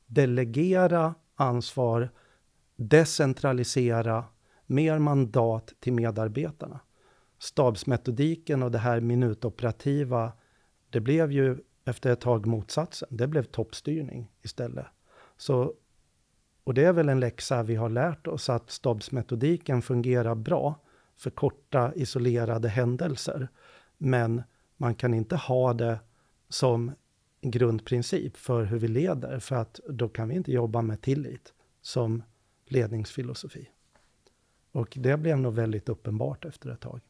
Delegera 0.07 1.15
ansvar, 1.35 2.11
decentralisera, 2.77 4.25
mer 4.67 4.99
mandat 4.99 5.73
till 5.81 5.93
medarbetarna. 5.93 6.81
Stabsmetodiken 7.39 8.63
och 8.63 8.71
det 8.71 8.79
här 8.79 9.01
minutoperativa, 9.01 10.33
det 10.91 11.01
blev 11.01 11.33
ju 11.33 11.59
efter 11.85 12.13
ett 12.13 12.21
tag 12.21 12.47
motsatsen. 12.47 13.09
Det 13.11 13.27
blev 13.27 13.43
toppstyrning 13.43 14.31
istället. 14.43 14.87
Så, 15.37 15.75
och 16.71 16.75
det 16.75 16.85
är 16.85 16.93
väl 16.93 17.09
en 17.09 17.21
läxa 17.21 17.63
vi 17.63 17.75
har 17.75 17.89
lärt 17.89 18.27
oss, 18.27 18.49
att 18.51 18.71
stabsmetodiken 18.71 19.83
fungerar 19.83 20.35
bra 20.35 20.81
för 21.17 21.31
korta 21.31 21.93
isolerade 21.95 22.69
händelser. 22.69 23.49
Men 23.99 24.43
man 24.77 24.95
kan 24.95 25.15
inte 25.15 25.37
ha 25.37 25.73
det 25.73 25.99
som 26.49 26.93
grundprincip 27.41 28.37
för 28.37 28.65
hur 28.65 28.79
vi 28.79 28.89
leder, 28.89 29.39
för 29.39 29.57
att 29.57 29.81
då 29.89 30.09
kan 30.09 30.29
vi 30.29 30.35
inte 30.35 30.53
jobba 30.53 30.83
med 30.83 31.01
tillit 31.01 31.53
som 31.83 32.23
ledningsfilosofi. 32.67 33.69
Och 34.73 34.97
det 35.01 35.17
blev 35.17 35.39
nog 35.39 35.55
väldigt 35.55 35.89
uppenbart 35.89 36.45
efter 36.45 36.71
ett 36.71 36.81
tag. 36.81 37.01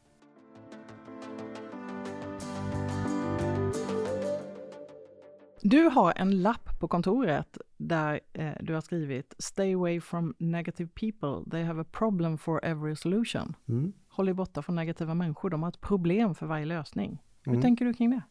Du 5.61 5.83
har 5.83 6.13
en 6.15 6.41
lapp 6.41 6.79
på 6.79 6.87
kontoret 6.87 7.57
där 7.87 8.19
eh, 8.33 8.53
du 8.59 8.73
har 8.73 8.81
skrivit 8.81 9.33
Stay 9.39 9.73
away 9.73 10.01
from 10.01 10.35
negative 10.37 10.89
people. 10.93 11.51
They 11.51 11.63
have 11.63 11.81
a 11.81 11.85
problem 11.91 12.37
for 12.37 12.65
every 12.65 12.95
solution. 12.95 13.55
Mm. 13.67 13.93
Håll 14.07 14.25
dig 14.25 14.35
borta 14.35 14.61
från 14.61 14.75
negativa 14.75 15.13
människor. 15.13 15.49
De 15.49 15.63
har 15.63 15.69
ett 15.69 15.81
problem 15.81 16.35
för 16.35 16.45
varje 16.45 16.65
lösning. 16.65 17.23
Hur 17.41 17.51
mm. 17.51 17.61
tänker 17.61 17.85
du 17.85 17.93
kring 17.93 18.09
det? 18.09 18.21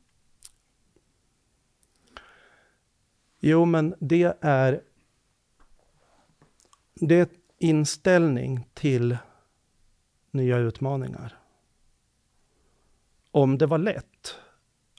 Jo, 3.40 3.64
men 3.64 3.94
det 4.00 4.36
är... 4.40 4.82
Det 6.94 7.14
är 7.14 7.28
inställning 7.58 8.66
till 8.74 9.16
nya 10.30 10.58
utmaningar. 10.58 11.36
Om 13.30 13.58
det 13.58 13.66
var 13.66 13.78
lätt 13.78 14.34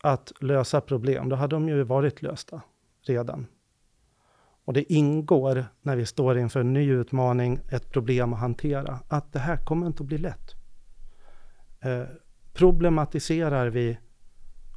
att 0.04 0.32
lösa 0.42 0.82
problem, 0.82 1.30
då 1.30 1.36
hade 1.36 1.56
de 1.56 1.70
ju 1.70 1.84
varit 1.84 2.22
lösta 2.22 2.62
redan. 3.02 3.48
Och 4.72 4.76
det 4.76 4.94
ingår 4.94 5.66
när 5.82 5.96
vi 5.96 6.06
står 6.06 6.38
inför 6.38 6.60
en 6.60 6.74
ny 6.74 6.92
utmaning, 6.92 7.60
ett 7.70 7.90
problem 7.90 8.34
att 8.34 8.40
hantera, 8.40 9.00
att 9.08 9.34
det 9.34 9.40
här 9.40 9.58
kommer 9.58 9.88
inte 9.88 10.04
att 10.04 10.08
bli 10.08 10.18
lätt. 10.18 10.56
Eh, 11.80 12.04
problematiserar 12.54 13.68
vi 13.68 13.98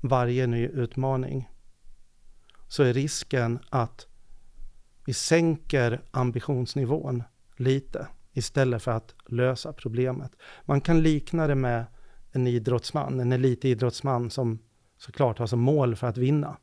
varje 0.02 0.46
ny 0.46 0.66
utmaning 0.66 1.50
så 2.68 2.82
är 2.82 2.92
risken 2.92 3.58
att 3.70 4.06
vi 5.06 5.12
sänker 5.12 6.02
ambitionsnivån 6.10 7.22
lite 7.56 8.06
istället 8.32 8.82
för 8.82 8.92
att 8.92 9.14
lösa 9.26 9.72
problemet. 9.72 10.32
Man 10.64 10.80
kan 10.80 11.02
likna 11.02 11.46
det 11.46 11.54
med 11.54 11.84
en 12.32 12.46
idrottsman, 12.46 13.20
en 13.20 13.32
elitidrottsman 13.32 14.30
som 14.30 14.58
såklart 14.98 15.38
har 15.38 15.46
som 15.46 15.60
mål 15.60 15.96
för 15.96 16.06
att 16.06 16.18
vinna. 16.18 16.56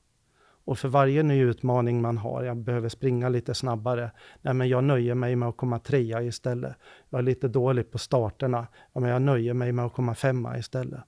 Och 0.66 0.80
för 0.80 0.88
varje 0.88 1.24
ny 1.24 1.41
utmaning 1.41 2.01
man 2.01 2.18
har, 2.18 2.43
jag 2.43 2.57
behöver 2.57 2.89
springa 2.89 3.30
lite 3.30 3.53
snabbare, 3.53 4.12
nej 4.41 4.53
men 4.53 4.70
jag 4.70 4.84
nöjer 4.84 5.16
mig 5.16 5.36
med 5.36 5.49
att 5.49 5.57
komma 5.57 5.80
trea 5.80 6.24
istället. 6.24 6.76
Jag 7.09 7.20
är 7.20 7.24
lite 7.24 7.47
dålig 7.47 7.91
på 7.91 7.97
starterna, 7.97 8.68
ja 8.93 8.99
men 9.01 9.09
jag 9.09 9.22
nöjer 9.22 9.53
mig 9.53 9.72
med 9.72 9.86
att 9.86 9.93
komma 9.93 10.16
femma 10.16 10.57
istället. 10.57 11.01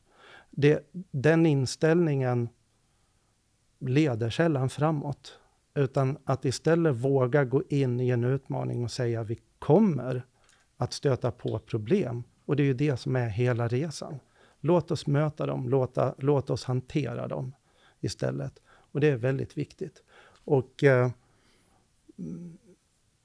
Det, 0.50 0.92
den 1.12 1.46
inställningen 1.46 2.50
leder 3.80 4.30
sällan 4.30 4.70
framåt, 4.70 5.40
utan 5.76 6.18
att 6.26 6.46
istället 6.46 6.96
våga 6.96 7.46
gå 7.46 7.64
in 7.70 8.00
i 8.00 8.10
en 8.10 8.24
utmaning 8.24 8.84
och 8.84 8.92
säga 8.92 9.24
vi 9.24 9.40
kommer 9.60 10.26
att 10.78 10.94
stöta 10.94 11.32
på 11.32 11.60
problem. 11.60 12.24
Och 12.46 12.56
det 12.56 12.64
är 12.64 12.66
ju 12.66 12.74
det 12.74 12.98
som 12.98 13.16
är 13.16 13.28
hela 13.28 13.68
resan. 13.68 14.20
Låt 14.60 14.92
oss 14.92 15.08
möta 15.08 15.46
dem, 15.46 15.70
låta, 15.70 16.16
låt 16.18 16.50
oss 16.50 16.64
hantera 16.64 17.28
dem 17.28 17.56
istället. 18.00 18.60
Och 18.94 19.00
det 19.00 19.08
är 19.08 19.18
väldigt 19.18 19.58
viktigt. 19.58 20.04
Och 20.46 20.84
eh, 20.84 21.12
mm, 22.20 22.58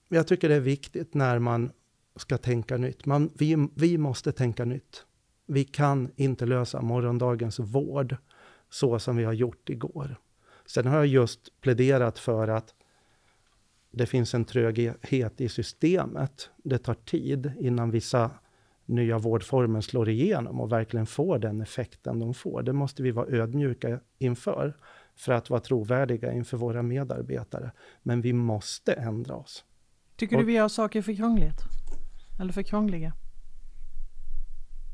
jag 0.09 0.27
tycker 0.27 0.49
det 0.49 0.55
är 0.55 0.61
viktigt 0.61 1.15
när 1.15 1.39
man 1.39 1.71
ska 2.17 2.39
tänka 2.39 2.77
nytt. 2.77 3.07
Man, 3.07 3.31
vi, 3.35 3.69
vi 3.75 3.99
måste 3.99 4.33
tänka 4.33 4.65
nytt. 4.65 5.05
Vi 5.47 5.65
kan 5.65 6.11
inte 6.17 6.47
lösa 6.47 6.81
morgondagens 6.81 7.59
vård 7.59 8.17
så 8.71 8.99
som 8.99 9.17
vi 9.17 9.25
har 9.25 9.33
gjort 9.33 9.71
igår. 9.71 10.17
Sen 10.67 10.87
har 10.87 10.97
jag 10.97 11.07
just 11.07 11.61
pläderat 11.61 12.19
för 12.19 12.49
att 12.49 12.75
det 13.91 14.07
finns 14.07 14.35
en 14.35 14.45
tröghet 14.45 15.41
i 15.41 15.49
systemet. 15.49 16.51
Det 16.57 16.79
tar 16.79 16.95
tid 16.95 17.53
innan 17.61 17.91
vissa 17.91 18.31
nya 18.87 19.19
vårdformer 19.19 19.81
slår 19.81 20.09
igenom 20.09 20.61
och 20.61 20.73
verkligen 20.73 21.07
får 21.07 21.39
den 21.39 21.61
effekten 21.61 22.19
de 22.19 22.35
får. 22.35 22.63
Det 22.63 22.73
måste 22.73 23.03
vi 23.03 23.11
vara 23.11 23.27
ödmjuka 23.27 24.01
inför 24.19 24.77
för 25.19 25.33
att 25.33 25.51
vara 25.51 25.61
trovärdiga 25.61 26.33
inför 26.33 26.57
våra 26.57 26.83
medarbetare. 26.83 27.73
Men 28.03 28.21
vi 28.21 28.33
måste 28.33 28.93
ändra 28.93 29.35
oss. 29.35 29.65
Tycker 30.17 30.37
och, 30.37 30.43
du 30.43 30.47
vi 30.47 30.53
gör 30.53 30.69
saker 30.69 31.03
för 31.03 31.15
krångligt? 31.15 31.63
Eller 32.41 32.53
för 32.53 32.63
krångliga? 32.63 33.13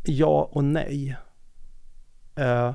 Ja 0.05 0.51
och 0.53 0.65
nej. 0.65 1.17
Uh, 2.41 2.75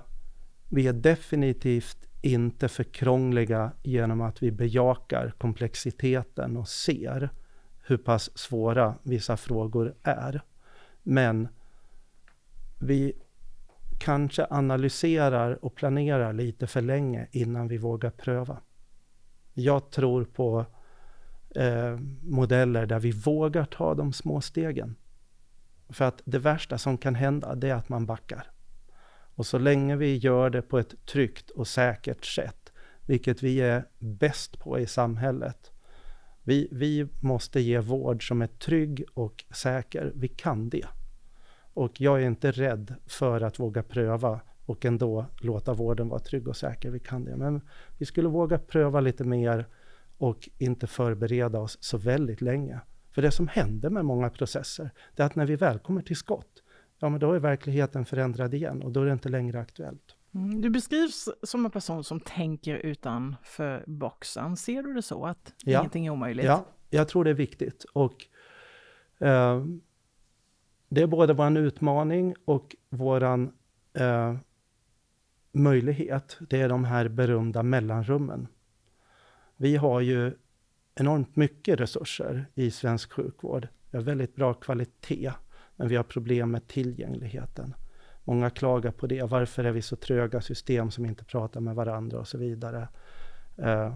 vi 0.70 0.88
är 0.88 0.94
definitivt 0.94 1.98
inte 2.22 2.68
för 2.68 2.84
krångliga 2.84 3.72
genom 3.84 4.22
att 4.22 4.44
vi 4.44 4.52
bejakar 4.52 5.34
komplexiteten 5.38 6.58
och 6.58 6.68
ser 6.68 7.30
hur 7.82 7.98
pass 7.98 8.38
svåra 8.38 8.96
vissa 9.04 9.38
frågor 9.38 9.96
är. 10.04 10.42
Men 11.04 11.48
vi 12.80 13.14
kanske 14.00 14.48
analyserar 14.50 15.66
och 15.66 15.76
planerar 15.76 16.34
lite 16.34 16.68
för 16.68 16.82
länge 16.82 17.28
innan 17.32 17.68
vi 17.68 17.78
vågar 17.78 18.10
pröva. 18.10 18.58
Jag 19.54 19.92
tror 19.92 20.26
på 20.26 20.66
eh, 21.56 21.98
modeller 22.22 22.86
där 22.86 23.00
vi 23.00 23.12
vågar 23.12 23.66
ta 23.66 23.94
de 23.94 24.14
små 24.14 24.42
stegen. 24.42 24.96
För 25.90 26.06
att 26.06 26.22
det 26.26 26.40
värsta 26.40 26.78
som 26.78 26.98
kan 26.98 27.16
hända, 27.16 27.56
det 27.56 27.70
är 27.70 27.76
att 27.76 27.90
man 27.90 28.06
backar. 28.06 28.52
Och 29.36 29.46
så 29.46 29.58
länge 29.58 29.96
vi 29.96 30.18
gör 30.18 30.50
det 30.50 30.62
på 30.62 30.80
ett 30.80 31.06
tryggt 31.06 31.50
och 31.50 31.68
säkert 31.68 32.26
sätt, 32.26 32.72
vilket 33.06 33.44
vi 33.44 33.62
är 33.62 33.86
bäst 34.00 34.60
på 34.60 34.80
i 34.80 34.86
samhället. 34.86 35.72
Vi, 36.44 36.68
vi 36.72 37.08
måste 37.20 37.60
ge 37.60 37.80
vård 37.80 38.28
som 38.28 38.42
är 38.42 38.48
trygg 38.48 39.06
och 39.14 39.46
säker. 39.52 40.12
Vi 40.16 40.28
kan 40.28 40.70
det. 40.70 40.88
Och 41.80 42.02
jag 42.02 42.22
är 42.22 42.26
inte 42.26 42.52
rädd 42.52 42.96
för 43.08 43.42
att 43.42 43.60
våga 43.60 43.84
pröva 43.84 44.40
och 44.66 44.86
ändå 44.86 45.26
låta 45.42 45.74
vården 45.74 46.10
vara 46.10 46.20
trygg 46.20 46.48
och 46.48 46.56
säker. 46.56 46.90
Vi 46.90 47.00
kan 47.00 47.26
det. 47.26 47.36
Men 47.36 47.62
vi 47.98 48.06
skulle 48.06 48.28
våga 48.30 48.58
pröva 48.58 49.00
lite 49.00 49.24
mer 49.24 49.66
och 50.18 50.50
inte 50.58 50.88
förbereda 50.88 51.60
oss 51.60 51.78
så 51.82 51.98
väldigt 51.98 52.42
länge. 52.42 52.80
För 53.12 53.22
det 53.22 53.32
som 53.32 53.48
händer 53.48 53.90
med 53.90 54.06
många 54.06 54.30
processer, 54.30 54.90
det 55.16 55.22
är 55.22 55.26
att 55.26 55.36
när 55.36 55.46
vi 55.46 55.56
väl 55.56 55.80
kommer 55.80 56.02
till 56.02 56.16
skott, 56.16 56.64
ja 57.00 57.10
men 57.10 57.20
då 57.20 57.34
är 57.34 57.40
verkligheten 57.40 58.06
förändrad 58.06 58.54
igen 58.54 58.82
och 58.82 58.92
då 58.92 59.02
är 59.02 59.06
det 59.06 59.14
inte 59.14 59.30
längre 59.30 59.60
aktuellt. 59.60 60.16
Mm, 60.34 60.62
du 60.62 60.70
beskrivs 60.70 61.30
som 61.44 61.66
en 61.66 61.72
person 61.72 62.04
som 62.04 62.20
tänker 62.20 62.76
utanför 62.76 63.84
boxen. 63.88 64.58
Ser 64.58 64.84
du 64.84 64.94
det 64.94 65.02
så, 65.02 65.26
att 65.26 65.54
ja. 65.66 65.80
ingenting 65.80 66.06
är 66.06 66.12
omöjligt? 66.12 66.46
Ja, 66.46 66.66
jag 66.90 67.08
tror 67.08 67.24
det 67.24 67.30
är 67.30 67.34
viktigt. 67.34 67.84
Och 67.84 68.26
eh, 69.20 69.64
det 70.90 71.02
är 71.02 71.08
både 71.08 71.34
vår 71.34 71.58
utmaning 71.58 72.36
och 72.46 72.76
vår 72.90 73.24
eh, 73.94 74.36
möjlighet. 75.52 76.38
Det 76.50 76.62
är 76.62 76.70
de 76.70 76.84
här 76.84 77.08
berömda 77.08 77.64
mellanrummen. 77.64 78.48
Vi 79.58 79.76
har 79.76 80.02
ju 80.02 80.34
enormt 80.96 81.36
mycket 81.36 81.80
resurser 81.80 82.46
i 82.56 82.72
svensk 82.72 83.12
sjukvård. 83.12 83.68
Vi 83.92 83.98
har 83.98 84.06
väldigt 84.06 84.36
bra 84.36 84.54
kvalitet, 84.54 85.32
men 85.76 85.88
vi 85.88 85.96
har 85.96 86.04
problem 86.04 86.52
med 86.52 86.68
tillgängligheten. 86.68 87.74
Många 88.24 88.50
klagar 88.50 88.92
på 88.92 89.08
det. 89.08 89.24
Varför 89.24 89.64
är 89.64 89.72
vi 89.72 89.82
så 89.82 89.96
tröga 89.96 90.42
system 90.42 90.92
som 90.92 91.06
inte 91.06 91.26
pratar 91.26 91.60
med 91.60 91.76
varandra 91.76 92.20
och 92.20 92.28
så 92.28 92.38
vidare. 92.38 92.88
Eh, 93.58 93.96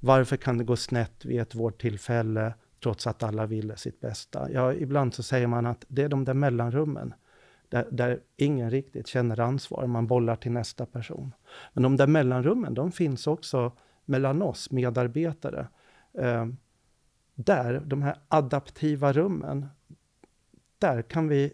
varför 0.00 0.36
kan 0.36 0.58
det 0.58 0.64
gå 0.64 0.76
snett 0.76 1.24
vid 1.24 1.40
ett 1.40 1.54
vårdtillfälle? 1.54 2.54
Trots 2.82 3.06
att 3.06 3.22
alla 3.22 3.46
ville 3.46 3.76
sitt 3.76 4.00
bästa. 4.00 4.50
Ja, 4.52 4.74
ibland 4.74 5.14
så 5.14 5.22
säger 5.22 5.46
man 5.46 5.66
att 5.66 5.84
det 5.88 6.02
är 6.02 6.08
de 6.08 6.24
där 6.24 6.34
mellanrummen, 6.34 7.14
där, 7.68 7.88
där 7.90 8.20
ingen 8.36 8.70
riktigt 8.70 9.06
känner 9.06 9.40
ansvar, 9.40 9.86
man 9.86 10.06
bollar 10.06 10.36
till 10.36 10.52
nästa 10.52 10.86
person. 10.86 11.32
Men 11.72 11.82
de 11.82 11.96
där 11.96 12.06
mellanrummen, 12.06 12.74
de 12.74 12.92
finns 12.92 13.26
också 13.26 13.72
mellan 14.04 14.42
oss 14.42 14.70
medarbetare. 14.70 15.68
Eh, 16.18 16.46
där, 17.34 17.82
de 17.86 18.02
här 18.02 18.16
adaptiva 18.28 19.12
rummen, 19.12 19.66
där 20.78 21.02
kan 21.02 21.28
vi 21.28 21.52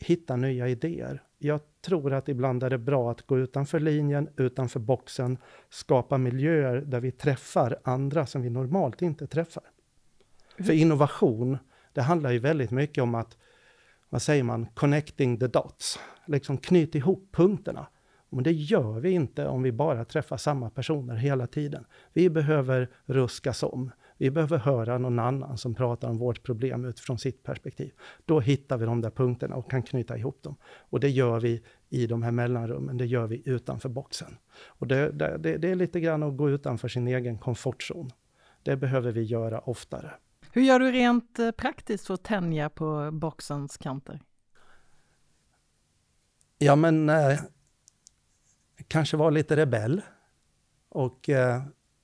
hitta 0.00 0.36
nya 0.36 0.68
idéer. 0.68 1.22
Jag 1.38 1.60
tror 1.80 2.12
att 2.12 2.28
ibland 2.28 2.62
är 2.62 2.70
det 2.70 2.78
bra 2.78 3.10
att 3.10 3.22
gå 3.22 3.38
utanför 3.38 3.80
linjen, 3.80 4.28
utanför 4.36 4.80
boxen, 4.80 5.38
skapa 5.70 6.18
miljöer 6.18 6.76
där 6.76 7.00
vi 7.00 7.10
träffar 7.10 7.78
andra 7.84 8.26
som 8.26 8.42
vi 8.42 8.50
normalt 8.50 9.02
inte 9.02 9.26
träffar. 9.26 9.64
För 10.64 10.72
innovation, 10.72 11.58
det 11.92 12.02
handlar 12.02 12.30
ju 12.30 12.38
väldigt 12.38 12.70
mycket 12.70 13.02
om 13.02 13.14
att, 13.14 13.36
vad 14.08 14.22
säger 14.22 14.42
man, 14.42 14.66
connecting 14.74 15.38
the 15.38 15.46
dots, 15.46 15.98
liksom 16.26 16.58
knyt 16.58 16.94
ihop 16.94 17.28
punkterna. 17.32 17.86
Men 18.30 18.44
det 18.44 18.52
gör 18.52 19.00
vi 19.00 19.10
inte 19.10 19.46
om 19.46 19.62
vi 19.62 19.72
bara 19.72 20.04
träffar 20.04 20.36
samma 20.36 20.70
personer 20.70 21.16
hela 21.16 21.46
tiden. 21.46 21.84
Vi 22.12 22.30
behöver 22.30 22.90
ruskas 23.04 23.62
om. 23.62 23.90
Vi 24.18 24.30
behöver 24.30 24.58
höra 24.58 24.98
någon 24.98 25.18
annan 25.18 25.58
som 25.58 25.74
pratar 25.74 26.08
om 26.08 26.18
vårt 26.18 26.42
problem 26.42 26.84
utifrån 26.84 27.18
sitt 27.18 27.42
perspektiv. 27.42 27.92
Då 28.24 28.40
hittar 28.40 28.78
vi 28.78 28.86
de 28.86 29.00
där 29.00 29.10
punkterna 29.10 29.56
och 29.56 29.70
kan 29.70 29.82
knyta 29.82 30.16
ihop 30.16 30.42
dem. 30.42 30.56
Och 30.64 31.00
det 31.00 31.08
gör 31.08 31.40
vi 31.40 31.62
i 31.88 32.06
de 32.06 32.22
här 32.22 32.30
mellanrummen, 32.30 32.96
det 32.96 33.06
gör 33.06 33.26
vi 33.26 33.42
utanför 33.44 33.88
boxen. 33.88 34.36
Och 34.66 34.86
det, 34.86 35.10
det, 35.10 35.58
det 35.58 35.70
är 35.70 35.74
lite 35.74 36.00
grann 36.00 36.22
att 36.22 36.36
gå 36.36 36.50
utanför 36.50 36.88
sin 36.88 37.08
egen 37.08 37.38
komfortzon. 37.38 38.10
Det 38.62 38.76
behöver 38.76 39.12
vi 39.12 39.22
göra 39.22 39.60
oftare. 39.60 40.10
Hur 40.52 40.62
gör 40.62 40.78
du 40.78 40.92
rent 40.92 41.38
eh, 41.38 41.50
praktiskt 41.50 42.06
för 42.06 42.14
att 42.14 42.24
tänja 42.24 42.70
på 42.70 43.10
boxens 43.12 43.76
kanter? 43.76 44.20
Ja, 46.58 46.76
men 46.76 47.08
eh, 47.08 47.40
kanske 48.88 49.16
vara 49.16 49.30
lite 49.30 49.56
rebell. 49.56 50.02
Och 50.88 51.28
eh, 51.28 51.62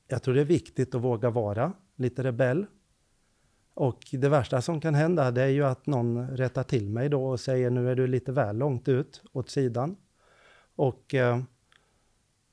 jag 0.08 0.22
tror 0.22 0.34
det 0.34 0.40
är 0.40 0.44
viktigt 0.44 0.94
att 0.94 1.00
våga 1.00 1.30
vara 1.30 1.72
lite 1.96 2.22
rebell. 2.22 2.66
Och 3.74 4.00
det 4.12 4.28
värsta 4.28 4.62
som 4.62 4.80
kan 4.80 4.94
hända 4.94 5.30
det 5.30 5.42
är 5.42 5.48
ju 5.48 5.64
att 5.64 5.86
någon 5.86 6.28
rättar 6.28 6.62
till 6.62 6.90
mig 6.90 7.08
då 7.08 7.26
och 7.26 7.40
säger 7.40 7.70
nu 7.70 7.90
är 7.90 7.94
du 7.94 8.06
lite 8.06 8.32
väl 8.32 8.56
långt 8.56 8.88
ut 8.88 9.22
åt 9.32 9.50
sidan. 9.50 9.96
Och 10.76 11.14
eh, 11.14 11.42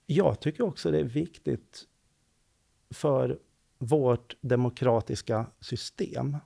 jag 0.05 0.39
tycker 0.39 0.63
också 0.63 0.91
det 0.91 0.99
är 0.99 1.03
viktigt 1.03 1.83
för 2.93 3.39
vårt 3.81 4.35
demokratiska 4.41 5.45
system. 5.59 6.37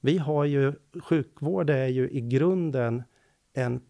Vi 0.00 0.18
har 0.18 0.44
ju, 0.44 0.72
sjukvård 1.02 1.70
är 1.70 1.86
ju 1.86 2.10
i 2.10 2.20
grunden 2.20 3.02
en 3.52 3.80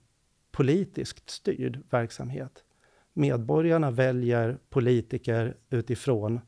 politiskt 0.51 1.31
styrd 1.31 1.81
verksamhet. 1.91 2.65
Medborgarna 3.13 3.91
väljer 3.91 4.59
politiker 4.69 5.57
utifrån 5.71 6.41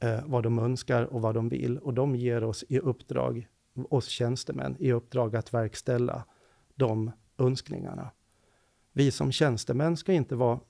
eh, 0.00 0.20
vad 0.26 0.42
de 0.42 0.58
önskar 0.58 1.04
och 1.04 1.22
vad 1.22 1.34
de 1.34 1.48
vill. 1.48 1.78
Och 1.78 1.94
de 1.94 2.16
ger 2.16 2.44
oss 2.44 2.64
i 2.68 2.78
uppdrag, 2.78 3.48
oss 3.88 4.08
tjänstemän, 4.08 4.76
i 4.78 4.92
uppdrag 4.92 5.36
att 5.36 5.54
verkställa 5.54 6.24
de 6.74 7.10
önskningarna. 7.38 8.10
Vi 8.92 9.10
som 9.10 9.32
tjänstemän 9.32 9.96
ska 9.96 10.12
inte 10.12 10.36
vara 10.36 10.60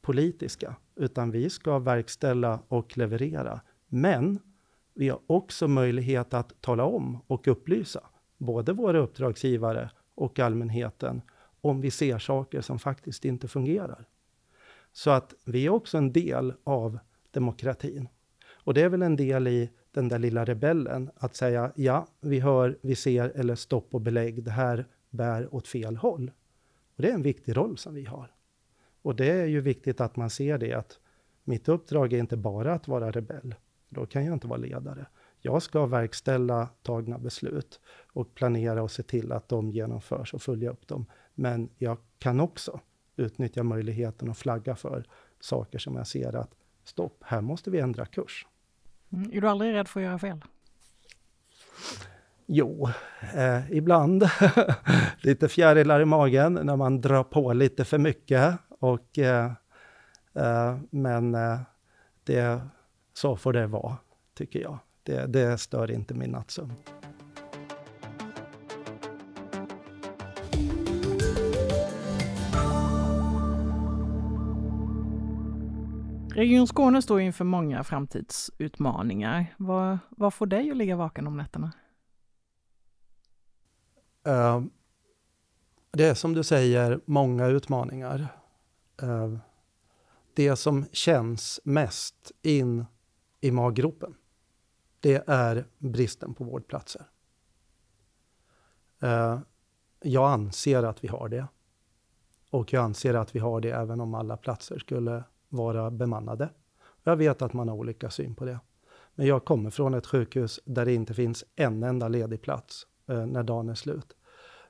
politiska, 0.00 0.76
utan 0.96 1.30
vi 1.30 1.50
ska 1.50 1.78
verkställa 1.78 2.62
och 2.68 2.98
leverera. 2.98 3.60
Men 3.88 4.38
vi 4.94 5.08
har 5.08 5.20
också 5.26 5.68
möjlighet 5.68 6.34
att 6.34 6.60
tala 6.60 6.84
om 6.84 7.20
och 7.26 7.48
upplysa 7.48 8.00
både 8.36 8.72
våra 8.72 8.98
uppdragsgivare 8.98 9.90
och 10.14 10.38
allmänheten 10.38 11.22
om 11.60 11.80
vi 11.80 11.90
ser 11.90 12.18
saker 12.18 12.60
som 12.60 12.78
faktiskt 12.78 13.24
inte 13.24 13.48
fungerar. 13.48 14.08
Så 14.92 15.10
att 15.10 15.34
vi 15.44 15.66
är 15.66 15.70
också 15.70 15.98
en 15.98 16.12
del 16.12 16.54
av 16.64 16.98
demokratin. 17.30 18.08
Och 18.50 18.74
det 18.74 18.82
är 18.82 18.88
väl 18.88 19.02
en 19.02 19.16
del 19.16 19.48
i 19.48 19.70
den 19.90 20.08
där 20.08 20.18
lilla 20.18 20.44
rebellen, 20.44 21.10
att 21.16 21.36
säga 21.36 21.72
ja, 21.76 22.06
vi 22.20 22.40
hör, 22.40 22.78
vi 22.82 22.94
ser 22.94 23.32
eller 23.34 23.54
stopp 23.54 23.94
och 23.94 24.00
belägg, 24.00 24.44
det 24.44 24.50
här 24.50 24.86
bär 25.10 25.54
åt 25.54 25.68
fel 25.68 25.96
håll. 25.96 26.30
Och 26.96 27.02
det 27.02 27.10
är 27.10 27.14
en 27.14 27.22
viktig 27.22 27.56
roll 27.56 27.78
som 27.78 27.94
vi 27.94 28.04
har. 28.04 28.34
Och 29.02 29.16
det 29.16 29.30
är 29.30 29.46
ju 29.46 29.60
viktigt 29.60 30.00
att 30.00 30.16
man 30.16 30.30
ser 30.30 30.58
det, 30.58 30.72
att 30.72 30.98
mitt 31.44 31.68
uppdrag 31.68 32.12
är 32.12 32.18
inte 32.18 32.36
bara 32.36 32.74
att 32.74 32.88
vara 32.88 33.10
rebell, 33.10 33.54
då 33.88 34.06
kan 34.06 34.24
jag 34.24 34.32
inte 34.32 34.46
vara 34.46 34.58
ledare. 34.58 35.06
Jag 35.40 35.62
ska 35.62 35.86
verkställa 35.86 36.68
tagna 36.82 37.18
beslut 37.18 37.80
och 38.12 38.34
planera 38.34 38.82
och 38.82 38.90
se 38.90 39.02
till 39.02 39.32
att 39.32 39.48
de 39.48 39.70
genomförs 39.70 40.34
och 40.34 40.42
följa 40.42 40.70
upp 40.70 40.88
dem. 40.88 41.06
Men 41.34 41.68
jag 41.78 41.98
kan 42.18 42.40
också 42.40 42.80
utnyttja 43.16 43.62
möjligheten 43.62 44.30
att 44.30 44.38
flagga 44.38 44.76
för 44.76 45.04
saker 45.40 45.78
som 45.78 45.96
jag 45.96 46.06
ser 46.06 46.36
att 46.36 46.54
stopp, 46.84 47.22
här 47.24 47.40
måste 47.40 47.70
vi 47.70 47.80
ändra 47.80 48.06
kurs. 48.06 48.46
Mm. 49.12 49.30
Är 49.32 49.40
du 49.40 49.48
aldrig 49.48 49.74
rädd 49.74 49.88
för 49.88 50.00
att 50.00 50.06
göra 50.06 50.18
fel? 50.18 50.44
Jo, 52.46 52.88
eh, 53.34 53.72
ibland. 53.72 54.24
lite 55.20 55.48
fjärilar 55.48 56.00
i 56.00 56.04
magen 56.04 56.58
när 56.62 56.76
man 56.76 57.00
drar 57.00 57.24
på 57.24 57.52
lite 57.52 57.84
för 57.84 57.98
mycket. 57.98 58.58
Och, 58.68 59.18
eh, 59.18 59.52
eh, 60.34 60.78
men 60.90 61.34
eh, 61.34 61.60
det, 62.24 62.60
så 63.18 63.36
får 63.36 63.52
det 63.52 63.66
vara, 63.66 63.96
tycker 64.34 64.60
jag. 64.60 64.78
Det, 65.02 65.26
det 65.26 65.58
stör 65.58 65.90
inte 65.90 66.14
min 66.14 66.30
nattsömn. 66.30 66.72
Region 76.34 76.66
Skåne 76.66 77.02
står 77.02 77.20
inför 77.20 77.44
många 77.44 77.84
framtidsutmaningar. 77.84 79.54
Vad, 79.56 79.98
vad 80.10 80.34
får 80.34 80.46
dig 80.46 80.70
att 80.70 80.76
ligga 80.76 80.96
vaken 80.96 81.26
om 81.26 81.36
nätterna? 81.36 81.72
Uh, 84.28 84.62
det 85.90 86.04
är 86.04 86.14
som 86.14 86.34
du 86.34 86.44
säger, 86.44 87.00
många 87.04 87.46
utmaningar. 87.46 88.28
Uh, 89.02 89.38
det 90.34 90.56
som 90.56 90.86
känns 90.92 91.60
mest 91.64 92.32
in 92.42 92.84
i 93.40 93.50
maggropen, 93.50 94.14
det 95.00 95.24
är 95.26 95.64
bristen 95.78 96.34
på 96.34 96.44
vårdplatser. 96.44 97.06
Eh, 99.00 99.38
jag 100.00 100.30
anser 100.30 100.82
att 100.82 101.04
vi 101.04 101.08
har 101.08 101.28
det. 101.28 101.46
Och 102.50 102.72
jag 102.72 102.84
anser 102.84 103.14
att 103.14 103.34
vi 103.34 103.38
har 103.38 103.60
det 103.60 103.70
även 103.70 104.00
om 104.00 104.14
alla 104.14 104.36
platser 104.36 104.78
skulle 104.78 105.24
vara 105.48 105.90
bemannade. 105.90 106.48
Jag 107.02 107.16
vet 107.16 107.42
att 107.42 107.52
man 107.52 107.68
har 107.68 107.76
olika 107.76 108.10
syn 108.10 108.34
på 108.34 108.44
det. 108.44 108.60
Men 109.14 109.26
jag 109.26 109.44
kommer 109.44 109.70
från 109.70 109.94
ett 109.94 110.06
sjukhus 110.06 110.60
där 110.64 110.84
det 110.84 110.94
inte 110.94 111.14
finns 111.14 111.44
en 111.56 111.82
enda 111.82 112.08
ledig 112.08 112.42
plats 112.42 112.86
eh, 113.08 113.26
när 113.26 113.42
dagen 113.42 113.68
är 113.68 113.74
slut. 113.74 114.16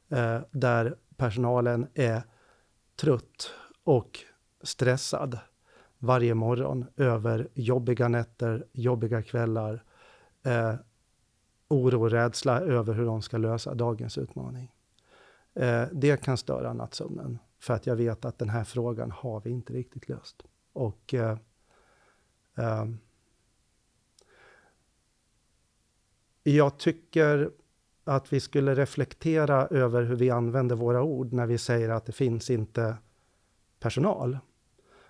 Eh, 0.09 0.41
där 0.51 0.97
personalen 1.17 1.87
är 1.95 2.23
trött 2.97 3.51
och 3.85 4.19
stressad 4.63 5.39
varje 5.99 6.35
morgon 6.35 6.87
över 6.97 7.49
jobbiga 7.55 8.09
nätter, 8.09 8.67
jobbiga 8.73 9.23
kvällar, 9.23 9.85
eh, 10.43 10.75
oro 11.69 12.03
och 12.03 12.11
rädsla 12.11 12.61
över 12.61 12.95
hur 12.95 13.05
de 13.05 13.23
ska 13.23 13.37
lösa 13.39 13.75
dagens 13.75 14.19
utmaning. 14.19 14.73
Eh, 15.55 15.85
det 15.93 16.23
kan 16.23 16.37
störa 16.37 16.73
nattsömnen, 16.73 17.39
för 17.59 17.75
att 17.75 17.87
jag 17.87 17.97
vet 17.97 18.25
att 18.25 18.39
den 18.39 18.49
här 18.49 18.65
frågan 18.65 19.11
har 19.11 19.41
vi 19.41 19.51
inte 19.51 19.73
riktigt 19.73 20.09
löst. 20.09 20.43
Och 20.73 21.15
eh, 21.15 21.39
eh, 22.57 22.87
jag 26.43 26.79
tycker 26.79 27.51
att 28.05 28.33
vi 28.33 28.41
skulle 28.41 28.75
reflektera 28.75 29.67
över 29.67 30.03
hur 30.03 30.17
vi 30.17 30.31
använder 30.31 30.77
våra 30.77 31.03
ord 31.03 31.33
när 31.33 31.47
vi 31.47 31.59
säger 31.59 31.89
att 31.89 32.07
det 32.07 32.13
finns 32.13 32.51
inte 32.51 32.97
personal. 33.81 34.39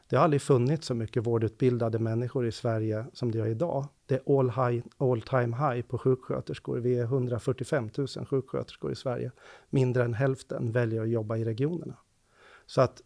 Det 0.09 0.17
har 0.17 0.25
aldrig 0.25 0.43
funnits 0.43 0.87
så 0.87 0.95
mycket 0.95 1.27
vårdutbildade 1.27 1.99
människor 1.99 2.47
i 2.47 2.53
Sverige 2.53 3.05
som 3.13 3.31
det 3.31 3.39
gör 3.39 3.47
idag. 3.47 3.87
Det 4.07 4.15
är 4.15 4.39
all, 4.39 4.51
high, 4.51 4.85
all 4.99 5.23
time 5.23 5.57
high 5.57 5.83
på 5.83 5.99
sjuksköterskor. 5.99 6.79
Vi 6.79 6.99
är 6.99 7.05
145 7.05 7.91
000 7.97 8.09
sjuksköterskor 8.27 8.93
i 8.93 8.95
Sverige. 8.95 9.33
Mindre 9.71 10.05
än 10.05 10.15
hälften 10.15 10.73
väljer 10.73 11.03
att 11.03 11.09
jobba 11.09 11.37
i 11.37 11.45
regionerna. 11.45 11.97
Så 12.67 12.81
att 12.81 13.03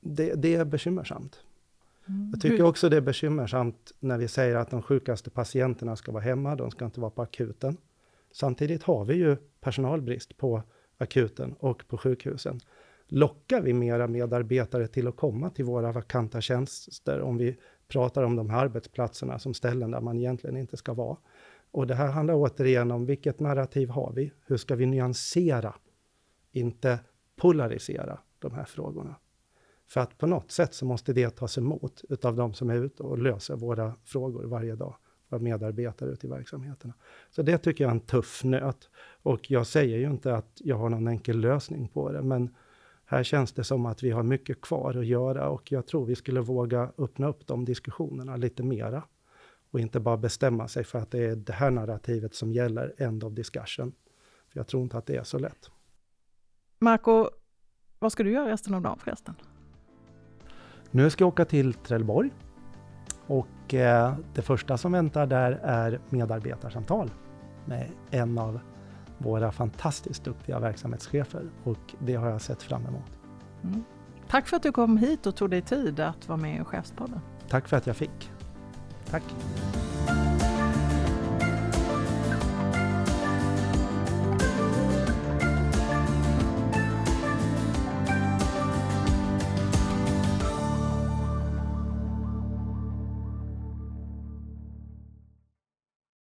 det, 0.00 0.34
det 0.34 0.54
är 0.54 0.64
bekymmersamt. 0.64 1.40
Mm. 2.08 2.30
Jag 2.32 2.40
tycker 2.40 2.62
också 2.62 2.88
det 2.88 2.96
är 2.96 3.00
bekymmersamt 3.00 3.92
när 4.00 4.18
vi 4.18 4.28
säger 4.28 4.56
att 4.56 4.70
de 4.70 4.82
sjukaste 4.82 5.30
patienterna 5.30 5.96
ska 5.96 6.12
vara 6.12 6.22
hemma, 6.22 6.56
de 6.56 6.70
ska 6.70 6.84
inte 6.84 7.00
vara 7.00 7.10
på 7.10 7.22
akuten. 7.22 7.76
Samtidigt 8.32 8.82
har 8.82 9.04
vi 9.04 9.14
ju 9.14 9.36
personalbrist 9.60 10.36
på 10.36 10.62
akuten 10.98 11.54
och 11.58 11.88
på 11.88 11.98
sjukhusen. 11.98 12.60
Lockar 13.08 13.60
vi 13.60 13.72
mera 13.72 14.06
medarbetare 14.06 14.86
till 14.86 15.08
att 15.08 15.16
komma 15.16 15.50
till 15.50 15.64
våra 15.64 15.92
vakanta 15.92 16.40
tjänster 16.40 17.20
om 17.20 17.38
vi 17.38 17.56
pratar 17.88 18.22
om 18.22 18.36
de 18.36 18.50
här 18.50 18.64
arbetsplatserna 18.64 19.38
som 19.38 19.54
ställen 19.54 19.90
där 19.90 20.00
man 20.00 20.18
egentligen 20.18 20.56
inte 20.56 20.76
ska 20.76 20.94
vara? 20.94 21.16
Och 21.70 21.86
det 21.86 21.94
här 21.94 22.08
handlar 22.08 22.34
återigen 22.34 22.90
om 22.90 23.06
vilket 23.06 23.40
narrativ 23.40 23.88
har 23.88 24.12
vi? 24.12 24.32
Hur 24.46 24.56
ska 24.56 24.74
vi 24.74 24.86
nyansera, 24.86 25.74
inte 26.52 26.98
polarisera 27.36 28.18
de 28.38 28.54
här 28.54 28.64
frågorna? 28.64 29.16
För 29.88 30.00
att 30.00 30.18
på 30.18 30.26
något 30.26 30.50
sätt 30.50 30.74
så 30.74 30.86
måste 30.86 31.12
det 31.12 31.30
tas 31.30 31.58
emot 31.58 32.04
utav 32.08 32.36
de 32.36 32.54
som 32.54 32.70
är 32.70 32.76
ute 32.76 33.02
och 33.02 33.18
löser 33.18 33.56
våra 33.56 33.94
frågor 34.04 34.44
varje 34.44 34.76
dag. 34.76 34.96
våra 35.28 35.40
medarbetare 35.40 36.10
ute 36.10 36.26
i 36.26 36.30
verksamheterna. 36.30 36.94
Så 37.30 37.42
det 37.42 37.58
tycker 37.58 37.84
jag 37.84 37.90
är 37.90 37.94
en 37.94 38.00
tuff 38.00 38.44
nöt. 38.44 38.90
Och 39.22 39.50
jag 39.50 39.66
säger 39.66 39.98
ju 39.98 40.06
inte 40.06 40.34
att 40.34 40.60
jag 40.64 40.76
har 40.76 40.88
någon 40.88 41.08
enkel 41.08 41.40
lösning 41.40 41.88
på 41.88 42.12
det, 42.12 42.22
men 42.22 42.54
här 43.06 43.22
känns 43.22 43.52
det 43.52 43.64
som 43.64 43.86
att 43.86 44.02
vi 44.02 44.10
har 44.10 44.22
mycket 44.22 44.60
kvar 44.60 44.94
att 44.94 45.06
göra 45.06 45.48
och 45.48 45.72
jag 45.72 45.86
tror 45.86 46.06
vi 46.06 46.14
skulle 46.14 46.40
våga 46.40 46.92
öppna 46.98 47.26
upp 47.26 47.46
de 47.46 47.64
diskussionerna 47.64 48.36
lite 48.36 48.62
mera. 48.62 49.02
Och 49.70 49.80
inte 49.80 50.00
bara 50.00 50.16
bestämma 50.16 50.68
sig 50.68 50.84
för 50.84 50.98
att 50.98 51.10
det 51.10 51.24
är 51.24 51.36
det 51.36 51.52
här 51.52 51.70
narrativet 51.70 52.34
som 52.34 52.52
gäller, 52.52 52.94
end 52.98 53.24
of 53.24 53.32
discussion. 53.32 53.92
För 54.48 54.60
jag 54.60 54.66
tror 54.66 54.82
inte 54.82 54.98
att 54.98 55.06
det 55.06 55.16
är 55.16 55.24
så 55.24 55.38
lätt. 55.38 55.70
Marco, 56.78 57.28
vad 57.98 58.12
ska 58.12 58.22
du 58.22 58.32
göra 58.32 58.48
resten 58.50 58.74
av 58.74 58.82
dagen 58.82 58.98
förresten? 58.98 59.34
Nu 60.90 61.10
ska 61.10 61.22
jag 61.22 61.28
åka 61.28 61.44
till 61.44 61.74
Trelleborg 61.74 62.30
och 63.26 63.74
eh, 63.74 64.14
det 64.34 64.42
första 64.42 64.78
som 64.78 64.92
väntar 64.92 65.26
där 65.26 65.52
är 65.62 66.00
medarbetarsamtal 66.10 67.10
med 67.64 67.90
en 68.10 68.38
av 68.38 68.60
våra 69.18 69.52
fantastiskt 69.52 70.24
duktiga 70.24 70.58
verksamhetschefer 70.58 71.50
och 71.64 71.94
det 71.98 72.14
har 72.14 72.28
jag 72.28 72.40
sett 72.40 72.62
fram 72.62 72.86
emot. 72.86 73.18
Mm. 73.64 73.84
Tack 74.28 74.48
för 74.48 74.56
att 74.56 74.62
du 74.62 74.72
kom 74.72 74.96
hit 74.96 75.26
och 75.26 75.36
tog 75.36 75.50
dig 75.50 75.62
tid 75.62 76.00
att 76.00 76.28
vara 76.28 76.38
med 76.38 76.60
i 76.60 76.64
Chefspodden. 76.64 77.20
Tack 77.48 77.68
för 77.68 77.76
att 77.76 77.86
jag 77.86 77.96
fick. 77.96 78.30
Tack. 79.10 79.22